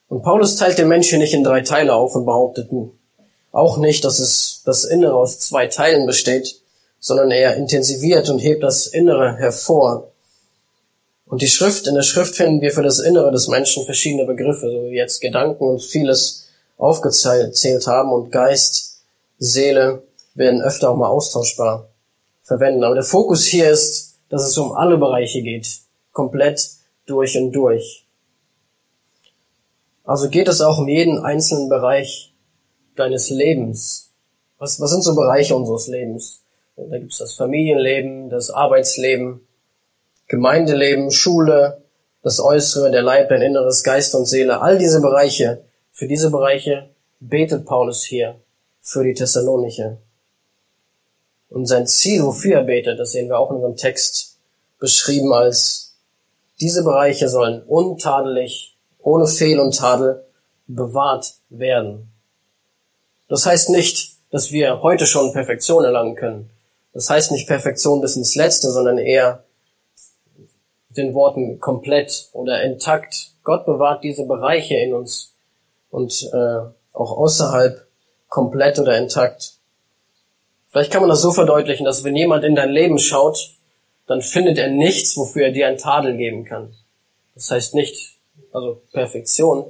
Und 0.07 0.21
Paulus 0.21 0.57
teilt 0.57 0.77
den 0.77 0.89
Menschen 0.89 1.17
nicht 1.17 1.33
in 1.33 1.43
drei 1.43 1.61
Teile 1.61 1.95
auf 1.95 2.13
und 2.13 2.27
behauptet 2.27 2.69
auch 3.51 3.77
nicht, 3.77 4.05
dass 4.05 4.19
es 4.19 4.61
das 4.63 4.83
Innere 4.83 5.15
aus 5.15 5.39
zwei 5.39 5.65
Teilen 5.65 6.05
besteht, 6.05 6.61
sondern 6.99 7.31
er 7.31 7.55
intensiviert 7.55 8.29
und 8.29 8.37
hebt 8.37 8.61
das 8.61 8.85
Innere 8.85 9.37
hervor. 9.37 10.11
Und 11.25 11.41
die 11.41 11.47
Schrift, 11.47 11.87
in 11.87 11.95
der 11.95 12.03
Schrift 12.03 12.35
finden 12.35 12.61
wir 12.61 12.73
für 12.73 12.83
das 12.83 12.99
Innere 12.99 13.31
des 13.31 13.47
Menschen 13.47 13.85
verschiedene 13.85 14.27
Begriffe, 14.27 14.69
so 14.69 14.83
wie 14.83 14.97
jetzt 14.97 15.19
Gedanken 15.19 15.63
und 15.63 15.81
vieles 15.81 16.45
aufgezählt 16.77 17.87
haben 17.87 18.13
und 18.13 18.31
Geist, 18.31 18.99
Seele 19.39 20.03
werden 20.33 20.61
öfter 20.61 20.89
auch 20.89 20.97
mal 20.97 21.09
austauschbar 21.09 21.89
verwenden. 22.41 22.83
Aber 22.83 22.95
der 22.95 23.03
Fokus 23.03 23.45
hier 23.45 23.69
ist, 23.69 24.19
dass 24.29 24.47
es 24.47 24.57
um 24.57 24.71
alle 24.73 24.97
Bereiche 24.97 25.41
geht, 25.41 25.67
komplett 26.11 26.69
durch 27.05 27.37
und 27.37 27.51
durch. 27.51 28.05
Also 30.03 30.29
geht 30.29 30.47
es 30.47 30.61
auch 30.61 30.79
um 30.79 30.87
jeden 30.87 31.19
einzelnen 31.19 31.69
Bereich 31.69 32.33
deines 32.95 33.29
Lebens. 33.29 34.11
Was, 34.57 34.79
was 34.79 34.91
sind 34.91 35.03
so 35.03 35.15
Bereiche 35.15 35.55
unseres 35.55 35.87
Lebens? 35.87 36.41
Da 36.75 36.97
gibt 36.97 37.11
es 37.11 37.19
das 37.19 37.33
Familienleben, 37.33 38.29
das 38.29 38.49
Arbeitsleben, 38.49 39.41
Gemeindeleben, 40.27 41.11
Schule, 41.11 41.83
das 42.23 42.39
Äußere, 42.39 42.91
der 42.91 43.01
Leib, 43.01 43.29
dein 43.29 43.41
Inneres, 43.41 43.83
Geist 43.83 44.15
und 44.15 44.25
Seele. 44.25 44.61
All 44.61 44.77
diese 44.77 45.01
Bereiche, 45.01 45.65
für 45.91 46.07
diese 46.07 46.31
Bereiche 46.31 46.89
betet 47.19 47.65
Paulus 47.65 48.03
hier 48.03 48.35
für 48.81 49.03
die 49.03 49.13
Thessalonicher. 49.13 49.97
Und 51.51 51.65
sein 51.65 51.85
Ziel, 51.85 52.23
wofür 52.23 52.55
er 52.55 52.63
betet, 52.63 52.97
das 52.97 53.11
sehen 53.11 53.27
wir 53.29 53.37
auch 53.37 53.51
in 53.51 53.57
unserem 53.57 53.75
Text 53.75 54.37
beschrieben 54.79 55.31
als 55.33 55.91
diese 56.61 56.83
Bereiche 56.83 57.27
sollen 57.27 57.63
untadelig, 57.63 58.77
ohne 58.99 59.27
Fehl 59.27 59.59
und 59.59 59.75
Tadel 59.75 60.23
bewahrt 60.67 61.33
werden. 61.49 62.11
Das 63.27 63.45
heißt 63.45 63.69
nicht, 63.71 64.17
dass 64.29 64.51
wir 64.51 64.81
heute 64.81 65.07
schon 65.07 65.33
Perfektion 65.33 65.83
erlangen 65.83 66.15
können. 66.15 66.49
Das 66.93 67.09
heißt 67.09 67.31
nicht 67.31 67.47
Perfektion 67.47 67.99
bis 67.99 68.15
ins 68.15 68.35
Letzte, 68.35 68.69
sondern 68.71 68.97
eher 68.97 69.43
den 70.89 71.13
Worten 71.13 71.59
komplett 71.59 72.29
oder 72.33 72.61
intakt. 72.63 73.31
Gott 73.43 73.65
bewahrt 73.65 74.03
diese 74.03 74.25
Bereiche 74.25 74.75
in 74.75 74.93
uns 74.93 75.33
und 75.89 76.29
äh, 76.31 76.59
auch 76.93 77.17
außerhalb 77.17 77.87
komplett 78.29 78.79
oder 78.79 78.97
intakt. 78.97 79.53
Vielleicht 80.71 80.91
kann 80.91 81.01
man 81.01 81.09
das 81.09 81.21
so 81.21 81.31
verdeutlichen, 81.31 81.85
dass 81.85 82.03
wenn 82.03 82.15
jemand 82.15 82.43
in 82.45 82.55
dein 82.55 82.69
Leben 82.69 82.97
schaut, 82.97 83.51
dann 84.07 84.21
findet 84.21 84.57
er 84.57 84.69
nichts, 84.69 85.17
wofür 85.17 85.45
er 85.45 85.51
dir 85.51 85.67
ein 85.67 85.77
Tadel 85.77 86.15
geben 86.17 86.45
kann. 86.45 86.73
Das 87.35 87.51
heißt 87.51 87.75
nicht, 87.75 88.15
also 88.53 88.81
Perfektion, 88.93 89.65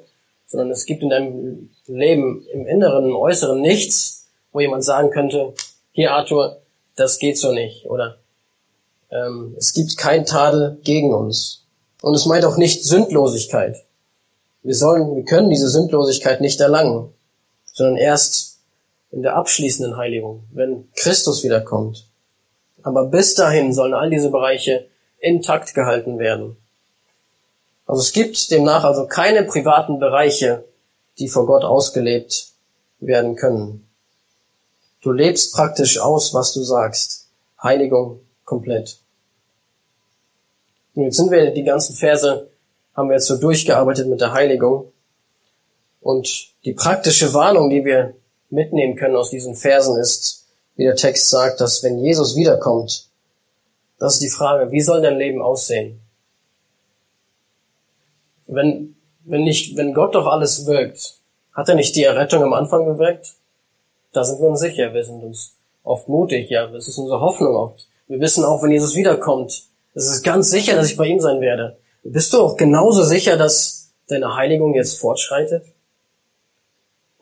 sondern 0.46 0.70
es 0.70 0.86
gibt 0.86 1.02
in 1.02 1.10
deinem 1.10 1.70
Leben 1.88 2.46
im 2.54 2.68
Inneren, 2.68 3.06
im 3.06 3.16
Äußeren 3.16 3.62
nichts, 3.62 4.28
wo 4.52 4.60
jemand 4.60 4.84
sagen 4.84 5.10
könnte, 5.10 5.54
hier 5.92 6.12
Arthur, 6.14 6.62
das 6.96 7.20
geht 7.20 7.38
so 7.38 7.52
nicht, 7.52 7.86
oder 7.86 8.18
ähm, 9.10 9.56
es 9.58 9.74
gibt 9.74 9.98
kein 9.98 10.26
Tadel 10.26 10.80
gegen 10.84 11.14
uns. 11.14 11.66
Und 12.02 12.16
es 12.16 12.26
meint 12.26 12.46
auch 12.46 12.58
nicht 12.58 12.84
Sündlosigkeit. 12.84 13.78
Wir 14.64 14.76
sollen, 14.76 15.16
wir 15.16 15.24
können 15.24 15.50
diese 15.50 15.70
Sündlosigkeit 15.70 16.42
nicht 16.42 16.60
erlangen, 16.60 17.14
sondern 17.74 17.98
erst 17.98 18.51
in 19.12 19.22
der 19.22 19.36
abschließenden 19.36 19.98
Heiligung, 19.98 20.44
wenn 20.52 20.90
Christus 20.96 21.44
wiederkommt. 21.44 22.08
Aber 22.84 23.06
bis 23.06 23.36
dahin 23.36 23.74
sollen 23.74 23.94
all 23.94 24.10
diese 24.10 24.32
Bereiche 24.32 24.88
intakt 25.20 25.74
gehalten 25.74 26.18
werden. 26.18 26.58
Also 27.86 28.02
es 28.02 28.14
gibt 28.14 28.52
demnach 28.52 28.84
also 28.84 29.06
keine 29.06 29.44
privaten 29.44 30.00
Bereiche, 30.00 30.64
die 31.20 31.28
vor 31.28 31.46
Gott 31.46 31.64
ausgelebt 31.64 32.48
werden 33.00 33.36
können. 33.36 33.88
Du 35.02 35.12
lebst 35.12 35.54
praktisch 35.54 36.00
aus, 36.00 36.34
was 36.34 36.54
du 36.54 36.62
sagst. 36.62 37.28
Heiligung 37.62 38.22
komplett. 38.46 38.98
Und 40.96 41.04
jetzt 41.04 41.18
sind 41.18 41.32
wir 41.32 41.52
die 41.52 41.64
ganzen 41.64 41.96
Verse, 41.96 42.50
haben 42.96 43.10
wir 43.10 43.16
jetzt 43.16 43.28
so 43.28 43.38
durchgearbeitet 43.38 44.08
mit 44.08 44.22
der 44.22 44.34
Heiligung. 44.34 44.92
Und 46.02 46.48
die 46.66 46.74
praktische 46.74 47.34
Warnung, 47.34 47.70
die 47.70 47.86
wir 47.86 48.16
mitnehmen 48.52 48.96
können 48.96 49.16
aus 49.16 49.30
diesen 49.30 49.56
Versen 49.56 50.00
ist, 50.00 50.46
wie 50.76 50.84
der 50.84 50.96
Text 50.96 51.30
sagt, 51.30 51.62
dass 51.62 51.84
wenn 51.84 52.00
Jesus 52.00 52.36
wiederkommt, 52.36 53.08
das 54.00 54.14
ist 54.14 54.22
die 54.22 54.30
Frage, 54.30 54.72
wie 54.72 54.82
soll 54.82 55.02
dein 55.02 55.18
Leben 55.18 55.42
aussehen? 55.42 56.00
Wenn, 58.48 58.96
wenn 59.24 59.44
nicht, 59.44 59.78
wenn 59.78 59.94
Gott 59.94 60.16
doch 60.16 60.26
alles 60.26 60.66
wirkt, 60.66 61.20
hat 61.54 61.70
er 61.70 61.76
nicht 61.76 61.96
die 61.96 62.04
Errettung 62.04 62.44
am 62.44 62.54
Anfang 62.54 62.86
gewirkt? 62.86 63.34
Da 64.12 64.24
sind 64.24 64.40
wir 64.42 64.48
uns 64.48 64.60
sicher, 64.60 64.94
wir 64.94 65.04
sind 65.04 65.24
uns 65.24 65.56
oft 65.84 66.08
mutig, 66.08 66.50
ja, 66.50 66.68
das 66.68 66.88
ist 66.88 66.98
unsere 66.98 67.22
Hoffnung 67.22 67.56
oft. 67.56 67.88
Wir 68.08 68.20
wissen 68.20 68.44
auch, 68.44 68.62
wenn 68.62 68.72
Jesus 68.72 68.96
wiederkommt, 68.96 69.64
es 69.94 70.08
ist 70.08 70.24
ganz 70.24 70.50
sicher, 70.50 70.76
dass 70.76 70.90
ich 70.90 70.98
bei 70.98 71.06
ihm 71.06 71.20
sein 71.20 71.42
werde. 71.42 71.78
Bist 72.04 72.34
du 72.34 72.42
auch 72.42 72.58
genauso 72.58 73.04
sicher, 73.04 73.38
dass 73.38 73.92
deine 74.08 74.36
Heiligung 74.36 74.74
jetzt 74.74 75.00
fortschreitet? 75.00 75.64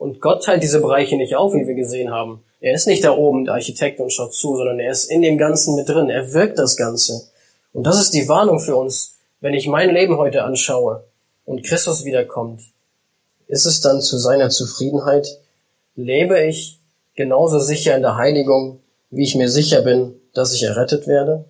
Und 0.00 0.22
Gott 0.22 0.42
teilt 0.42 0.62
diese 0.62 0.80
Bereiche 0.80 1.18
nicht 1.18 1.36
auf, 1.36 1.52
wie 1.52 1.66
wir 1.66 1.74
gesehen 1.74 2.10
haben. 2.10 2.42
Er 2.62 2.72
ist 2.72 2.86
nicht 2.86 3.04
da 3.04 3.14
oben, 3.14 3.44
der 3.44 3.52
Architekt 3.52 4.00
und 4.00 4.10
schaut 4.10 4.32
zu, 4.32 4.56
sondern 4.56 4.80
er 4.80 4.90
ist 4.90 5.10
in 5.10 5.20
dem 5.20 5.36
Ganzen 5.36 5.76
mit 5.76 5.90
drin. 5.90 6.08
Er 6.08 6.32
wirkt 6.32 6.58
das 6.58 6.78
Ganze. 6.78 7.28
Und 7.74 7.84
das 7.84 8.00
ist 8.00 8.14
die 8.14 8.26
Warnung 8.26 8.60
für 8.60 8.76
uns, 8.76 9.16
wenn 9.42 9.52
ich 9.52 9.68
mein 9.68 9.90
Leben 9.90 10.16
heute 10.16 10.44
anschaue 10.44 11.04
und 11.44 11.66
Christus 11.66 12.06
wiederkommt. 12.06 12.62
Ist 13.46 13.66
es 13.66 13.82
dann 13.82 14.00
zu 14.00 14.16
seiner 14.16 14.48
Zufriedenheit? 14.48 15.38
Lebe 15.96 16.46
ich 16.46 16.80
genauso 17.14 17.58
sicher 17.58 17.94
in 17.94 18.00
der 18.00 18.16
Heiligung, 18.16 18.80
wie 19.10 19.24
ich 19.24 19.34
mir 19.34 19.50
sicher 19.50 19.82
bin, 19.82 20.14
dass 20.32 20.54
ich 20.54 20.62
errettet 20.62 21.08
werde? 21.08 21.44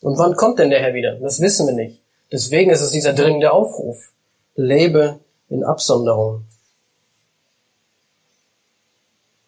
Und 0.00 0.16
wann 0.16 0.36
kommt 0.36 0.58
denn 0.58 0.70
der 0.70 0.80
Herr 0.80 0.94
wieder? 0.94 1.16
Das 1.16 1.38
wissen 1.38 1.66
wir 1.66 1.74
nicht. 1.74 2.00
Deswegen 2.32 2.70
ist 2.70 2.80
es 2.80 2.92
dieser 2.92 3.12
dringende 3.12 3.52
Aufruf. 3.52 4.12
Lebe 4.54 5.20
in 5.50 5.64
Absonderung. 5.64 6.46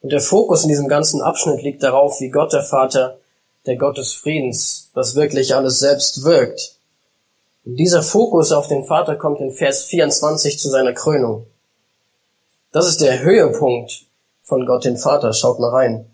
Und 0.05 0.11
der 0.11 0.21
Fokus 0.21 0.65
in 0.65 0.69
diesem 0.69 0.87
ganzen 0.87 1.23
Abschnitt 1.23 1.63
liegt 1.63 1.83
darauf, 1.83 2.21
wie 2.21 2.29
Gott 2.29 2.53
der 2.53 2.63
Vater, 2.63 3.17
der 3.65 3.77
Gott 3.77 3.97
des 3.97 4.13
Friedens, 4.13 4.91
was 4.93 5.15
wirklich 5.15 5.55
alles 5.55 5.79
selbst 5.79 6.25
wirkt. 6.25 6.77
Und 7.65 7.77
dieser 7.77 8.03
Fokus 8.03 8.53
auf 8.53 8.69
den 8.69 8.85
Vater 8.85 9.17
kommt 9.17 9.41
in 9.41 9.51
Vers 9.51 9.85
24 9.85 10.59
zu 10.59 10.69
seiner 10.69 10.93
Krönung. 10.93 11.47
Das 12.71 12.87
ist 12.87 13.01
der 13.01 13.23
Höhepunkt 13.23 14.05
von 14.43 14.67
Gott 14.67 14.85
den 14.85 14.99
Vater. 14.99 15.33
Schaut 15.33 15.59
mal 15.59 15.71
rein. 15.71 16.05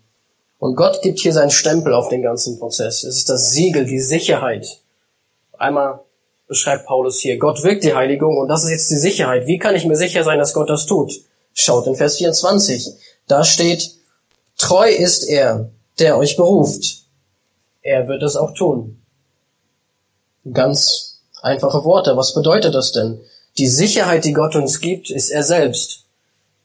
Und 0.57 0.77
Gott 0.77 1.01
gibt 1.01 1.19
hier 1.19 1.33
seinen 1.33 1.51
Stempel 1.51 1.93
auf 1.93 2.07
den 2.07 2.21
ganzen 2.21 2.59
Prozess. 2.59 3.03
Es 3.03 3.17
ist 3.17 3.29
das 3.29 3.51
Siegel, 3.51 3.83
die 3.83 3.99
Sicherheit. 3.99 4.79
Einmal 5.57 5.99
beschreibt 6.47 6.85
Paulus 6.85 7.19
hier, 7.19 7.37
Gott 7.37 7.61
wirkt 7.63 7.83
die 7.83 7.93
Heiligung 7.93 8.37
und 8.37 8.47
das 8.47 8.63
ist 8.63 8.69
jetzt 8.69 8.89
die 8.89 8.95
Sicherheit. 8.95 9.47
Wie 9.47 9.57
kann 9.57 9.75
ich 9.75 9.83
mir 9.83 9.97
sicher 9.97 10.23
sein, 10.23 10.39
dass 10.39 10.53
Gott 10.53 10.69
das 10.69 10.85
tut? 10.85 11.11
Schaut 11.53 11.87
in 11.87 11.95
Vers 11.95 12.15
24. 12.15 12.95
Da 13.31 13.45
steht, 13.45 13.91
treu 14.57 14.89
ist 14.89 15.23
er, 15.23 15.69
der 15.99 16.17
euch 16.17 16.35
beruft. 16.35 17.05
Er 17.81 18.07
wird 18.09 18.23
es 18.23 18.35
auch 18.35 18.53
tun. 18.53 19.01
Ganz 20.51 21.21
einfache 21.41 21.85
Worte. 21.85 22.17
Was 22.17 22.33
bedeutet 22.33 22.75
das 22.75 22.91
denn? 22.91 23.21
Die 23.57 23.67
Sicherheit, 23.67 24.25
die 24.25 24.33
Gott 24.33 24.57
uns 24.57 24.81
gibt, 24.81 25.09
ist 25.09 25.29
er 25.29 25.43
selbst. 25.43 26.03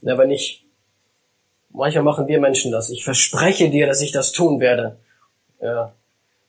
Aber 0.04 0.26
nicht 0.26 0.66
Manchmal 1.76 2.04
machen 2.04 2.26
wir 2.26 2.40
Menschen 2.40 2.72
das. 2.72 2.88
Ich 2.88 3.04
verspreche 3.04 3.68
dir, 3.68 3.86
dass 3.86 4.00
ich 4.00 4.10
das 4.10 4.32
tun 4.32 4.60
werde. 4.60 4.96
Ja, 5.60 5.92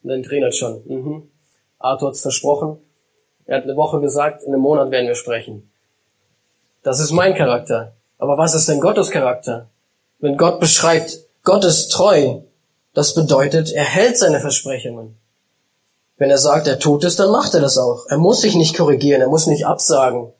dann 0.01 0.23
Trainer 0.23 0.51
schon. 0.53 0.81
Mhm. 0.85 1.29
Arthur 1.77 2.09
hat's 2.09 2.21
versprochen. 2.21 2.77
Er 3.45 3.57
hat 3.57 3.65
eine 3.65 3.75
Woche 3.75 3.99
gesagt, 3.99 4.43
in 4.43 4.53
einem 4.53 4.61
Monat 4.61 4.89
werden 4.89 5.07
wir 5.07 5.15
sprechen. 5.15 5.69
Das 6.81 7.01
ist 7.01 7.11
mein 7.11 7.35
Charakter. 7.35 7.93
Aber 8.17 8.37
was 8.37 8.55
ist 8.55 8.69
denn 8.69 8.79
Gottes 8.79 9.11
Charakter? 9.11 9.67
Wenn 10.19 10.37
Gott 10.37 10.59
beschreibt, 10.59 11.19
Gott 11.43 11.63
ist 11.63 11.89
treu, 11.89 12.41
das 12.93 13.13
bedeutet, 13.13 13.71
er 13.71 13.85
hält 13.85 14.17
seine 14.17 14.39
Versprechungen. 14.39 15.17
Wenn 16.17 16.31
er 16.31 16.39
sagt, 16.39 16.67
er 16.67 16.79
tut 16.79 17.03
es, 17.03 17.15
dann 17.15 17.31
macht 17.31 17.53
er 17.53 17.61
das 17.61 17.77
auch. 17.77 18.07
Er 18.09 18.17
muss 18.17 18.41
sich 18.41 18.55
nicht 18.55 18.75
korrigieren, 18.75 19.21
er 19.21 19.29
muss 19.29 19.45
nicht 19.45 19.65
absagen, 19.65 20.33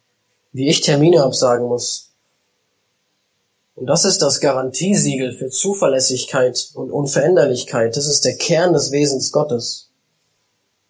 wie 0.51 0.67
ich 0.67 0.81
Termine 0.81 1.23
absagen 1.23 1.67
muss. 1.67 2.07
Und 3.75 3.85
das 3.85 4.05
ist 4.05 4.23
das 4.23 4.39
Garantiesiegel 4.39 5.33
für 5.33 5.49
Zuverlässigkeit 5.49 6.71
und 6.73 6.89
Unveränderlichkeit. 6.89 7.95
Das 7.95 8.07
ist 8.07 8.25
der 8.25 8.35
Kern 8.35 8.73
des 8.73 8.91
Wesens 8.91 9.31
Gottes. 9.31 9.91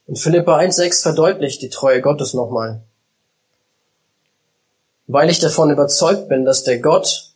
Und 0.06 0.18
Philippa 0.18 0.58
1,6 0.58 1.02
verdeutlicht 1.02 1.62
die 1.62 1.70
Treue 1.70 2.02
Gottes 2.02 2.34
nochmal. 2.34 2.82
Weil 5.06 5.30
ich 5.30 5.40
davon 5.40 5.70
überzeugt 5.70 6.30
bin, 6.30 6.46
dass 6.46 6.64
der 6.64 6.80
Gott, 6.80 7.34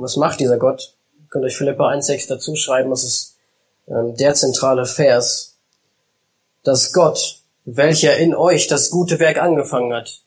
was 0.00 0.16
macht 0.16 0.40
dieser 0.40 0.58
Gott? 0.58 0.94
Ihr 1.18 1.28
könnt 1.28 1.44
euch 1.44 1.56
Philippa 1.56 1.88
1,6 1.90 2.28
dazu 2.28 2.56
schreiben, 2.56 2.90
das 2.90 3.04
ist 3.04 3.36
ähm, 3.88 4.16
der 4.16 4.34
zentrale 4.34 4.86
Vers, 4.86 5.56
dass 6.64 6.92
Gott, 6.92 7.40
welcher 7.64 8.16
in 8.16 8.34
euch 8.34 8.66
das 8.66 8.90
gute 8.90 9.18
Werk 9.18 9.38
angefangen 9.38 9.92
hat, 9.92 10.20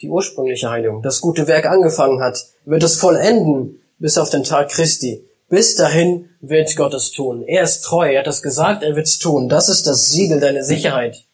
die 0.00 0.08
ursprüngliche 0.08 0.70
Heiligung, 0.70 1.02
das 1.02 1.20
gute 1.20 1.46
Werk 1.46 1.66
angefangen 1.66 2.20
hat, 2.20 2.46
wird 2.64 2.82
es 2.82 2.96
vollenden 2.96 3.80
bis 3.98 4.18
auf 4.18 4.30
den 4.30 4.44
Tag 4.44 4.68
Christi. 4.70 5.24
Bis 5.48 5.76
dahin 5.76 6.28
wird 6.40 6.76
Gott 6.76 6.94
es 6.94 7.10
tun. 7.10 7.42
Er 7.42 7.62
ist 7.62 7.82
treu, 7.82 8.12
er 8.12 8.20
hat 8.20 8.26
es 8.26 8.42
gesagt, 8.42 8.82
er 8.82 8.94
wird 8.96 9.06
es 9.06 9.18
tun. 9.18 9.48
Das 9.48 9.68
ist 9.68 9.86
das 9.86 10.10
Siegel, 10.10 10.40
deine 10.40 10.62
Sicherheit. 10.62 11.24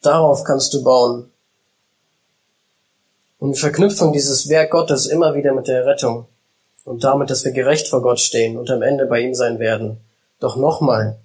Darauf 0.00 0.44
kannst 0.44 0.72
du 0.74 0.84
bauen. 0.84 1.30
Und 3.38 3.56
die 3.56 3.60
Verknüpfung 3.60 4.12
dieses 4.12 4.48
Werk 4.48 4.70
Gottes 4.70 5.06
immer 5.06 5.34
wieder 5.34 5.52
mit 5.52 5.66
der 5.66 5.84
Rettung 5.86 6.26
und 6.84 7.04
damit, 7.04 7.30
dass 7.30 7.44
wir 7.44 7.52
gerecht 7.52 7.88
vor 7.88 8.02
Gott 8.02 8.20
stehen 8.20 8.56
und 8.58 8.70
am 8.70 8.82
Ende 8.82 9.06
bei 9.06 9.20
ihm 9.20 9.34
sein 9.34 9.58
werden. 9.58 10.00
Doch 10.38 10.56
nochmal, 10.56 11.18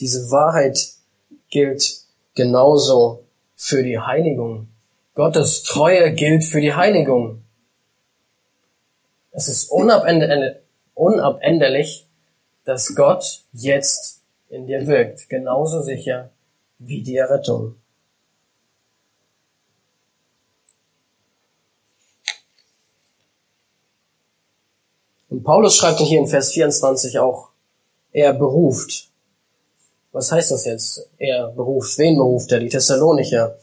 diese 0.00 0.30
Wahrheit 0.30 0.90
gilt 1.50 1.98
genauso 2.34 3.24
für 3.54 3.82
die 3.82 3.98
Heiligung. 3.98 4.68
Gottes 5.14 5.62
Treue 5.64 6.12
gilt 6.12 6.44
für 6.44 6.60
die 6.60 6.74
Heiligung. 6.74 7.42
Es 9.30 9.48
ist 9.48 9.70
unabänderlich, 10.94 12.06
dass 12.64 12.94
Gott 12.94 13.42
jetzt 13.52 14.22
in 14.48 14.66
dir 14.66 14.86
wirkt, 14.86 15.28
genauso 15.28 15.82
sicher 15.82 16.30
wie 16.78 17.02
die 17.02 17.16
Errettung. 17.16 17.74
Und 25.30 25.44
Paulus 25.44 25.76
schreibt 25.76 26.00
hier 26.00 26.18
in 26.18 26.26
Vers 26.26 26.52
24 26.52 27.18
auch, 27.18 27.48
er 28.12 28.32
beruft. 28.32 29.08
Was 30.12 30.32
heißt 30.32 30.50
das 30.50 30.64
jetzt? 30.64 31.06
Er 31.18 31.48
beruft. 31.48 31.98
Wen 31.98 32.16
beruft 32.16 32.50
er? 32.52 32.60
Die 32.60 32.70
Thessalonicher. 32.70 33.58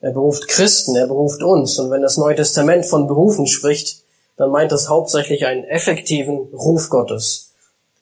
Er 0.00 0.12
beruft 0.12 0.48
Christen, 0.48 0.96
er 0.96 1.06
beruft 1.06 1.42
uns. 1.42 1.78
Und 1.78 1.90
wenn 1.90 2.00
das 2.00 2.16
Neue 2.16 2.36
Testament 2.36 2.86
von 2.86 3.06
Berufen 3.06 3.46
spricht, 3.46 4.02
dann 4.36 4.50
meint 4.50 4.72
das 4.72 4.88
hauptsächlich 4.88 5.44
einen 5.44 5.64
effektiven 5.64 6.38
Ruf 6.54 6.88
Gottes. 6.88 7.52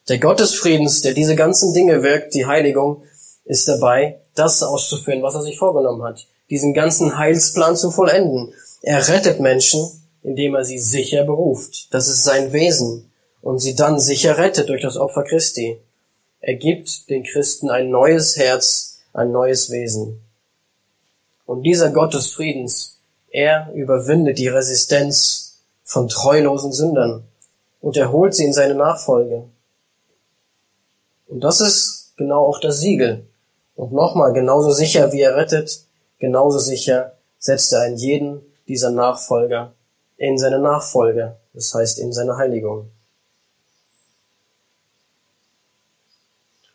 Der 0.09 0.19
Gott 0.19 0.39
des 0.39 0.55
Friedens, 0.55 1.01
der 1.01 1.13
diese 1.13 1.35
ganzen 1.35 1.75
Dinge 1.75 2.03
wirkt, 2.03 2.35
die 2.35 2.47
Heiligung, 2.47 3.03
ist 3.45 3.67
dabei, 3.67 4.21
das 4.35 4.63
auszuführen, 4.63 5.23
was 5.23 5.35
er 5.35 5.43
sich 5.43 5.59
vorgenommen 5.59 6.03
hat. 6.05 6.27
Diesen 6.51 6.75
ganzen 6.75 7.19
Heilsplan 7.19 7.77
zu 7.77 7.91
vollenden. 7.91 8.55
Er 8.83 9.09
rettet 9.09 9.41
Menschen, 9.41 9.98
indem 10.29 10.55
er 10.55 10.65
sie 10.65 10.79
sicher 10.79 11.25
beruft. 11.25 11.89
Das 11.95 12.07
ist 12.07 12.23
sein 12.23 12.53
Wesen. 12.53 13.11
Und 13.41 13.61
sie 13.61 13.75
dann 13.75 13.99
sicher 13.99 14.37
rettet 14.37 14.69
durch 14.69 14.83
das 14.83 14.99
Opfer 14.99 15.25
Christi. 15.25 15.81
Er 16.41 16.57
gibt 16.57 17.09
den 17.09 17.25
Christen 17.25 17.71
ein 17.71 17.89
neues 17.89 18.37
Herz, 18.37 18.99
ein 19.15 19.33
neues 19.33 19.71
Wesen. 19.71 20.21
Und 21.47 21.63
dieser 21.63 21.91
Gott 21.93 22.13
des 22.13 22.31
Friedens, 22.31 22.99
er 23.31 23.73
überwindet 23.73 24.39
die 24.39 24.49
Resistenz 24.49 25.61
von 25.83 26.09
treulosen 26.09 26.73
Sündern 26.73 27.25
und 27.81 27.97
er 27.97 28.13
holt 28.13 28.35
sie 28.35 28.45
in 28.45 28.53
seine 28.53 28.75
Nachfolge. 28.75 29.45
Und 31.27 31.41
das 31.41 31.63
ist 31.63 32.13
genau 32.19 32.45
auch 32.45 32.61
das 32.61 32.81
Siegel. 32.81 33.27
Und 33.77 33.93
nochmal, 33.93 34.35
genauso 34.35 34.73
sicher 34.73 35.11
wie 35.13 35.23
er 35.23 35.37
rettet, 35.37 35.85
genauso 36.19 36.59
sicher 36.59 37.15
setzt 37.39 37.73
er 37.73 37.81
einen 37.81 37.97
jeden 37.97 38.43
dieser 38.67 38.91
Nachfolger 38.91 39.73
in 40.19 40.37
seine 40.37 40.59
Nachfolge, 40.59 41.37
das 41.55 41.73
heißt 41.73 41.99
in 42.01 42.13
seine 42.13 42.37
Heiligung. 42.37 42.91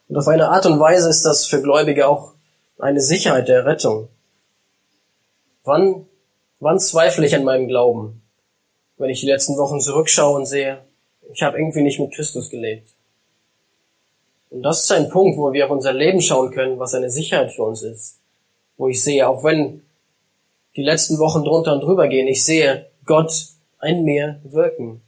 Und 0.07 0.17
auf 0.17 0.27
eine 0.27 0.49
Art 0.49 0.65
und 0.65 0.79
Weise 0.79 1.09
ist 1.09 1.25
das 1.25 1.45
für 1.45 1.61
Gläubige 1.61 2.07
auch 2.07 2.33
eine 2.79 3.01
Sicherheit 3.01 3.47
der 3.47 3.65
Rettung. 3.65 4.09
Wann, 5.63 6.07
wann 6.59 6.79
zweifle 6.79 7.25
ich 7.25 7.35
an 7.35 7.43
meinem 7.43 7.67
Glauben? 7.67 8.21
Wenn 8.97 9.09
ich 9.09 9.21
die 9.21 9.27
letzten 9.27 9.57
Wochen 9.57 9.79
zurückschaue 9.79 10.35
und 10.35 10.45
sehe, 10.45 10.83
ich 11.31 11.41
habe 11.41 11.57
irgendwie 11.57 11.81
nicht 11.81 11.99
mit 11.99 12.13
Christus 12.13 12.49
gelebt. 12.49 12.89
Und 14.49 14.61
das 14.61 14.81
ist 14.81 14.91
ein 14.91 15.09
Punkt, 15.09 15.37
wo 15.37 15.51
wir 15.51 15.65
auf 15.65 15.71
unser 15.71 15.93
Leben 15.93 16.21
schauen 16.21 16.51
können, 16.51 16.79
was 16.79 16.93
eine 16.93 17.09
Sicherheit 17.09 17.51
für 17.51 17.63
uns 17.63 17.81
ist. 17.81 18.19
Wo 18.77 18.87
ich 18.87 19.01
sehe, 19.01 19.27
auch 19.27 19.43
wenn 19.43 19.81
die 20.75 20.83
letzten 20.83 21.17
Wochen 21.17 21.43
drunter 21.43 21.73
und 21.73 21.81
drüber 21.81 22.07
gehen, 22.07 22.27
ich 22.27 22.45
sehe 22.45 22.87
Gott 23.05 23.47
in 23.81 24.03
mir 24.03 24.39
wirken. 24.43 25.01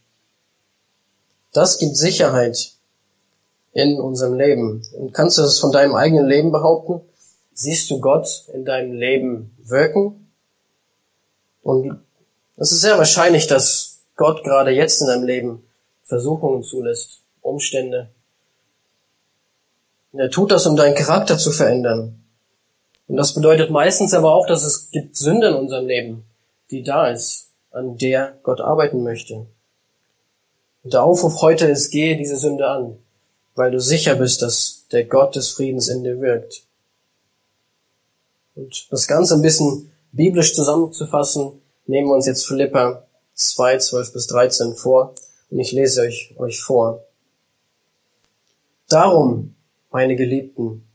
Das 1.54 1.78
gibt 1.78 1.96
Sicherheit 1.96 2.74
in 3.74 4.00
unserem 4.00 4.34
Leben. 4.34 4.82
Und 4.98 5.14
kannst 5.14 5.38
du 5.38 5.42
das 5.42 5.60
von 5.60 5.72
deinem 5.72 5.96
eigenen 5.96 6.28
Leben 6.28 6.52
behaupten? 6.52 7.02
Siehst 7.54 7.90
du 7.90 8.00
Gott 8.00 8.46
in 8.54 8.66
deinem 8.66 8.94
Leben 8.94 9.56
wirken? 9.64 10.30
Und 11.62 12.00
es 12.58 12.72
ist 12.72 12.82
sehr 12.82 12.98
wahrscheinlich, 12.98 13.48
dass 13.48 14.00
Gott 14.16 14.44
gerade 14.44 14.72
jetzt 14.72 15.02
in 15.02 15.08
deinem 15.08 15.24
Leben 15.24 15.64
Versuchungen 16.04 16.64
zulässt, 16.64 17.22
Umstände. 17.42 18.10
Und 20.12 20.20
er 20.20 20.30
tut 20.30 20.52
das, 20.52 20.66
um 20.66 20.76
deinen 20.76 20.96
Charakter 20.96 21.38
zu 21.38 21.52
verändern. 21.52 22.24
Und 23.08 23.18
das 23.18 23.34
bedeutet 23.34 23.72
meistens 23.72 24.14
aber 24.14 24.34
auch, 24.34 24.48
dass 24.48 24.64
es 24.64 24.90
gibt 24.90 25.16
Sünde 25.16 25.48
in 25.48 25.56
unserem 25.56 25.88
Leben, 25.88 26.26
die 26.72 26.84
da 26.84 27.10
ist, 27.10 27.50
an 27.76 27.98
der 27.98 28.38
Gott 28.44 28.62
arbeiten 28.62 29.04
möchte. 29.04 29.46
Und 30.84 30.94
der 30.94 31.04
Aufruf 31.04 31.42
heute 31.42 31.68
ist, 31.68 31.92
gehe 31.92 32.16
diese 32.16 32.38
Sünde 32.38 32.68
an, 32.68 32.98
weil 33.56 33.72
du 33.72 33.80
sicher 33.80 34.16
bist, 34.16 34.42
dass 34.42 34.86
der 34.92 35.04
Gott 35.06 35.36
des 35.36 35.50
Friedens 35.50 35.88
in 35.88 36.04
dir 36.04 36.22
wirkt. 36.22 36.64
Und 38.56 38.88
das 38.92 39.08
Ganze 39.08 39.36
ein 39.36 39.42
bisschen 39.42 39.92
biblisch 40.14 40.56
zusammenzufassen, 40.56 41.62
nehmen 41.86 42.08
wir 42.08 42.16
uns 42.16 42.28
jetzt 42.28 42.48
Philippa 42.48 43.04
2, 43.34 43.80
12 43.80 44.14
bis 44.14 44.28
13 44.28 44.76
vor 44.76 45.14
und 45.50 45.60
ich 45.60 45.74
lese 45.74 46.02
euch, 46.02 46.34
euch 46.38 46.62
vor. 46.62 47.04
Darum, 48.88 49.56
meine 49.92 50.16
Geliebten, 50.16 50.88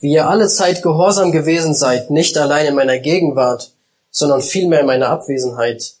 wie 0.00 0.12
ihr 0.12 0.28
alle 0.28 0.48
Zeit 0.48 0.82
gehorsam 0.82 1.30
gewesen 1.30 1.74
seid, 1.74 2.10
nicht 2.10 2.36
allein 2.36 2.66
in 2.66 2.74
meiner 2.74 2.98
Gegenwart, 2.98 3.72
sondern 4.10 4.42
vielmehr 4.42 4.80
in 4.80 4.86
meiner 4.86 5.10
Abwesenheit. 5.10 5.94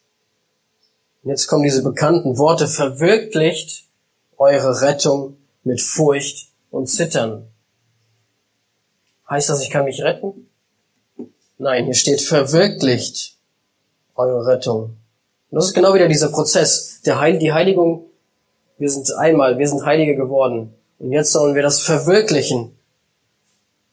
Und 1.24 1.30
jetzt 1.30 1.46
kommen 1.46 1.64
diese 1.64 1.82
bekannten 1.82 2.36
Worte, 2.36 2.68
verwirklicht 2.68 3.84
eure 4.36 4.82
Rettung 4.82 5.38
mit 5.62 5.80
Furcht 5.80 6.48
und 6.70 6.86
Zittern. 6.86 7.48
Heißt 9.28 9.48
das, 9.48 9.62
ich 9.62 9.70
kann 9.70 9.86
mich 9.86 10.02
retten? 10.02 10.50
Nein, 11.56 11.86
hier 11.86 11.94
steht 11.94 12.20
verwirklicht 12.20 13.38
eure 14.14 14.46
Rettung. 14.46 14.96
Und 15.50 15.56
das 15.56 15.66
ist 15.66 15.74
genau 15.74 15.94
wieder 15.94 16.08
dieser 16.08 16.28
Prozess. 16.28 17.00
Der 17.06 17.18
Heil, 17.20 17.38
die 17.38 17.52
Heiligung, 17.52 18.04
wir 18.76 18.90
sind 18.90 19.10
einmal, 19.14 19.58
wir 19.58 19.68
sind 19.68 19.86
Heilige 19.86 20.16
geworden. 20.16 20.74
Und 20.98 21.12
jetzt 21.12 21.32
sollen 21.32 21.54
wir 21.54 21.62
das 21.62 21.80
verwirklichen, 21.80 22.76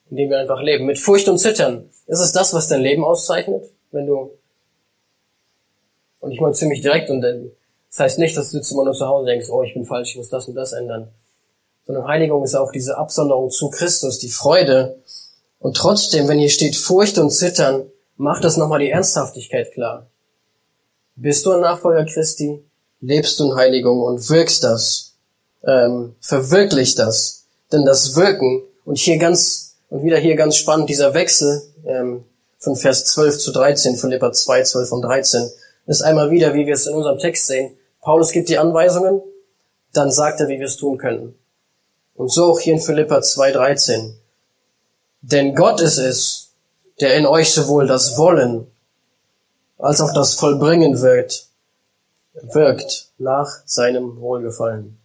indem 0.09 0.31
wir 0.31 0.39
einfach 0.39 0.61
leben. 0.61 0.85
Mit 0.85 0.99
Furcht 0.99 1.29
und 1.29 1.37
Zittern. 1.37 1.89
Ist 2.07 2.19
es 2.19 2.33
das, 2.33 2.53
was 2.53 2.67
dein 2.67 2.81
Leben 2.81 3.05
auszeichnet? 3.05 3.63
Wenn 3.91 4.07
du, 4.07 4.31
und 6.21 6.31
ich 6.31 6.39
meine 6.39 6.53
ziemlich 6.53 6.81
direkt, 6.81 7.09
und 7.09 7.21
das 7.21 7.99
heißt 7.99 8.19
nicht, 8.19 8.37
dass 8.37 8.51
du 8.51 8.57
jetzt 8.57 8.71
immer 8.71 8.85
nur 8.85 8.93
zu 8.93 9.05
Hause 9.05 9.25
denkst, 9.25 9.49
oh, 9.49 9.63
ich 9.63 9.73
bin 9.73 9.85
falsch, 9.85 10.11
ich 10.11 10.17
muss 10.17 10.29
das 10.29 10.47
und 10.47 10.55
das 10.55 10.71
ändern. 10.71 11.09
Sondern 11.85 12.07
Heiligung 12.07 12.43
ist 12.43 12.55
auch 12.55 12.71
diese 12.71 12.97
Absonderung 12.97 13.49
zu 13.49 13.69
Christus, 13.69 14.19
die 14.19 14.29
Freude, 14.29 14.97
und 15.59 15.77
trotzdem, 15.77 16.27
wenn 16.27 16.39
hier 16.39 16.49
steht 16.49 16.75
Furcht 16.75 17.19
und 17.19 17.29
Zittern, 17.29 17.83
macht 18.15 18.43
das 18.43 18.57
nochmal 18.57 18.79
die 18.79 18.89
Ernsthaftigkeit 18.89 19.73
klar. 19.73 20.07
Bist 21.15 21.45
du 21.45 21.51
ein 21.51 21.59
Nachfolger 21.59 22.05
Christi? 22.05 22.63
Lebst 23.01 23.39
du 23.39 23.51
in 23.51 23.55
Heiligung 23.55 24.01
und 24.01 24.27
wirkst 24.29 24.63
das? 24.63 25.11
ähm, 25.63 26.15
verwirklicht 26.19 26.99
das. 26.99 27.45
Denn 27.71 27.85
das 27.85 28.15
Wirken, 28.15 28.63
und 28.85 28.97
hier 28.97 29.17
ganz, 29.17 29.75
und 29.89 30.03
wieder 30.03 30.17
hier 30.17 30.35
ganz 30.35 30.55
spannend, 30.55 30.89
dieser 30.89 31.13
Wechsel 31.13 31.61
ähm, 31.85 32.25
von 32.59 32.75
Vers 32.75 33.05
12 33.05 33.37
zu 33.37 33.51
13, 33.51 33.95
Philippa 33.95 34.31
2, 34.31 34.63
12 34.63 34.91
und 34.91 35.01
13, 35.03 35.49
ist 35.85 36.01
einmal 36.01 36.31
wieder, 36.31 36.53
wie 36.53 36.65
wir 36.65 36.73
es 36.73 36.87
in 36.87 36.93
unserem 36.93 37.19
Text 37.19 37.47
sehen. 37.47 37.77
Paulus 38.01 38.31
gibt 38.31 38.49
die 38.49 38.57
Anweisungen, 38.57 39.21
dann 39.93 40.11
sagt 40.11 40.39
er, 40.39 40.47
wie 40.47 40.59
wir 40.59 40.65
es 40.65 40.77
tun 40.77 40.97
können. 40.97 41.35
Und 42.15 42.31
so 42.31 42.51
auch 42.51 42.59
hier 42.59 42.73
in 42.73 42.79
Philippa 42.79 43.21
2, 43.21 43.51
13. 43.51 44.15
Denn 45.21 45.55
Gott 45.55 45.81
ist 45.81 45.97
es, 45.97 46.51
der 46.99 47.15
in 47.15 47.25
euch 47.25 47.51
sowohl 47.51 47.87
das 47.87 48.17
Wollen 48.17 48.67
als 49.77 50.01
auch 50.01 50.13
das 50.13 50.35
Vollbringen 50.35 51.01
wirkt, 51.01 51.47
wirkt 52.33 53.09
nach 53.17 53.47
seinem 53.65 54.19
Wohlgefallen. 54.19 54.97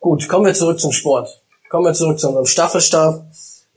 Gut, 0.00 0.28
kommen 0.28 0.46
wir 0.46 0.54
zurück 0.54 0.80
zum 0.80 0.90
Sport. 0.90 1.40
Kommen 1.70 1.86
wir 1.86 1.94
zurück 1.94 2.18
zu 2.18 2.26
unserem 2.26 2.46
Staffelstab. 2.46 3.24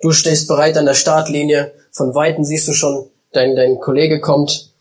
Du 0.01 0.11
stehst 0.11 0.47
bereit 0.47 0.75
an 0.77 0.87
der 0.87 0.95
Startlinie. 0.95 1.73
Von 1.91 2.15
Weitem 2.15 2.43
siehst 2.43 2.67
du 2.67 2.73
schon, 2.73 3.09
dein, 3.35 3.55
dein 3.55 3.79
Kollege 3.79 4.19
kommt 4.19 4.71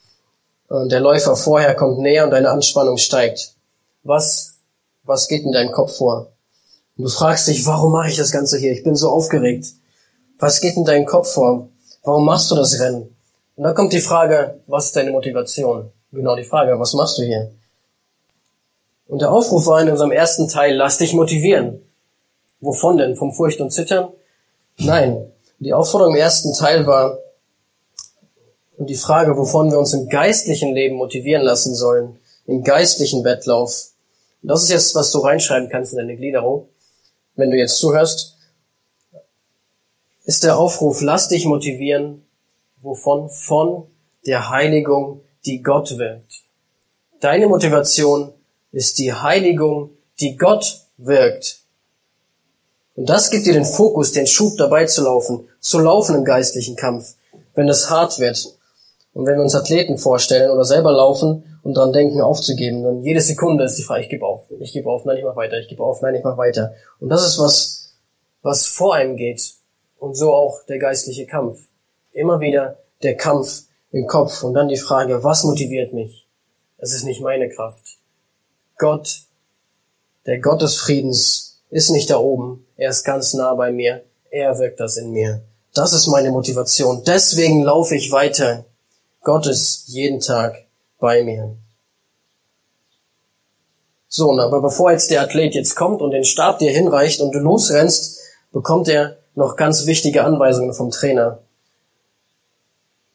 und 0.68 0.90
der 0.90 1.00
Läufer 1.00 1.36
vorher 1.36 1.74
kommt 1.74 1.98
näher 1.98 2.24
und 2.24 2.30
deine 2.30 2.50
Anspannung 2.50 2.96
steigt. 2.96 3.54
Was, 4.02 4.54
was 5.04 5.28
geht 5.28 5.44
in 5.44 5.52
deinem 5.52 5.72
Kopf 5.72 5.96
vor? 5.96 6.32
Und 6.96 7.04
du 7.04 7.10
fragst 7.10 7.48
dich, 7.48 7.66
warum 7.66 7.92
mache 7.92 8.08
ich 8.08 8.16
das 8.16 8.32
Ganze 8.32 8.58
hier? 8.58 8.72
Ich 8.72 8.84
bin 8.84 8.94
so 8.94 9.10
aufgeregt. 9.10 9.66
Was 10.38 10.60
geht 10.60 10.76
in 10.76 10.84
deinem 10.84 11.06
Kopf 11.06 11.32
vor? 11.32 11.68
Warum 12.02 12.24
machst 12.24 12.50
du 12.50 12.54
das 12.54 12.78
Rennen? 12.80 13.14
Und 13.56 13.64
dann 13.64 13.74
kommt 13.74 13.92
die 13.92 14.00
Frage, 14.00 14.60
was 14.66 14.86
ist 14.86 14.96
deine 14.96 15.10
Motivation? 15.10 15.90
Genau 16.12 16.36
die 16.36 16.44
Frage, 16.44 16.78
was 16.78 16.94
machst 16.94 17.18
du 17.18 17.22
hier? 17.22 17.50
Und 19.06 19.20
der 19.20 19.30
Aufruf 19.30 19.66
war 19.66 19.80
in 19.80 19.90
unserem 19.90 20.12
ersten 20.12 20.48
Teil, 20.48 20.74
lass 20.76 20.98
dich 20.98 21.12
motivieren. 21.12 21.80
Wovon 22.60 22.96
denn? 22.96 23.16
Vom 23.16 23.32
Furcht 23.32 23.60
und 23.60 23.70
Zittern? 23.70 24.08
Nein. 24.78 25.30
Die 25.58 25.72
Aufforderung 25.72 26.14
im 26.14 26.20
ersten 26.20 26.52
Teil 26.54 26.86
war, 26.86 27.18
und 28.76 28.88
die 28.88 28.96
Frage, 28.96 29.36
wovon 29.36 29.70
wir 29.70 29.78
uns 29.78 29.92
im 29.92 30.08
geistlichen 30.08 30.74
Leben 30.74 30.96
motivieren 30.96 31.42
lassen 31.42 31.74
sollen, 31.74 32.18
im 32.46 32.62
geistlichen 32.62 33.24
Wettlauf. 33.24 33.90
Das 34.42 34.62
ist 34.62 34.70
jetzt, 34.70 34.94
was 34.94 35.10
du 35.10 35.18
reinschreiben 35.18 35.70
kannst 35.70 35.92
in 35.92 35.98
deine 35.98 36.16
Gliederung, 36.16 36.68
wenn 37.36 37.50
du 37.50 37.56
jetzt 37.56 37.78
zuhörst, 37.78 38.36
ist 40.24 40.44
der 40.44 40.58
Aufruf, 40.58 41.00
lass 41.02 41.28
dich 41.28 41.44
motivieren, 41.44 42.24
wovon? 42.80 43.28
Von 43.28 43.86
der 44.26 44.50
Heiligung, 44.50 45.20
die 45.44 45.62
Gott 45.62 45.98
wirkt. 45.98 46.42
Deine 47.20 47.46
Motivation 47.46 48.32
ist 48.72 48.98
die 48.98 49.12
Heiligung, 49.12 49.90
die 50.20 50.36
Gott 50.36 50.80
wirkt. 50.96 51.60
Und 52.96 53.08
das 53.08 53.30
gibt 53.30 53.46
dir 53.46 53.52
den 53.52 53.64
Fokus, 53.64 54.12
den 54.12 54.26
Schub 54.26 54.56
dabei 54.56 54.86
zu 54.86 55.02
laufen, 55.02 55.48
zu 55.60 55.78
laufen 55.78 56.16
im 56.16 56.24
geistlichen 56.24 56.76
Kampf, 56.76 57.14
wenn 57.54 57.68
es 57.68 57.90
hart 57.90 58.18
wird. 58.18 58.56
Und 59.14 59.26
wenn 59.26 59.36
wir 59.36 59.42
uns 59.42 59.54
Athleten 59.54 59.96
vorstellen 59.96 60.50
oder 60.50 60.64
selber 60.64 60.92
laufen 60.92 61.58
und 61.62 61.76
dran 61.76 61.92
denken, 61.92 62.20
aufzugeben, 62.20 62.82
dann 62.82 63.02
jede 63.02 63.20
Sekunde 63.20 63.64
ist 63.64 63.78
die 63.78 63.82
Frage, 63.82 64.02
ich 64.02 64.08
gebe 64.08 64.26
auf, 64.26 64.50
ich 64.58 64.72
gebe 64.72 64.90
auf, 64.90 65.04
nein, 65.04 65.16
ich 65.16 65.24
mach 65.24 65.36
weiter, 65.36 65.58
ich 65.58 65.68
gebe 65.68 65.82
auf, 65.82 66.02
nein, 66.02 66.16
ich 66.16 66.24
mach 66.24 66.36
weiter. 66.36 66.74
Und 66.98 67.08
das 67.08 67.24
ist 67.24 67.38
was, 67.38 67.94
was 68.42 68.66
vor 68.66 68.94
einem 68.94 69.16
geht. 69.16 69.54
Und 69.98 70.16
so 70.16 70.34
auch 70.34 70.64
der 70.68 70.78
geistliche 70.78 71.26
Kampf. 71.26 71.60
Immer 72.12 72.40
wieder 72.40 72.78
der 73.02 73.16
Kampf 73.16 73.62
im 73.92 74.06
Kopf 74.06 74.42
und 74.42 74.54
dann 74.54 74.68
die 74.68 74.76
Frage, 74.76 75.22
was 75.22 75.44
motiviert 75.44 75.92
mich? 75.92 76.26
Es 76.78 76.92
ist 76.92 77.04
nicht 77.04 77.22
meine 77.22 77.48
Kraft. 77.48 77.98
Gott, 78.76 79.20
der 80.26 80.40
Gott 80.40 80.60
des 80.60 80.74
Friedens, 80.76 81.62
ist 81.70 81.90
nicht 81.90 82.10
da 82.10 82.18
oben. 82.18 82.66
Er 82.76 82.90
ist 82.90 83.04
ganz 83.04 83.34
nah 83.34 83.54
bei 83.54 83.72
mir. 83.72 84.02
Er 84.30 84.58
wirkt 84.58 84.80
das 84.80 84.96
in 84.96 85.10
mir. 85.12 85.42
Das 85.74 85.92
ist 85.92 86.06
meine 86.08 86.30
Motivation. 86.30 87.02
Deswegen 87.04 87.62
laufe 87.62 87.96
ich 87.96 88.12
weiter. 88.12 88.64
Gott 89.24 89.46
ist 89.46 89.88
jeden 89.88 90.20
Tag 90.20 90.66
bei 91.00 91.24
mir. 91.24 91.56
So, 94.08 94.38
aber 94.38 94.60
bevor 94.60 94.92
jetzt 94.92 95.10
der 95.10 95.22
Athlet 95.22 95.54
jetzt 95.54 95.74
kommt 95.74 96.00
und 96.00 96.12
den 96.12 96.24
Stab 96.24 96.60
dir 96.60 96.70
hinreicht 96.70 97.20
und 97.20 97.32
du 97.32 97.40
losrennst, 97.40 98.20
bekommt 98.52 98.88
er 98.88 99.16
noch 99.34 99.56
ganz 99.56 99.86
wichtige 99.86 100.22
Anweisungen 100.22 100.72
vom 100.72 100.90
Trainer. 100.90 101.40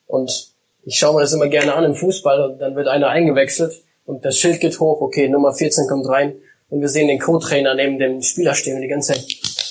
Und 0.06 0.50
ich 0.84 0.98
schaue 0.98 1.14
mir 1.14 1.20
das 1.22 1.32
immer 1.32 1.48
gerne 1.48 1.74
an 1.74 1.84
im 1.84 1.94
Fußball 1.94 2.50
und 2.50 2.58
dann 2.58 2.74
wird 2.74 2.88
einer 2.88 3.08
eingewechselt 3.08 3.82
und 4.04 4.24
das 4.24 4.36
Schild 4.36 4.60
geht 4.60 4.78
hoch, 4.80 5.00
okay, 5.00 5.28
Nummer 5.28 5.54
14 5.54 5.86
kommt 5.86 6.08
rein 6.08 6.34
und 6.68 6.80
wir 6.80 6.88
sehen 6.88 7.08
den 7.08 7.20
Co-Trainer 7.20 7.74
neben 7.74 7.98
dem 7.98 8.20
Spieler 8.20 8.54
stehen 8.54 8.74
und 8.74 8.82
die 8.82 8.88
ganze 8.88 9.12
Zeit 9.12 9.24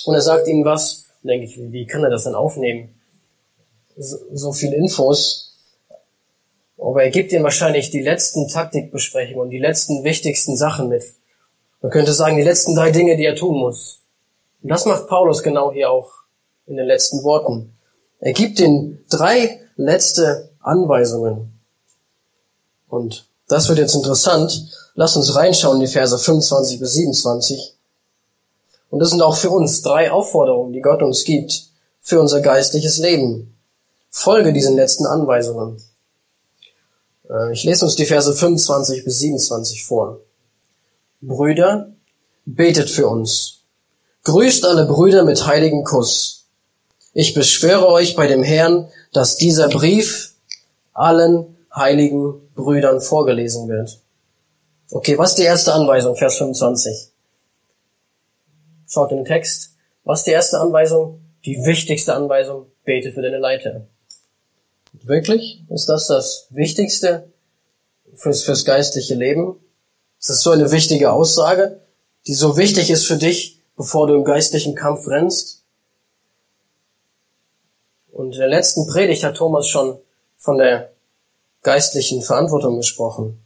und 0.05 0.15
er 0.15 0.21
sagt 0.21 0.47
ihnen 0.47 0.65
was 0.65 1.05
und 1.21 1.29
denke 1.29 1.45
ich, 1.45 1.59
wie 1.59 1.85
kann 1.85 2.03
er 2.03 2.09
das 2.09 2.23
dann 2.23 2.35
aufnehmen? 2.35 2.95
So, 3.97 4.17
so 4.31 4.53
viel 4.53 4.73
Infos. 4.73 5.48
Aber 6.79 7.03
er 7.03 7.09
gibt 7.09 7.31
ihnen 7.31 7.43
wahrscheinlich 7.43 7.89
die 7.91 8.01
letzten 8.01 8.47
Taktikbesprechungen 8.47 9.41
und 9.41 9.49
die 9.49 9.59
letzten 9.59 10.03
wichtigsten 10.03 10.55
Sachen 10.55 10.87
mit. 10.87 11.03
Man 11.81 11.91
könnte 11.91 12.13
sagen, 12.13 12.37
die 12.37 12.43
letzten 12.43 12.75
drei 12.75 12.91
Dinge, 12.91 13.17
die 13.17 13.25
er 13.25 13.35
tun 13.35 13.57
muss. 13.57 14.01
Und 14.61 14.69
das 14.69 14.85
macht 14.85 15.07
Paulus 15.07 15.43
genau 15.43 15.71
hier 15.71 15.91
auch 15.91 16.11
in 16.67 16.77
den 16.77 16.85
letzten 16.85 17.23
Worten. 17.23 17.73
Er 18.19 18.33
gibt 18.33 18.59
ihnen 18.59 19.03
drei 19.09 19.61
letzte 19.75 20.49
Anweisungen. 20.59 21.59
Und 22.87 23.27
das 23.47 23.69
wird 23.69 23.79
jetzt 23.79 23.95
interessant. 23.95 24.69
Lass 24.95 25.15
uns 25.15 25.35
reinschauen 25.35 25.77
in 25.77 25.85
die 25.85 25.91
Verse 25.91 26.17
25 26.17 26.79
bis 26.79 26.93
27. 26.93 27.75
Und 28.89 28.99
das 28.99 29.11
sind 29.11 29.21
auch 29.21 29.35
für 29.35 29.51
uns 29.51 29.81
drei 29.81 30.11
Aufforderungen, 30.11 30.73
die 30.73 30.81
Gott 30.81 31.01
uns 31.01 31.23
gibt 31.23 31.67
für 32.01 32.19
unser 32.19 32.41
geistliches 32.41 32.97
Leben. 32.97 33.55
Folge 34.09 34.51
diesen 34.51 34.75
letzten 34.75 35.05
Anweisungen. 35.05 35.81
Äh, 37.29 37.53
ich 37.53 37.63
lese 37.63 37.85
uns 37.85 37.95
die 37.95 38.05
Verse 38.05 38.33
25 38.33 39.03
bis 39.03 39.19
27 39.19 39.85
vor. 39.85 40.19
Brüder, 41.21 41.91
betet 42.45 42.89
für 42.89 43.07
uns. 43.07 43.61
Grüßt 44.23 44.65
alle 44.65 44.85
Brüder 44.85 45.23
mit 45.23 45.45
heiligen 45.45 45.83
Kuss. 45.83 46.45
Ich 47.13 47.33
beschwöre 47.33 47.87
euch 47.87 48.15
bei 48.15 48.27
dem 48.27 48.43
Herrn, 48.43 48.89
dass 49.13 49.37
dieser 49.37 49.69
Brief 49.69 50.33
allen 50.93 51.57
heiligen 51.73 52.35
Brüdern 52.55 53.01
vorgelesen 53.01 53.67
wird. 53.67 53.99
Okay, 54.91 55.17
was 55.17 55.31
ist 55.31 55.39
die 55.39 55.43
erste 55.43 55.73
Anweisung, 55.73 56.15
Vers 56.15 56.37
25? 56.37 57.09
Schaut 58.87 59.11
in 59.11 59.17
den 59.17 59.25
Text. 59.25 59.75
Was 60.03 60.21
ist 60.21 60.27
die 60.27 60.31
erste 60.31 60.59
Anweisung? 60.59 61.21
Die 61.45 61.63
wichtigste 61.65 62.13
Anweisung, 62.15 62.65
bete 62.83 63.11
für 63.11 63.21
deine 63.21 63.37
Leiter. 63.37 63.87
Wirklich? 64.93 65.63
Ist 65.69 65.87
das 65.87 66.07
das 66.07 66.47
Wichtigste 66.49 67.31
fürs, 68.15 68.43
fürs 68.43 68.65
geistliche 68.65 69.15
Leben? 69.15 69.55
Ist 70.19 70.29
das 70.29 70.41
so 70.41 70.51
eine 70.51 70.71
wichtige 70.71 71.11
Aussage, 71.11 71.79
die 72.27 72.33
so 72.33 72.57
wichtig 72.57 72.89
ist 72.89 73.05
für 73.05 73.17
dich, 73.17 73.61
bevor 73.77 74.07
du 74.07 74.15
im 74.15 74.23
geistlichen 74.23 74.75
Kampf 74.75 75.07
rennst? 75.07 75.63
Und 78.11 78.33
in 78.33 78.39
der 78.39 78.49
letzten 78.49 78.87
Predigt 78.87 79.23
hat 79.23 79.37
Thomas 79.37 79.67
schon 79.67 79.97
von 80.37 80.57
der 80.57 80.91
geistlichen 81.63 82.21
Verantwortung 82.21 82.77
gesprochen. 82.77 83.41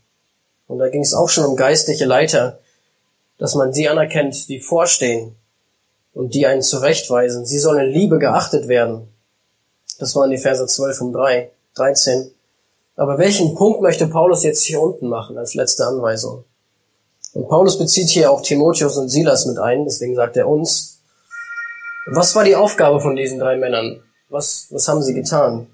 Und 0.67 0.79
da 0.79 0.89
ging 0.89 1.01
es 1.01 1.13
auch 1.13 1.29
schon 1.29 1.45
um 1.45 1.55
geistliche 1.55 2.05
Leiter, 2.05 2.59
dass 3.37 3.55
man 3.55 3.71
die 3.71 3.89
anerkennt, 3.89 4.47
die 4.49 4.59
vorstehen 4.59 5.35
und 6.13 6.33
die 6.33 6.47
einen 6.47 6.61
zurechtweisen. 6.61 7.45
Sie 7.45 7.59
sollen 7.59 7.87
in 7.87 7.91
Liebe 7.91 8.17
geachtet 8.17 8.67
werden. 8.67 9.12
Das 9.99 10.15
waren 10.15 10.29
die 10.29 10.37
Verse 10.37 10.65
12 10.65 11.01
und 11.01 11.13
3, 11.13 11.51
13. 11.75 12.31
Aber 12.95 13.17
welchen 13.17 13.55
Punkt 13.55 13.81
möchte 13.81 14.07
Paulus 14.07 14.43
jetzt 14.43 14.63
hier 14.63 14.81
unten 14.81 15.07
machen 15.07 15.37
als 15.37 15.53
letzte 15.55 15.85
Anweisung? 15.85 16.45
Und 17.33 17.47
Paulus 17.47 17.79
bezieht 17.79 18.09
hier 18.09 18.31
auch 18.31 18.41
Timotheus 18.41 18.97
und 18.97 19.09
Silas 19.09 19.45
mit 19.45 19.57
ein, 19.57 19.85
deswegen 19.85 20.15
sagt 20.15 20.37
er 20.37 20.47
uns. 20.47 20.99
Was 22.05 22.35
war 22.35 22.43
die 22.43 22.55
Aufgabe 22.55 22.99
von 22.99 23.15
diesen 23.15 23.39
drei 23.39 23.55
Männern? 23.55 24.03
Was, 24.29 24.67
was 24.69 24.87
haben 24.87 25.01
sie 25.01 25.13
getan? 25.13 25.67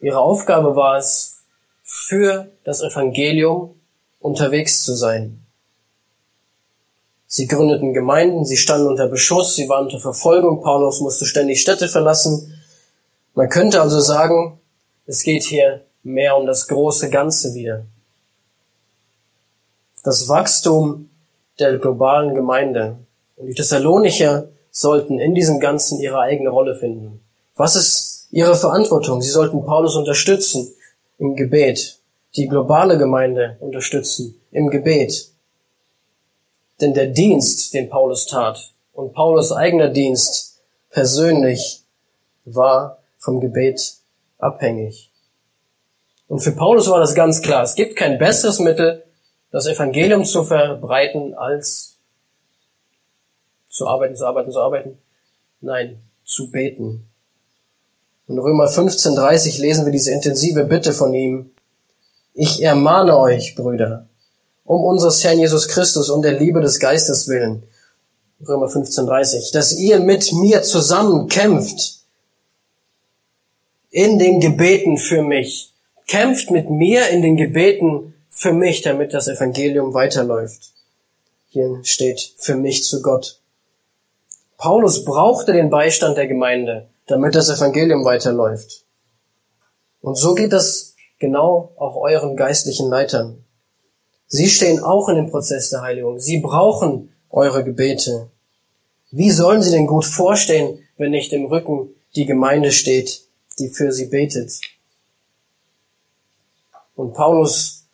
Ihre 0.00 0.18
Aufgabe 0.18 0.76
war 0.76 0.98
es, 0.98 1.32
für 1.84 2.48
das 2.64 2.80
Evangelium 2.80 3.74
unterwegs 4.18 4.82
zu 4.82 4.94
sein. 4.94 5.44
Sie 7.26 7.46
gründeten 7.46 7.92
Gemeinden, 7.92 8.44
sie 8.44 8.56
standen 8.56 8.88
unter 8.88 9.08
Beschuss, 9.08 9.56
sie 9.56 9.68
waren 9.68 9.84
unter 9.84 10.00
Verfolgung, 10.00 10.62
Paulus 10.62 11.00
musste 11.00 11.26
ständig 11.26 11.60
Städte 11.60 11.88
verlassen. 11.88 12.61
Man 13.34 13.48
könnte 13.48 13.80
also 13.80 14.00
sagen, 14.00 14.60
es 15.06 15.22
geht 15.22 15.44
hier 15.44 15.84
mehr 16.02 16.36
um 16.36 16.46
das 16.46 16.68
große 16.68 17.10
Ganze 17.10 17.54
wieder. 17.54 17.86
Das 20.04 20.28
Wachstum 20.28 21.08
der 21.58 21.78
globalen 21.78 22.34
Gemeinde. 22.34 22.98
Und 23.36 23.46
die 23.46 23.54
Thessalonicher 23.54 24.48
sollten 24.70 25.18
in 25.18 25.34
diesem 25.34 25.60
Ganzen 25.60 26.00
ihre 26.00 26.18
eigene 26.18 26.50
Rolle 26.50 26.74
finden. 26.74 27.20
Was 27.54 27.76
ist 27.76 28.12
ihre 28.32 28.56
Verantwortung. 28.56 29.22
Sie 29.22 29.30
sollten 29.30 29.64
Paulus 29.64 29.94
unterstützen 29.94 30.74
im 31.18 31.36
Gebet, 31.36 32.00
die 32.34 32.48
globale 32.48 32.98
Gemeinde 32.98 33.56
unterstützen 33.60 34.40
im 34.50 34.70
Gebet. 34.70 35.30
Denn 36.80 36.94
der 36.94 37.06
Dienst, 37.06 37.74
den 37.74 37.88
Paulus 37.88 38.26
tat, 38.26 38.72
und 38.94 39.12
Paulus 39.12 39.52
eigener 39.52 39.88
Dienst 39.88 40.60
persönlich 40.90 41.82
war 42.44 42.98
vom 43.22 43.40
Gebet 43.40 43.94
abhängig. 44.38 45.12
Und 46.26 46.40
für 46.40 46.52
Paulus 46.52 46.90
war 46.90 46.98
das 46.98 47.14
ganz 47.14 47.40
klar. 47.40 47.62
Es 47.62 47.76
gibt 47.76 47.96
kein 47.96 48.18
besseres 48.18 48.58
Mittel, 48.58 49.04
das 49.52 49.66
Evangelium 49.66 50.24
zu 50.24 50.42
verbreiten, 50.44 51.34
als 51.34 51.98
zu 53.68 53.86
arbeiten, 53.86 54.16
zu 54.16 54.26
arbeiten, 54.26 54.50
zu 54.50 54.60
arbeiten. 54.60 54.98
Nein, 55.60 56.02
zu 56.24 56.50
beten. 56.50 57.06
In 58.26 58.38
Römer 58.38 58.66
15.30 58.66 59.60
lesen 59.60 59.84
wir 59.84 59.92
diese 59.92 60.10
intensive 60.10 60.64
Bitte 60.64 60.92
von 60.92 61.14
ihm. 61.14 61.50
Ich 62.34 62.62
ermahne 62.62 63.16
euch, 63.16 63.54
Brüder, 63.54 64.08
um 64.64 64.82
unseres 64.82 65.22
Herrn 65.22 65.38
Jesus 65.38 65.68
Christus 65.68 66.10
und 66.10 66.22
der 66.22 66.38
Liebe 66.38 66.60
des 66.60 66.80
Geistes 66.80 67.28
willen. 67.28 67.62
Römer 68.48 68.66
15.30, 68.66 69.52
dass 69.52 69.78
ihr 69.78 70.00
mit 70.00 70.32
mir 70.32 70.62
zusammen 70.62 71.28
kämpft 71.28 72.01
in 73.92 74.18
den 74.18 74.40
Gebeten 74.40 74.96
für 74.96 75.22
mich. 75.22 75.72
Kämpft 76.08 76.50
mit 76.50 76.70
mir 76.70 77.08
in 77.10 77.22
den 77.22 77.36
Gebeten 77.36 78.14
für 78.30 78.52
mich, 78.52 78.80
damit 78.80 79.12
das 79.12 79.28
Evangelium 79.28 79.94
weiterläuft. 79.94 80.72
Hier 81.50 81.78
steht 81.84 82.34
für 82.38 82.56
mich 82.56 82.84
zu 82.84 83.02
Gott. 83.02 83.38
Paulus 84.56 85.04
brauchte 85.04 85.52
den 85.52 85.68
Beistand 85.68 86.16
der 86.16 86.26
Gemeinde, 86.26 86.88
damit 87.06 87.34
das 87.34 87.50
Evangelium 87.50 88.04
weiterläuft. 88.04 88.84
Und 90.00 90.16
so 90.16 90.34
geht 90.34 90.52
das 90.52 90.94
genau 91.18 91.72
auch 91.76 91.96
euren 91.96 92.36
geistlichen 92.36 92.88
Leitern. 92.88 93.44
Sie 94.26 94.48
stehen 94.48 94.82
auch 94.82 95.10
in 95.10 95.16
dem 95.16 95.30
Prozess 95.30 95.68
der 95.68 95.82
Heiligung. 95.82 96.18
Sie 96.18 96.40
brauchen 96.40 97.12
eure 97.28 97.62
Gebete. 97.62 98.30
Wie 99.10 99.30
sollen 99.30 99.62
sie 99.62 99.70
denn 99.70 99.86
gut 99.86 100.06
vorstehen, 100.06 100.78
wenn 100.96 101.10
nicht 101.10 101.34
im 101.34 101.44
Rücken 101.44 101.90
die 102.16 102.24
Gemeinde 102.24 102.72
steht, 102.72 103.26
die 103.62 103.70
für 103.70 103.92
sie 103.92 104.06
betet? 104.06 104.60
Und 106.94 107.14
Paulus 107.14 107.84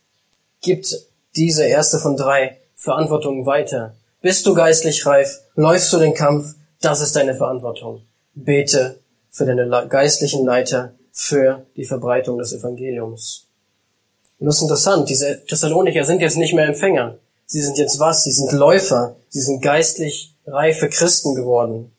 gibt 0.61 0.95
diese 1.37 1.67
erste 1.67 1.99
von 1.99 2.17
drei 2.17 2.59
Verantwortungen 2.75 3.47
weiter. 3.47 3.95
Bist 4.21 4.47
du 4.47 4.55
geistlich 4.55 5.07
reif? 5.07 5.41
Läufst 5.55 5.93
du 5.93 5.99
den 5.99 6.15
Kampf? 6.15 6.55
Das 6.81 7.01
ist 7.01 7.15
deine 7.15 7.35
Verantwortung. 7.35 8.03
Bete 8.35 8.99
für 9.31 9.47
deine 9.47 9.87
geistlichen 9.89 10.45
Leiter, 10.45 10.95
für 11.13 11.67
die 11.77 11.85
Verbreitung 11.85 12.39
des 12.39 12.53
Evangeliums. 12.53 13.47
Und 14.39 14.47
das 14.47 14.57
ist 14.57 14.63
interessant, 14.63 15.09
diese 15.09 15.45
Thessalonicher 15.45 16.05
sind 16.05 16.21
jetzt 16.21 16.37
nicht 16.37 16.55
mehr 16.55 16.67
Empfänger. 16.67 17.19
Sie 17.47 17.61
sind 17.61 17.79
jetzt 17.79 17.99
was? 17.99 18.25
Sie 18.25 18.31
sind 18.31 18.53
Läufer. 18.53 19.17
Sie 19.29 19.41
sind 19.41 19.63
geistlich 19.63 20.35
reife 20.47 20.89
Christen 20.89 21.35
geworden. 21.35 21.93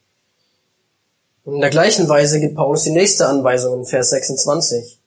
Und 1.49 1.55
in 1.55 1.61
der 1.61 1.71
gleichen 1.71 2.07
Weise 2.07 2.39
gibt 2.39 2.57
Paulus 2.57 2.83
die 2.83 2.91
nächste 2.91 3.25
Anweisung 3.25 3.79
in 3.79 3.85
Vers 3.85 4.11
26. 4.11 4.99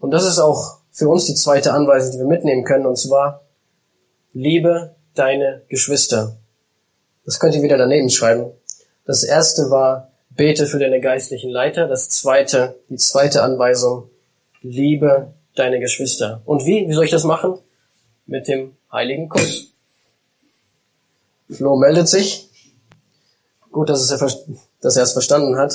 Und 0.00 0.10
das 0.10 0.26
ist 0.26 0.40
auch 0.40 0.78
für 0.90 1.08
uns 1.08 1.26
die 1.26 1.36
zweite 1.36 1.72
Anweisung, 1.72 2.10
die 2.10 2.18
wir 2.18 2.26
mitnehmen 2.26 2.64
können, 2.64 2.86
und 2.86 2.98
zwar, 2.98 3.42
liebe 4.32 4.96
deine 5.14 5.62
Geschwister. 5.68 6.36
Das 7.24 7.38
könnt 7.38 7.54
ihr 7.54 7.62
wieder 7.62 7.78
daneben 7.78 8.10
schreiben. 8.10 8.50
Das 9.04 9.22
erste 9.22 9.70
war, 9.70 10.10
bete 10.30 10.66
für 10.66 10.80
deine 10.80 11.00
geistlichen 11.00 11.50
Leiter. 11.50 11.86
Das 11.86 12.08
zweite, 12.08 12.74
die 12.88 12.96
zweite 12.96 13.44
Anweisung, 13.44 14.10
liebe 14.62 15.32
deine 15.54 15.78
Geschwister. 15.78 16.42
Und 16.44 16.66
wie? 16.66 16.88
Wie 16.88 16.92
soll 16.92 17.04
ich 17.04 17.12
das 17.12 17.22
machen? 17.22 17.56
Mit 18.26 18.48
dem 18.48 18.74
heiligen 18.90 19.28
Kuss. 19.28 19.72
Flo 21.48 21.76
meldet 21.76 22.08
sich. 22.08 22.47
Gut, 23.78 23.90
dass, 23.90 24.10
er, 24.10 24.18
dass 24.80 24.96
er 24.96 25.04
es 25.04 25.12
verstanden 25.12 25.56
hat. 25.56 25.72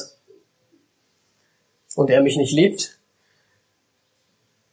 Und 1.95 2.09
er 2.09 2.21
mich 2.21 2.35
nicht 2.35 2.51
liebt. 2.51 2.99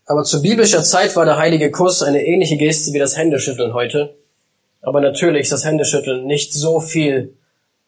Aber 0.04 0.24
zu 0.24 0.42
biblischer 0.42 0.82
Zeit 0.82 1.14
war 1.14 1.24
der 1.26 1.38
heilige 1.38 1.70
Kuss 1.70 2.02
eine 2.02 2.26
ähnliche 2.26 2.56
Geste 2.56 2.92
wie 2.92 2.98
das 2.98 3.16
Händeschütteln 3.16 3.72
heute. 3.72 4.16
Aber 4.82 5.00
natürlich 5.00 5.42
ist 5.42 5.52
das 5.52 5.64
Händeschütteln 5.64 6.26
nicht 6.26 6.52
so 6.52 6.80
viel, 6.80 7.36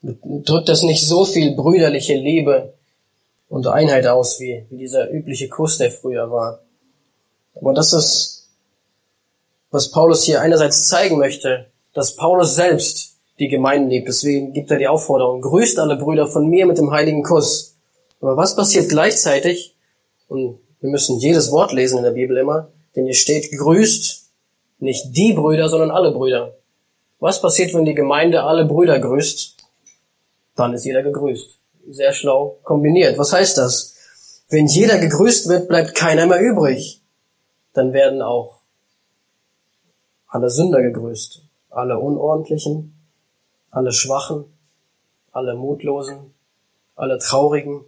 drückt 0.01 0.69
das 0.69 0.83
nicht 0.83 1.05
so 1.05 1.25
viel 1.25 1.57
brüderliche 1.57 2.15
Liebe 2.15 2.75
und 3.49 3.67
Einheit 3.67 4.07
aus, 4.07 4.39
wie, 4.39 4.65
wie 4.71 4.79
dieser 4.79 5.11
übliche 5.11 5.49
Kuss, 5.49 5.77
der 5.77 5.91
früher 5.91 6.31
war. 6.31 6.61
Aber 7.57 7.75
das 7.75 7.93
ist, 7.93 8.49
was 9.73 9.91
Paulus 9.91 10.23
hier 10.23 10.41
einerseits 10.41 10.87
zeigen 10.87 11.19
möchte, 11.19 11.67
dass 11.95 12.15
Paulus 12.15 12.55
selbst 12.55 13.12
die 13.39 13.49
Gemeinden 13.49 13.91
liebt. 13.91 14.09
Deswegen 14.09 14.53
gibt 14.53 14.71
er 14.71 14.79
die 14.79 14.89
Aufforderung, 14.89 15.41
grüßt 15.41 15.79
alle 15.79 15.97
Brüder 15.97 16.27
von 16.27 16.49
mir 16.49 16.67
mit 16.67 16.79
dem 16.79 16.91
heiligen 16.91 17.23
Kuss. 17.23 17.77
Aber 18.21 18.37
was 18.37 18.57
passiert 18.57 18.89
gleichzeitig? 18.89 19.75
Und 20.29 20.59
wir 20.81 20.91
müssen 20.91 21.19
jedes 21.19 21.51
Wort 21.53 21.73
lesen 21.73 21.99
in 21.99 22.05
der 22.05 22.13
Bibel 22.13 22.37
immer, 22.37 22.69
denn 22.95 23.05
hier 23.05 23.15
steht, 23.15 23.51
grüßt 23.57 24.31
nicht 24.79 25.17
die 25.17 25.33
Brüder, 25.33 25.69
sondern 25.69 25.91
alle 25.91 26.13
Brüder. 26.13 26.57
Was 27.21 27.41
passiert, 27.41 27.73
wenn 27.75 27.85
die 27.85 27.95
Gemeinde 27.95 28.43
alle 28.43 28.65
Brüder 28.65 28.99
grüßt? 28.99 29.57
Dann 30.57 30.75
ist 30.75 30.85
jeder 30.85 31.03
gegrüßt 31.03 31.59
sehr 31.89 32.13
schlau 32.13 32.59
kombiniert. 32.63 33.19
Was 33.19 33.33
heißt 33.33 33.59
das? 33.59 33.95
Wenn 34.49 34.67
jeder 34.67 34.99
gegrüßt 34.99 35.49
wird, 35.49 35.69
bleibt 35.69 35.95
keiner 35.95 36.27
mehr 36.27 36.41
übrig. 36.41 37.03
Dann 37.73 37.93
werden 37.93 38.23
auch 38.23 38.61
alle 40.27 40.51
Sünder 40.51 40.83
gegrüßt. 40.83 41.43
Alle 41.71 41.99
Unordentlichen, 41.99 42.95
alle 43.73 43.91
Schwachen, 43.91 44.45
alle 45.33 45.57
Mutlosen, 45.57 46.33
alle 46.95 47.19
Traurigen. 47.19 47.85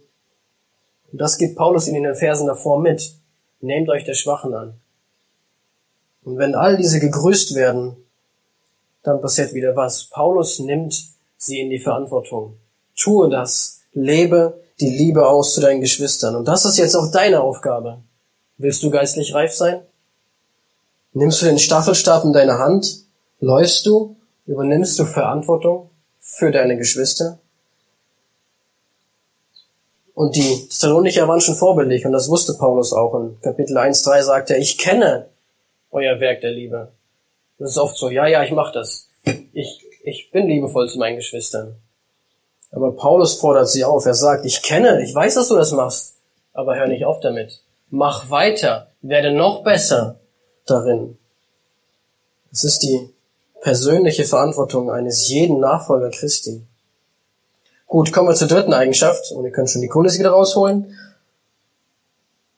Und 1.11 1.21
das 1.21 1.37
gibt 1.37 1.55
Paulus 1.55 1.87
in 1.87 2.03
den 2.03 2.15
Versen 2.15 2.47
davor 2.47 2.81
mit. 2.81 3.13
Nehmt 3.61 3.87
euch 3.89 4.03
der 4.03 4.15
Schwachen 4.15 4.53
an. 4.53 4.73
Und 6.23 6.37
wenn 6.37 6.55
all 6.55 6.75
diese 6.75 6.99
gegrüßt 6.99 7.55
werden, 7.55 7.95
dann 9.03 9.21
passiert 9.21 9.53
wieder 9.53 9.75
was. 9.75 10.05
Paulus 10.09 10.59
nimmt 10.59 11.01
sie 11.37 11.61
in 11.61 11.69
die 11.69 11.79
Verantwortung. 11.79 12.57
Tue 12.97 13.29
das, 13.29 13.81
lebe 13.93 14.59
die 14.79 14.89
Liebe 14.89 15.27
aus 15.27 15.53
zu 15.53 15.61
deinen 15.61 15.81
Geschwistern. 15.81 16.35
Und 16.35 16.47
das 16.47 16.65
ist 16.65 16.77
jetzt 16.77 16.95
auch 16.95 17.11
deine 17.11 17.41
Aufgabe. 17.41 18.01
Willst 18.57 18.81
du 18.81 18.89
geistlich 18.89 19.33
reif 19.35 19.53
sein? 19.53 19.81
Nimmst 21.13 21.41
du 21.41 21.45
den 21.45 21.59
Staffelstab 21.59 22.23
in 22.23 22.33
deine 22.33 22.57
Hand? 22.57 23.05
Läufst 23.39 23.85
du? 23.85 24.14
Übernimmst 24.45 24.97
du 24.99 25.05
Verantwortung 25.05 25.89
für 26.19 26.51
deine 26.51 26.77
Geschwister? 26.77 27.39
Und 30.13 30.35
die 30.35 30.67
Thessalonicher 30.67 31.27
waren 31.27 31.41
schon 31.41 31.55
vorbildlich 31.55 32.05
und 32.05 32.13
das 32.13 32.29
wusste 32.29 32.53
Paulus 32.53 32.93
auch. 32.93 33.15
In 33.15 33.39
Kapitel 33.41 33.77
1.3 33.77 34.21
sagt 34.21 34.49
er, 34.49 34.57
ich 34.57 34.77
kenne 34.77 35.27
euer 35.91 36.19
Werk 36.19 36.41
der 36.41 36.51
Liebe. 36.51 36.91
Das 37.57 37.71
ist 37.71 37.77
oft 37.77 37.97
so, 37.97 38.09
ja, 38.09 38.27
ja, 38.27 38.43
ich 38.43 38.51
mach 38.51 38.71
das. 38.71 39.09
Ich, 39.53 39.85
ich 40.03 40.31
bin 40.31 40.47
liebevoll 40.47 40.87
zu 40.87 40.99
meinen 40.99 41.17
Geschwistern. 41.17 41.75
Aber 42.71 42.91
Paulus 42.91 43.39
fordert 43.39 43.69
sie 43.69 43.83
auf. 43.83 44.05
Er 44.05 44.13
sagt, 44.13 44.45
ich 44.45 44.61
kenne, 44.61 45.01
ich 45.03 45.13
weiß, 45.15 45.35
dass 45.35 45.47
du 45.47 45.55
das 45.55 45.71
machst, 45.71 46.15
aber 46.53 46.75
hör 46.75 46.87
nicht 46.87 47.05
auf 47.05 47.19
damit. 47.19 47.61
Mach 47.89 48.29
weiter, 48.29 48.91
werde 49.01 49.31
noch 49.31 49.63
besser 49.63 50.19
darin. 50.65 51.17
Es 52.51 52.63
ist 52.63 52.83
die 52.83 53.09
persönliche 53.65 54.25
Verantwortung 54.25 54.91
eines 54.91 55.27
jeden 55.27 55.59
Nachfolger 55.59 56.11
Christi. 56.11 56.61
Gut, 57.87 58.13
kommen 58.13 58.29
wir 58.29 58.35
zur 58.35 58.47
dritten 58.47 58.73
Eigenschaft 58.73 59.31
und 59.31 59.43
ihr 59.43 59.51
könnt 59.51 59.71
schon 59.71 59.81
die 59.81 59.87
Kulisse 59.87 60.19
wieder 60.19 60.29
rausholen. 60.29 60.95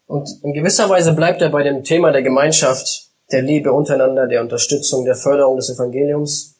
Und 0.05 0.43
in 0.43 0.51
gewisser 0.51 0.89
Weise 0.89 1.13
bleibt 1.13 1.41
er 1.41 1.47
bei 1.47 1.63
dem 1.63 1.85
Thema 1.85 2.11
der 2.11 2.23
Gemeinschaft, 2.23 3.07
der 3.31 3.41
Liebe 3.41 3.71
untereinander, 3.71 4.27
der 4.27 4.41
Unterstützung, 4.41 5.05
der 5.05 5.15
Förderung 5.15 5.55
des 5.55 5.69
Evangeliums. 5.69 6.55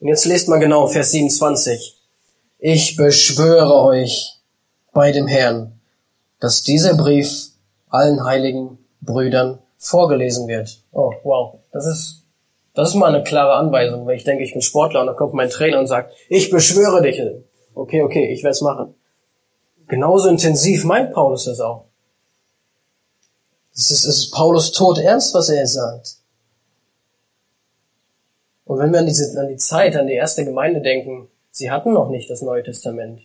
Und 0.00 0.08
jetzt 0.08 0.26
lest 0.26 0.50
mal 0.50 0.60
genau 0.60 0.86
Vers 0.86 1.12
27. 1.12 1.96
Ich 2.58 2.96
beschwöre 2.96 3.72
euch 3.72 4.38
bei 4.92 5.12
dem 5.12 5.28
Herrn, 5.28 5.80
dass 6.40 6.62
dieser 6.62 6.94
Brief 6.94 7.52
allen 7.88 8.22
heiligen 8.22 8.76
Brüdern 9.00 9.60
vorgelesen 9.78 10.46
wird. 10.46 10.82
Oh, 10.92 11.14
wow. 11.22 11.54
Das 11.72 11.86
ist, 11.86 12.25
das 12.76 12.90
ist 12.90 12.94
mal 12.94 13.12
eine 13.12 13.24
klare 13.24 13.54
Anweisung, 13.54 14.06
wenn 14.06 14.18
ich 14.18 14.24
denke, 14.24 14.44
ich 14.44 14.52
bin 14.52 14.60
Sportler 14.60 15.00
und 15.00 15.06
dann 15.06 15.16
kommt 15.16 15.32
mein 15.32 15.48
Trainer 15.48 15.78
und 15.78 15.86
sagt, 15.86 16.14
ich 16.28 16.50
beschwöre 16.50 17.00
dich. 17.00 17.18
Okay, 17.74 18.02
okay, 18.02 18.30
ich 18.30 18.42
werde 18.42 18.52
es 18.52 18.60
machen. 18.60 18.94
Genauso 19.88 20.28
intensiv 20.28 20.84
meint 20.84 21.14
Paulus 21.14 21.46
das 21.46 21.58
auch. 21.58 21.86
Es 23.74 23.90
ist, 23.90 24.04
es 24.04 24.18
ist 24.18 24.30
Paulus 24.30 24.72
tot 24.72 24.98
ernst, 24.98 25.32
was 25.32 25.48
er 25.48 25.66
sagt. 25.66 26.16
Und 28.66 28.78
wenn 28.78 28.92
wir 28.92 28.98
an, 28.98 29.06
diese, 29.06 29.40
an 29.40 29.48
die 29.48 29.56
Zeit, 29.56 29.96
an 29.96 30.06
die 30.06 30.14
erste 30.14 30.44
Gemeinde 30.44 30.82
denken, 30.82 31.28
Sie 31.50 31.70
hatten 31.70 31.94
noch 31.94 32.10
nicht 32.10 32.28
das 32.28 32.42
Neue 32.42 32.62
Testament. 32.62 33.22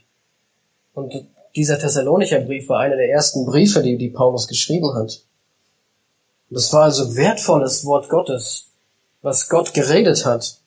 Und 0.93 1.27
dieser 1.57 1.77
Thessalonicher 1.77 2.39
Brief 2.39 2.69
war 2.69 2.79
einer 2.79 2.95
der 2.95 3.09
ersten 3.09 3.45
Briefe, 3.45 3.81
die, 3.81 3.97
die 3.97 4.11
Paulus 4.11 4.47
geschrieben 4.47 4.93
hat. 4.93 5.25
Und 6.49 6.55
das 6.55 6.71
war 6.71 6.83
also 6.83 7.17
wertvolles 7.17 7.83
Wort 7.83 8.07
Gottes. 8.07 8.70
Was 9.21 9.49
Gott 9.49 9.73
geredet 9.73 10.25
hat. 10.25 10.57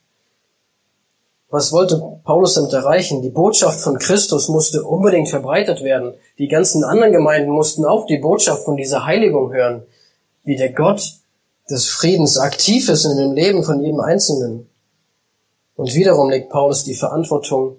Was 1.51 1.73
wollte 1.73 2.03
Paulus 2.25 2.55
damit 2.55 2.73
erreichen? 2.73 3.23
Die 3.23 3.31
Botschaft 3.31 3.81
von 3.81 3.99
Christus 3.99 4.49
musste 4.49 4.83
unbedingt 4.83 5.29
verbreitet 5.29 5.83
werden. 5.83 6.15
Die 6.39 6.49
ganzen 6.49 6.83
anderen 6.83 7.13
Gemeinden 7.13 7.51
mussten 7.51 7.85
auch 7.85 8.07
die 8.07 8.19
Botschaft 8.19 8.65
von 8.65 8.77
dieser 8.77 9.05
Heiligung 9.05 9.53
hören, 9.53 9.85
wie 10.43 10.57
der 10.57 10.73
Gott 10.73 11.15
des 11.71 11.89
Friedens 11.89 12.39
aktiv 12.39 12.89
ist 12.89 13.05
in 13.05 13.17
dem 13.17 13.33
Leben 13.33 13.63
von 13.63 13.81
jedem 13.81 14.01
Einzelnen. 14.01 14.69
Und 15.77 15.95
wiederum 15.95 16.29
legt 16.31 16.51
Paulus 16.51 16.85
die 16.85 16.95
Verantwortung, 16.95 17.77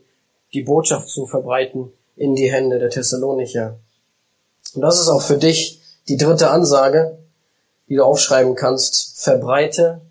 die 0.53 0.63
Botschaft 0.63 1.09
zu 1.09 1.25
verbreiten, 1.27 1.91
in 2.15 2.35
die 2.35 2.51
Hände 2.51 2.79
der 2.79 2.89
Thessalonicher. 2.89 3.77
Und 4.73 4.81
das 4.81 4.99
ist 4.99 5.09
auch 5.09 5.21
für 5.21 5.37
dich 5.37 5.81
die 6.07 6.17
dritte 6.17 6.49
Ansage, 6.49 7.17
die 7.89 7.95
du 7.95 8.03
aufschreiben 8.03 8.55
kannst. 8.55 9.21
Verbreite 9.21 10.01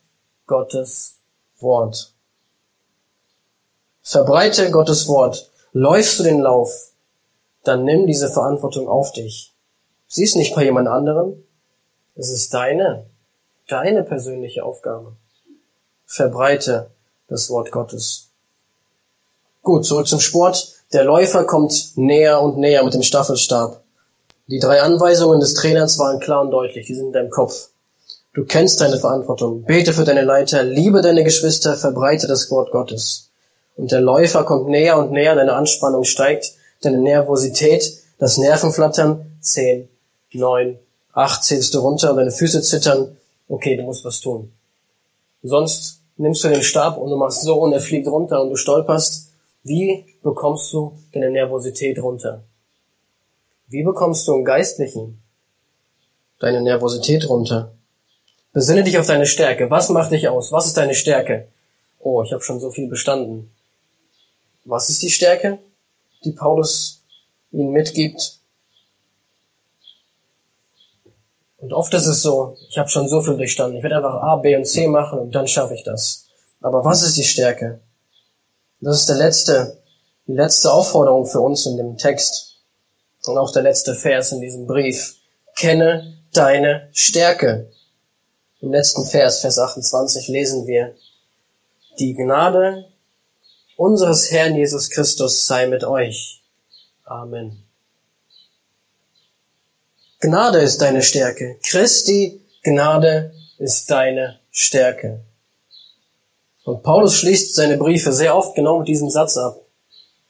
Gottes 0.46 1.16
Wort. 1.60 2.12
Verbreite 4.02 4.70
Gottes 4.70 5.08
Wort. 5.08 5.50
Läufst 5.72 6.18
du 6.18 6.22
den 6.22 6.40
Lauf, 6.40 6.92
dann 7.62 7.84
nimm 7.84 8.06
diese 8.06 8.28
Verantwortung 8.28 8.88
auf 8.88 9.12
dich. 9.12 9.54
Sie 10.06 10.22
ist 10.22 10.36
nicht 10.36 10.54
bei 10.54 10.64
jemand 10.64 10.88
anderen. 10.88 11.42
Es 12.14 12.30
ist 12.30 12.52
deine, 12.52 13.06
deine 13.68 14.04
persönliche 14.04 14.64
Aufgabe. 14.64 15.16
Verbreite 16.04 16.90
das 17.28 17.48
Wort 17.48 17.72
Gottes. 17.72 18.28
Gut, 19.62 19.86
zurück 19.86 20.06
zum 20.06 20.20
Sport. 20.20 20.74
Der 20.92 21.04
Läufer 21.04 21.44
kommt 21.44 21.96
näher 21.96 22.42
und 22.42 22.58
näher 22.58 22.84
mit 22.84 22.92
dem 22.92 23.02
Staffelstab. 23.02 23.82
Die 24.46 24.58
drei 24.58 24.82
Anweisungen 24.82 25.40
des 25.40 25.54
Trainers 25.54 25.98
waren 25.98 26.20
klar 26.20 26.42
und 26.42 26.50
deutlich, 26.50 26.86
die 26.86 26.94
sind 26.94 27.06
in 27.06 27.12
deinem 27.14 27.30
Kopf. 27.30 27.70
Du 28.34 28.44
kennst 28.44 28.80
deine 28.80 28.98
Verantwortung. 28.98 29.62
Bete 29.62 29.92
für 29.92 30.02
deine 30.02 30.22
Leiter, 30.22 30.64
liebe 30.64 31.02
deine 31.02 31.22
Geschwister, 31.22 31.76
verbreite 31.76 32.26
das 32.26 32.50
Wort 32.50 32.72
Gottes. 32.72 33.30
Und 33.76 33.92
der 33.92 34.00
Läufer 34.00 34.42
kommt 34.42 34.68
näher 34.68 34.98
und 34.98 35.12
näher, 35.12 35.36
deine 35.36 35.54
Anspannung 35.54 36.02
steigt, 36.02 36.52
deine 36.82 36.98
Nervosität, 36.98 38.02
das 38.18 38.36
Nervenflattern, 38.36 39.38
zehn, 39.40 39.88
neun, 40.32 40.80
acht 41.12 41.44
zählst 41.44 41.74
du 41.74 41.78
runter, 41.78 42.12
deine 42.12 42.32
Füße 42.32 42.60
zittern, 42.62 43.16
okay, 43.48 43.76
du 43.76 43.84
musst 43.84 44.04
was 44.04 44.20
tun. 44.20 44.52
Sonst 45.44 46.00
nimmst 46.16 46.42
du 46.42 46.48
den 46.48 46.62
Stab 46.62 46.98
und 46.98 47.10
du 47.10 47.16
machst 47.16 47.42
so 47.42 47.54
und 47.60 47.72
er 47.72 47.80
fliegt 47.80 48.08
runter 48.08 48.42
und 48.42 48.50
du 48.50 48.56
stolperst. 48.56 49.30
Wie 49.62 50.06
bekommst 50.24 50.72
du 50.72 50.98
deine 51.12 51.30
Nervosität 51.30 52.02
runter? 52.02 52.42
Wie 53.68 53.84
bekommst 53.84 54.26
du 54.26 54.34
im 54.34 54.44
Geistlichen 54.44 55.22
deine 56.40 56.62
Nervosität 56.62 57.28
runter? 57.28 57.70
Besinne 58.54 58.84
dich 58.84 58.98
auf 58.98 59.08
deine 59.08 59.26
Stärke. 59.26 59.68
Was 59.68 59.88
macht 59.88 60.12
dich 60.12 60.28
aus? 60.28 60.52
Was 60.52 60.66
ist 60.66 60.76
deine 60.76 60.94
Stärke? 60.94 61.48
Oh, 61.98 62.22
ich 62.22 62.32
habe 62.32 62.42
schon 62.42 62.60
so 62.60 62.70
viel 62.70 62.88
bestanden. 62.88 63.50
Was 64.64 64.88
ist 64.88 65.02
die 65.02 65.10
Stärke, 65.10 65.58
die 66.24 66.30
Paulus 66.30 67.02
ihnen 67.50 67.72
mitgibt? 67.72 68.38
Und 71.58 71.72
oft 71.72 71.92
ist 71.94 72.06
es 72.06 72.22
so, 72.22 72.56
ich 72.68 72.78
habe 72.78 72.88
schon 72.88 73.08
so 73.08 73.20
viel 73.22 73.36
durchstanden. 73.36 73.76
Ich 73.76 73.82
werde 73.82 73.96
einfach 73.96 74.22
A, 74.22 74.36
B 74.36 74.54
und 74.54 74.66
C 74.66 74.86
machen 74.86 75.18
und 75.18 75.34
dann 75.34 75.48
schaffe 75.48 75.74
ich 75.74 75.82
das. 75.82 76.26
Aber 76.60 76.84
was 76.84 77.02
ist 77.02 77.16
die 77.16 77.24
Stärke? 77.24 77.80
Das 78.80 79.00
ist 79.00 79.08
der 79.08 79.16
letzte, 79.16 79.82
die 80.28 80.34
letzte 80.34 80.72
Aufforderung 80.72 81.26
für 81.26 81.40
uns 81.40 81.66
in 81.66 81.76
dem 81.76 81.96
Text. 81.96 82.58
Und 83.26 83.36
auch 83.36 83.52
der 83.52 83.62
letzte 83.62 83.96
Vers 83.96 84.30
in 84.30 84.40
diesem 84.40 84.68
Brief. 84.68 85.16
Kenne 85.56 86.18
deine 86.32 86.88
Stärke. 86.92 87.72
Im 88.64 88.72
letzten 88.72 89.04
Vers, 89.04 89.42
Vers 89.42 89.58
28, 89.58 90.28
lesen 90.28 90.66
wir, 90.66 90.94
die 91.98 92.14
Gnade 92.14 92.86
unseres 93.76 94.30
Herrn 94.30 94.56
Jesus 94.56 94.88
Christus 94.88 95.46
sei 95.46 95.66
mit 95.66 95.84
euch. 95.84 96.42
Amen. 97.04 97.62
Gnade 100.18 100.60
ist 100.60 100.80
deine 100.80 101.02
Stärke. 101.02 101.58
Christi 101.62 102.40
Gnade 102.62 103.34
ist 103.58 103.90
deine 103.90 104.40
Stärke. 104.50 105.20
Und 106.64 106.82
Paulus 106.82 107.16
schließt 107.16 107.54
seine 107.54 107.76
Briefe 107.76 108.14
sehr 108.14 108.34
oft 108.34 108.54
genau 108.54 108.78
mit 108.78 108.88
diesem 108.88 109.10
Satz 109.10 109.36
ab. 109.36 109.60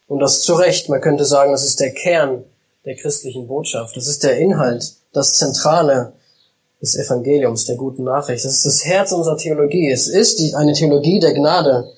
Und 0.09 0.18
das 0.18 0.43
zu 0.43 0.55
Recht. 0.55 0.89
Man 0.89 1.01
könnte 1.01 1.24
sagen, 1.24 1.53
das 1.53 1.64
ist 1.64 1.78
der 1.78 1.95
Kern 1.95 2.45
der 2.85 2.97
christlichen 2.97 3.47
Botschaft. 3.47 3.97
Das 3.97 4.09
ist 4.09 4.24
der 4.24 4.39
Inhalt, 4.39 4.95
das 5.12 5.35
Zentrale 5.35 6.14
des 6.85 6.97
Evangeliums, 6.97 7.64
der 7.64 7.76
guten 7.76 8.05
Nachricht. 8.05 8.45
Das 8.45 8.53
ist 8.53 8.66
das 8.66 8.85
Herz 8.85 9.12
unserer 9.12 9.37
Theologie. 9.37 9.91
Es 9.91 10.07
ist 10.07 10.39
die, 10.39 10.55
eine 10.55 10.72
Theologie 10.72 11.18
der 11.18 11.35
Gnade. 11.35 11.91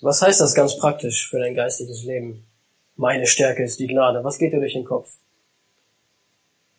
Was 0.00 0.22
heißt 0.22 0.40
das 0.40 0.54
ganz 0.54 0.78
praktisch 0.78 1.28
für 1.28 1.38
dein 1.38 1.54
geistiges 1.54 2.04
Leben? 2.04 2.46
Meine 2.96 3.26
Stärke 3.26 3.64
ist 3.64 3.78
die 3.80 3.86
Gnade. 3.86 4.24
Was 4.24 4.38
geht 4.38 4.52
dir 4.52 4.60
durch 4.60 4.74
den 4.74 4.84
Kopf? 4.84 5.10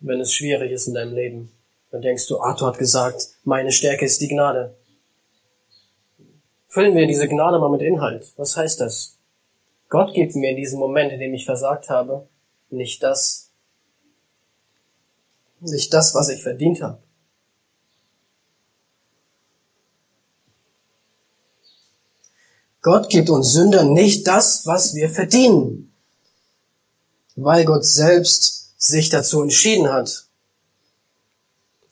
wenn 0.02 0.20
es 0.20 0.34
schwierig 0.34 0.72
ist 0.72 0.88
in 0.88 0.94
deinem 0.94 1.14
Leben. 1.14 1.52
Dann 1.90 2.02
denkst 2.02 2.26
du, 2.26 2.40
Arthur 2.40 2.68
hat 2.68 2.78
gesagt, 2.78 3.28
meine 3.44 3.72
Stärke 3.72 4.04
ist 4.04 4.20
die 4.20 4.28
Gnade. 4.28 4.74
Füllen 6.68 6.94
wir 6.94 7.06
diese 7.06 7.28
Gnade 7.28 7.58
mal 7.58 7.70
mit 7.70 7.82
Inhalt. 7.82 8.32
Was 8.36 8.56
heißt 8.56 8.80
das? 8.80 9.18
Gott 9.88 10.14
gibt 10.14 10.34
mir 10.34 10.50
in 10.50 10.56
diesem 10.56 10.78
Moment, 10.78 11.12
in 11.12 11.20
dem 11.20 11.34
ich 11.34 11.44
versagt 11.44 11.90
habe, 11.90 12.26
nicht 12.70 13.02
das, 13.02 13.50
nicht 15.70 15.92
das, 15.94 16.14
was 16.14 16.28
ich 16.28 16.42
verdient 16.42 16.82
habe. 16.82 16.98
Gott 22.80 23.08
gibt 23.10 23.30
uns 23.30 23.52
Sündern 23.52 23.92
nicht 23.92 24.26
das, 24.26 24.66
was 24.66 24.94
wir 24.94 25.08
verdienen, 25.08 25.92
weil 27.36 27.64
Gott 27.64 27.84
selbst 27.84 28.72
sich 28.76 29.08
dazu 29.08 29.40
entschieden 29.40 29.92
hat. 29.92 30.26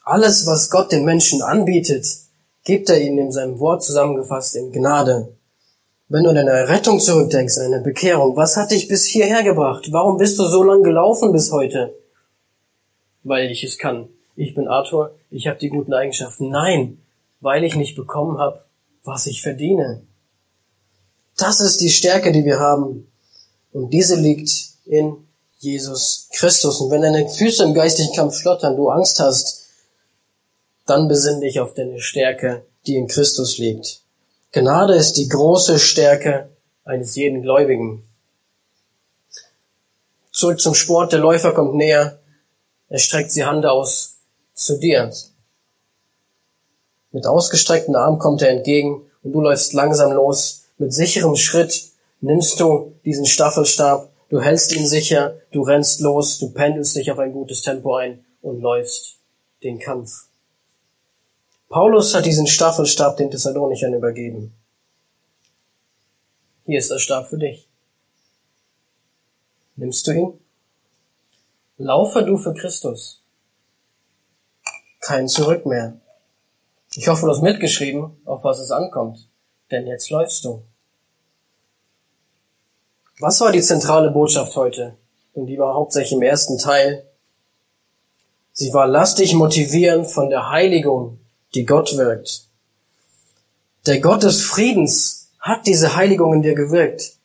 Alles, 0.03 0.47
was 0.47 0.71
Gott 0.71 0.91
den 0.91 1.05
Menschen 1.05 1.43
anbietet, 1.43 2.07
gibt 2.65 2.91
er 2.91 3.01
ihnen 3.01 3.19
in 3.19 3.33
seinem 3.33 3.61
Wort 3.61 3.85
zusammengefasst 3.85 4.57
in 4.57 4.73
Gnade. 4.73 5.37
Wenn 6.09 6.25
du 6.25 6.31
an 6.31 6.35
deine 6.35 6.69
Rettung 6.69 6.99
zurückdenkst, 6.99 7.59
an 7.59 7.71
deine 7.71 7.85
Bekehrung, 7.85 8.37
was 8.37 8.57
hat 8.57 8.73
dich 8.73 8.89
bis 8.89 9.05
hierher 9.05 9.45
gebracht? 9.45 9.93
Warum 9.93 10.17
bist 10.17 10.41
du 10.41 10.49
so 10.49 10.65
lang 10.65 10.83
gelaufen 10.83 11.31
bis 11.31 11.53
heute? 11.53 11.95
Weil 13.23 13.51
ich 13.51 13.65
es 13.65 13.79
kann. 13.79 14.09
Ich 14.37 14.55
bin 14.55 14.69
Arthur, 14.69 15.15
ich 15.31 15.47
habe 15.47 15.59
die 15.59 15.69
guten 15.69 15.93
Eigenschaften. 15.93 16.49
Nein, 16.49 16.99
weil 17.41 17.65
ich 17.65 17.77
nicht 17.77 17.97
bekommen 17.97 18.39
habe, 18.39 18.65
was 19.05 19.27
ich 19.27 19.43
verdiene. 19.43 20.03
Das 21.37 21.61
ist 21.61 21.81
die 21.81 21.91
Stärke, 21.91 22.33
die 22.33 22.45
wir 22.45 22.59
haben. 22.59 23.11
Und 23.73 23.91
diese 23.91 24.17
liegt 24.17 24.51
in 24.85 25.17
Jesus 25.59 26.29
Christus. 26.33 26.81
Und 26.81 26.91
wenn 26.91 27.03
deine 27.03 27.29
Füße 27.29 27.65
im 27.65 27.75
geistigen 27.75 28.15
Kampf 28.15 28.37
schlottern, 28.37 28.77
du 28.77 28.89
Angst 28.89 29.21
hast, 29.21 29.67
dann 30.87 31.09
besinn 31.09 31.41
dich 31.41 31.61
auf 31.61 31.75
deine 31.75 32.01
Stärke, 32.01 32.65
die 32.87 32.97
in 32.97 33.07
Christus 33.07 33.59
liegt. 33.59 34.01
Gnade 34.53 34.95
ist 34.95 35.15
die 35.15 35.29
große 35.29 35.79
Stärke 35.79 36.51
eines 36.85 37.15
jeden 37.15 37.43
Gläubigen. 37.43 38.05
Zurück 40.33 40.61
zum 40.61 40.75
Sport. 40.75 41.13
Der 41.13 41.21
Läufer 41.21 41.53
kommt 41.53 41.75
näher. 41.75 42.20
Er 42.91 42.99
streckt 42.99 43.35
die 43.35 43.45
Hand 43.45 43.65
aus 43.65 44.19
zu 44.53 44.79
dir. 44.79 45.11
Mit 47.13 47.27
ausgestreckten 47.27 47.97
Arm 47.97 48.19
kommt 48.19 48.43
er 48.43 48.51
entgegen 48.51 49.11
und 49.23 49.33
du 49.33 49.41
läufst 49.41 49.73
langsam 49.73 50.13
los. 50.13 50.65
Mit 50.77 50.93
sicherem 50.93 51.35
Schritt 51.37 51.91
nimmst 52.21 52.61
du 52.61 52.93
diesen 53.05 53.25
Staffelstab 53.25 54.11
Du 54.31 54.41
hältst 54.41 54.73
ihn 54.73 54.87
sicher, 54.87 55.41
du 55.51 55.63
rennst 55.63 55.99
los, 56.01 56.39
du 56.39 56.53
pendelst 56.53 56.95
dich 56.95 57.11
auf 57.11 57.19
ein 57.19 57.33
gutes 57.33 57.63
Tempo 57.63 57.97
ein 57.97 58.25
und 58.43 58.61
läufst 58.61 59.19
den 59.65 59.81
Kampf. 59.81 60.27
Paulus 61.69 62.15
hat 62.15 62.27
diesen 62.27 62.47
Staffelstab 62.47 63.17
den 63.17 63.33
Thessalonichern 63.33 63.93
übergeben. 63.93 64.55
Hier 66.65 66.79
ist 66.79 66.93
der 66.93 67.01
Stab 67.01 67.29
für 67.29 67.39
dich. 67.39 67.69
Nimmst 69.75 70.07
du 70.07 70.13
ihn? 70.13 70.33
Laufe 71.83 72.23
du 72.23 72.37
für 72.37 72.53
Christus. 72.53 73.23
Kein 75.01 75.29
Zurück 75.29 75.65
mehr. 75.65 75.99
Ich 76.95 77.09
hoffe, 77.09 77.25
du 77.25 77.33
hast 77.33 77.41
mitgeschrieben, 77.41 78.21
auf 78.27 78.45
was 78.45 78.59
es 78.59 78.71
ankommt, 78.71 79.27
denn 79.71 79.87
jetzt 79.87 80.11
läufst 80.11 80.45
du. 80.45 80.63
Was 83.19 83.41
war 83.41 83.51
die 83.51 83.63
zentrale 83.63 84.11
Botschaft 84.11 84.55
heute? 84.57 84.99
Und 85.33 85.47
die 85.47 85.57
war 85.59 85.73
hauptsächlich 85.73 86.13
im 86.13 86.21
ersten 86.21 86.59
Teil. 86.59 87.07
Sie 88.53 88.75
war 88.75 88.87
lastig 88.87 89.33
motivieren 89.33 90.05
von 90.05 90.29
der 90.29 90.51
Heiligung, 90.51 91.19
die 91.55 91.65
Gott 91.65 91.97
wirkt. 91.97 92.45
Der 93.87 94.01
Gott 94.01 94.23
des 94.23 94.43
Friedens 94.43 95.31
hat 95.39 95.67
diese 95.67 95.97
Heiligung 95.97 96.35
in 96.35 96.43
dir 96.43 96.55
gewirkt. 96.55 97.17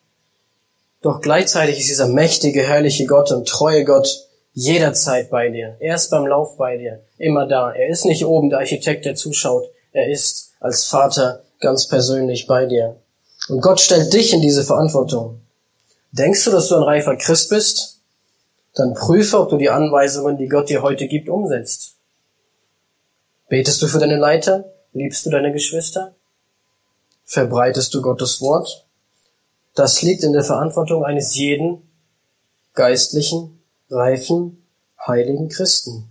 Doch 1.01 1.19
gleichzeitig 1.19 1.77
ist 1.77 1.89
dieser 1.89 2.07
mächtige, 2.07 2.63
herrliche 2.63 3.05
Gott 3.05 3.33
und 3.33 3.49
treue 3.49 3.83
Gott 3.83 4.24
jederzeit 4.55 5.29
bei 5.29 5.49
dir. 5.49 5.75
Er 5.79 5.95
ist 5.95 6.09
beim 6.09 6.25
Lauf 6.25 6.57
bei 6.57 6.77
dir, 6.77 7.03
immer 7.17 7.45
da. 7.45 7.71
Er 7.71 7.89
ist 7.89 8.05
nicht 8.05 8.25
oben 8.25 8.49
der 8.49 8.59
Architekt, 8.59 9.05
der 9.05 9.15
zuschaut. 9.15 9.69
Er 9.91 10.09
ist 10.09 10.53
als 10.59 10.85
Vater 10.85 11.43
ganz 11.59 11.87
persönlich 11.87 12.47
bei 12.47 12.65
dir. 12.65 12.95
Und 13.49 13.61
Gott 13.61 13.79
stellt 13.79 14.11
dich 14.13 14.33
in 14.33 14.41
diese 14.41 14.63
Verantwortung. 14.63 15.41
Denkst 16.11 16.45
du, 16.45 16.51
dass 16.51 16.69
du 16.69 16.75
ein 16.75 16.83
reifer 16.83 17.17
Christ 17.17 17.49
bist? 17.49 18.01
Dann 18.73 18.93
prüfe, 18.93 19.39
ob 19.39 19.49
du 19.49 19.57
die 19.57 19.69
Anweisungen, 19.69 20.37
die 20.37 20.47
Gott 20.47 20.69
dir 20.69 20.81
heute 20.81 21.07
gibt, 21.07 21.29
umsetzt. 21.29 21.95
Betest 23.49 23.81
du 23.81 23.87
für 23.87 23.99
deine 23.99 24.17
Leiter? 24.17 24.73
Liebst 24.93 25.25
du 25.25 25.29
deine 25.29 25.51
Geschwister? 25.51 26.15
Verbreitest 27.25 27.93
du 27.93 28.01
Gottes 28.01 28.41
Wort? 28.41 28.87
Das 29.75 30.01
liegt 30.01 30.23
in 30.23 30.31
der 30.31 30.43
Verantwortung 30.43 31.03
eines 31.03 31.35
jeden 31.35 31.89
geistlichen, 32.73 33.54
reifen, 33.89 34.65
heiligen 35.05 35.49
Christen. 35.49 36.09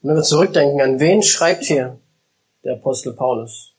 Und 0.00 0.10
wenn 0.10 0.16
wir 0.16 0.22
zurückdenken, 0.22 0.80
an 0.80 1.00
wen 1.00 1.22
schreibt 1.22 1.64
hier 1.64 1.98
der 2.64 2.74
Apostel 2.74 3.12
Paulus? 3.12 3.72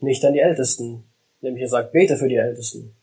Nicht 0.00 0.24
an 0.24 0.34
die 0.34 0.40
Ältesten, 0.40 1.04
nämlich 1.40 1.62
er 1.62 1.68
sagt, 1.68 1.92
bete 1.92 2.16
für 2.16 2.28
die 2.28 2.36
Ältesten. 2.36 2.94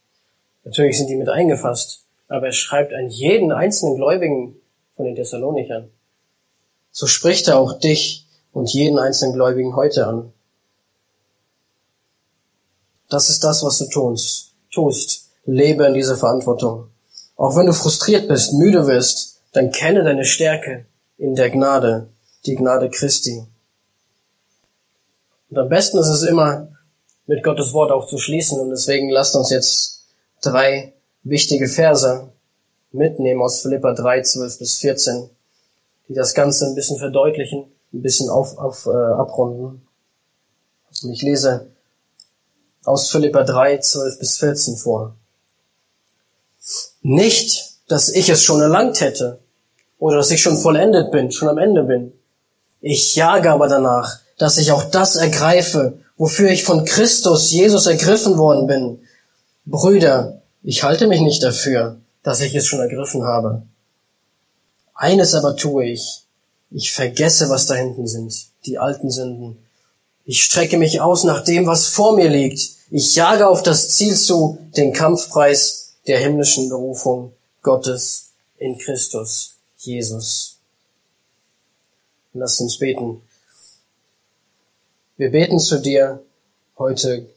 Natürlich 0.63 0.97
sind 0.97 1.07
die 1.09 1.15
mit 1.15 1.29
eingefasst, 1.29 2.05
aber 2.27 2.47
er 2.47 2.53
schreibt 2.53 2.93
an 2.93 3.09
jeden 3.09 3.51
einzelnen 3.51 3.95
Gläubigen 3.95 4.55
von 4.95 5.05
den 5.05 5.15
Thessalonichern. 5.15 5.89
So 6.91 7.07
spricht 7.07 7.47
er 7.47 7.57
auch 7.57 7.79
dich 7.79 8.27
und 8.51 8.71
jeden 8.71 8.99
einzelnen 8.99 9.33
Gläubigen 9.33 9.75
heute 9.75 10.05
an. 10.05 10.31
Das 13.09 13.29
ist 13.29 13.43
das, 13.43 13.63
was 13.63 13.79
du 13.79 13.85
tust. 13.87 14.53
tust. 14.71 15.29
Lebe 15.45 15.85
in 15.85 15.93
dieser 15.93 16.17
Verantwortung. 16.17 16.92
Auch 17.43 17.57
wenn 17.57 17.65
du 17.65 17.73
frustriert 17.73 18.29
bist, 18.29 18.53
müde 18.53 18.87
wirst, 18.87 19.41
dann 19.51 19.69
kenne 19.69 20.05
deine 20.05 20.23
Stärke 20.23 20.85
in 21.17 21.35
der 21.35 21.49
Gnade, 21.49 22.07
die 22.45 22.55
Gnade 22.55 22.89
Christi. 22.89 23.45
Und 25.49 25.57
am 25.57 25.67
besten 25.67 25.97
ist 25.97 26.07
es 26.07 26.23
immer, 26.23 26.69
mit 27.25 27.43
Gottes 27.43 27.73
Wort 27.73 27.91
auch 27.91 28.07
zu 28.07 28.17
schließen. 28.17 28.61
Und 28.61 28.69
deswegen 28.69 29.09
lasst 29.09 29.35
uns 29.35 29.49
jetzt 29.49 30.05
drei 30.41 30.93
wichtige 31.23 31.67
Verse 31.67 32.29
mitnehmen 32.93 33.41
aus 33.41 33.61
Philippa 33.61 33.91
3, 33.91 34.21
12 34.21 34.59
bis 34.59 34.77
14, 34.77 35.29
die 36.07 36.13
das 36.13 36.35
Ganze 36.35 36.67
ein 36.67 36.75
bisschen 36.75 36.97
verdeutlichen, 36.97 37.65
ein 37.91 38.01
bisschen 38.01 38.29
auf, 38.29 38.57
auf, 38.57 38.85
äh, 38.85 38.89
abrunden. 38.89 39.85
Und 41.03 41.11
ich 41.11 41.21
lese 41.21 41.67
aus 42.85 43.11
Philippa 43.11 43.43
3, 43.43 43.79
12 43.79 44.19
bis 44.19 44.37
14 44.37 44.77
vor. 44.77 45.17
Nicht, 47.03 47.73
dass 47.87 48.09
ich 48.09 48.29
es 48.29 48.41
schon 48.41 48.61
erlangt 48.61 49.01
hätte 49.01 49.39
oder 49.99 50.17
dass 50.17 50.31
ich 50.31 50.41
schon 50.41 50.57
vollendet 50.57 51.11
bin, 51.11 51.31
schon 51.31 51.49
am 51.49 51.57
Ende 51.57 51.83
bin. 51.83 52.13
Ich 52.81 53.15
jage 53.15 53.51
aber 53.51 53.67
danach, 53.67 54.19
dass 54.37 54.57
ich 54.57 54.71
auch 54.71 54.85
das 54.85 55.15
ergreife, 55.15 55.99
wofür 56.17 56.49
ich 56.49 56.63
von 56.63 56.85
Christus 56.85 57.51
Jesus 57.51 57.87
ergriffen 57.87 58.37
worden 58.37 58.67
bin. 58.67 58.99
Brüder, 59.65 60.41
ich 60.63 60.83
halte 60.83 61.07
mich 61.07 61.21
nicht 61.21 61.43
dafür, 61.43 61.97
dass 62.23 62.41
ich 62.41 62.55
es 62.55 62.65
schon 62.65 62.79
ergriffen 62.79 63.23
habe. 63.23 63.63
Eines 64.95 65.33
aber 65.33 65.57
tue 65.57 65.85
ich. 65.85 66.21
Ich 66.71 66.93
vergesse, 66.93 67.49
was 67.49 67.65
da 67.65 67.75
hinten 67.75 68.07
sind, 68.07 68.33
die 68.65 68.77
alten 68.77 69.11
Sünden. 69.11 69.57
Ich 70.25 70.43
strecke 70.43 70.77
mich 70.77 71.01
aus 71.01 71.25
nach 71.25 71.43
dem, 71.43 71.67
was 71.67 71.87
vor 71.87 72.15
mir 72.15 72.29
liegt. 72.29 72.61
Ich 72.89 73.15
jage 73.15 73.47
auf 73.47 73.61
das 73.61 73.89
Ziel 73.89 74.15
zu, 74.15 74.57
den 74.77 74.93
Kampfpreis 74.93 75.82
der 76.07 76.19
himmlischen 76.19 76.69
Berufung 76.69 77.33
Gottes 77.61 78.31
in 78.57 78.77
Christus 78.77 79.55
Jesus. 79.77 80.57
Lasst 82.33 82.61
uns 82.61 82.77
beten. 82.77 83.21
Wir 85.17 85.31
beten 85.31 85.59
zu 85.59 85.79
dir 85.79 86.23
heute, 86.77 87.27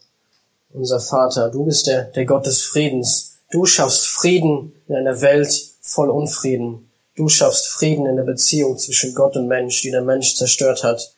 unser 0.73 0.99
Vater. 0.99 1.49
Du 1.49 1.65
bist 1.65 1.87
der, 1.87 2.05
der 2.05 2.25
Gott 2.25 2.45
des 2.45 2.63
Friedens. 2.63 3.37
Du 3.51 3.65
schaffst 3.65 4.07
Frieden 4.07 4.73
in 4.87 4.95
einer 4.95 5.21
Welt 5.21 5.71
voll 5.81 6.09
Unfrieden. 6.09 6.89
Du 7.15 7.29
schaffst 7.29 7.67
Frieden 7.67 8.05
in 8.05 8.15
der 8.15 8.23
Beziehung 8.23 8.77
zwischen 8.77 9.15
Gott 9.15 9.35
und 9.37 9.47
Mensch, 9.47 9.81
die 9.81 9.91
der 9.91 10.01
Mensch 10.01 10.35
zerstört 10.35 10.83
hat. 10.83 11.13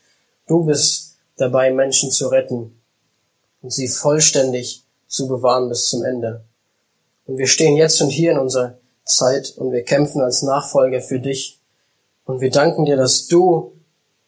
Du 0.47 0.65
bist 0.65 1.15
dabei, 1.37 1.71
Menschen 1.71 2.11
zu 2.11 2.27
retten 2.27 2.79
und 3.61 3.71
sie 3.71 3.87
vollständig 3.87 4.83
zu 5.07 5.27
bewahren 5.27 5.69
bis 5.69 5.89
zum 5.89 6.03
Ende. 6.03 6.43
Und 7.29 7.37
wir 7.37 7.45
stehen 7.45 7.77
jetzt 7.77 8.01
und 8.01 8.09
hier 8.09 8.31
in 8.31 8.39
unserer 8.39 8.79
Zeit 9.03 9.53
und 9.55 9.71
wir 9.71 9.83
kämpfen 9.83 10.19
als 10.19 10.41
Nachfolger 10.41 10.99
für 10.99 11.19
dich. 11.19 11.59
Und 12.25 12.41
wir 12.41 12.49
danken 12.49 12.85
dir, 12.85 12.97
dass 12.97 13.27
du 13.27 13.73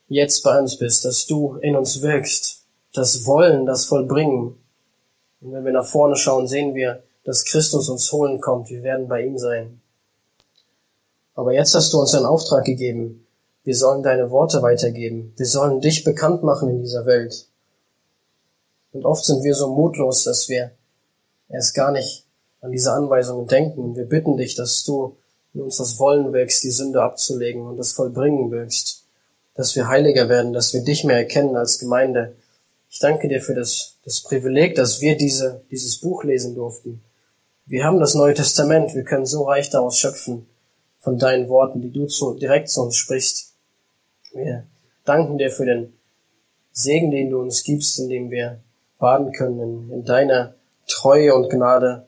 jetzt 0.08 0.44
bei 0.44 0.60
uns 0.60 0.78
bist, 0.78 1.04
dass 1.04 1.26
du 1.26 1.56
in 1.64 1.76
uns 1.76 2.04
wirkst, 2.04 2.62
das 2.94 3.26
Wollen, 3.26 3.66
das 3.66 3.86
Vollbringen. 3.86 4.56
Und 5.42 5.52
wenn 5.52 5.66
wir 5.66 5.72
nach 5.72 5.88
vorne 5.88 6.16
schauen, 6.16 6.48
sehen 6.48 6.76
wir, 6.76 7.02
dass 7.24 7.44
Christus 7.44 7.90
uns 7.90 8.12
holen 8.12 8.40
kommt. 8.40 8.70
Wir 8.70 8.84
werden 8.84 9.08
bei 9.08 9.26
ihm 9.26 9.40
sein. 9.40 9.82
Aber 11.34 11.54
jetzt 11.54 11.74
hast 11.74 11.92
du 11.94 12.00
uns 12.00 12.14
einen 12.14 12.28
Auftrag 12.28 12.66
gegeben. 12.66 13.26
Wir 13.64 13.76
sollen 13.76 14.04
deine 14.04 14.30
Worte 14.30 14.62
weitergeben. 14.62 15.34
Wir 15.38 15.48
sollen 15.48 15.82
dich 15.82 16.04
bekannt 16.04 16.44
machen 16.44 16.70
in 16.70 16.84
dieser 16.84 17.08
Welt. 17.08 17.48
Und 18.92 19.06
oft 19.06 19.26
sind 19.26 19.44
wir 19.44 19.56
so 19.56 19.74
mutlos, 19.74 20.24
dass 20.24 20.50
wir 20.50 20.70
erst 21.50 21.74
gar 21.74 21.92
nicht 21.92 22.28
an 22.62 22.72
diese 22.72 22.94
Anweisungen 22.94 23.48
denken. 23.48 23.96
Wir 23.96 24.06
bitten 24.06 24.38
dich, 24.38 24.56
dass 24.56 24.84
du 24.84 25.18
in 25.54 25.62
uns 25.62 25.78
das 25.78 26.00
Wollen 26.00 26.32
wirkst, 26.32 26.64
die 26.64 26.72
Sünde 26.72 27.02
abzulegen 27.02 27.68
und 27.68 27.78
das 27.78 27.94
Vollbringen 27.94 28.52
wirkst 28.52 29.02
dass 29.56 29.76
wir 29.76 29.88
heiliger 29.88 30.30
werden, 30.30 30.54
dass 30.54 30.74
wir 30.74 30.84
dich 30.84 31.04
mehr 31.04 31.18
erkennen 31.18 31.56
als 31.56 31.80
Gemeinde. 31.80 32.36
Ich 32.90 33.00
danke 33.00 33.28
dir 33.28 33.42
für 33.42 33.54
das, 33.54 33.98
das 34.04 34.22
Privileg, 34.22 34.76
dass 34.76 35.02
wir 35.02 35.16
diese, 35.18 35.62
dieses 35.72 35.98
Buch 35.98 36.24
lesen 36.24 36.56
durften. 36.56 37.02
Wir 37.66 37.84
haben 37.84 38.00
das 38.00 38.16
Neue 38.16 38.34
Testament, 38.34 38.96
wir 38.96 39.04
können 39.04 39.26
so 39.26 39.44
reich 39.44 39.70
daraus 39.70 39.98
schöpfen 39.98 40.48
von 41.00 41.18
deinen 41.18 41.48
Worten, 41.50 41.82
die 41.82 41.92
du 41.92 42.06
zu, 42.08 42.34
direkt 42.34 42.70
zu 42.70 42.82
uns 42.82 42.96
sprichst. 42.96 43.54
Wir 44.34 44.66
danken 45.06 45.38
dir 45.38 45.52
für 45.52 45.66
den 45.66 45.94
Segen, 46.72 47.12
den 47.12 47.30
du 47.30 47.40
uns 47.40 47.64
gibst, 47.64 48.00
indem 48.00 48.32
wir 48.32 48.60
baden 48.98 49.32
können 49.32 49.60
in, 49.60 49.92
in 49.92 50.06
deiner 50.06 50.56
Treue 50.88 51.36
und 51.36 51.50
Gnade, 51.50 52.08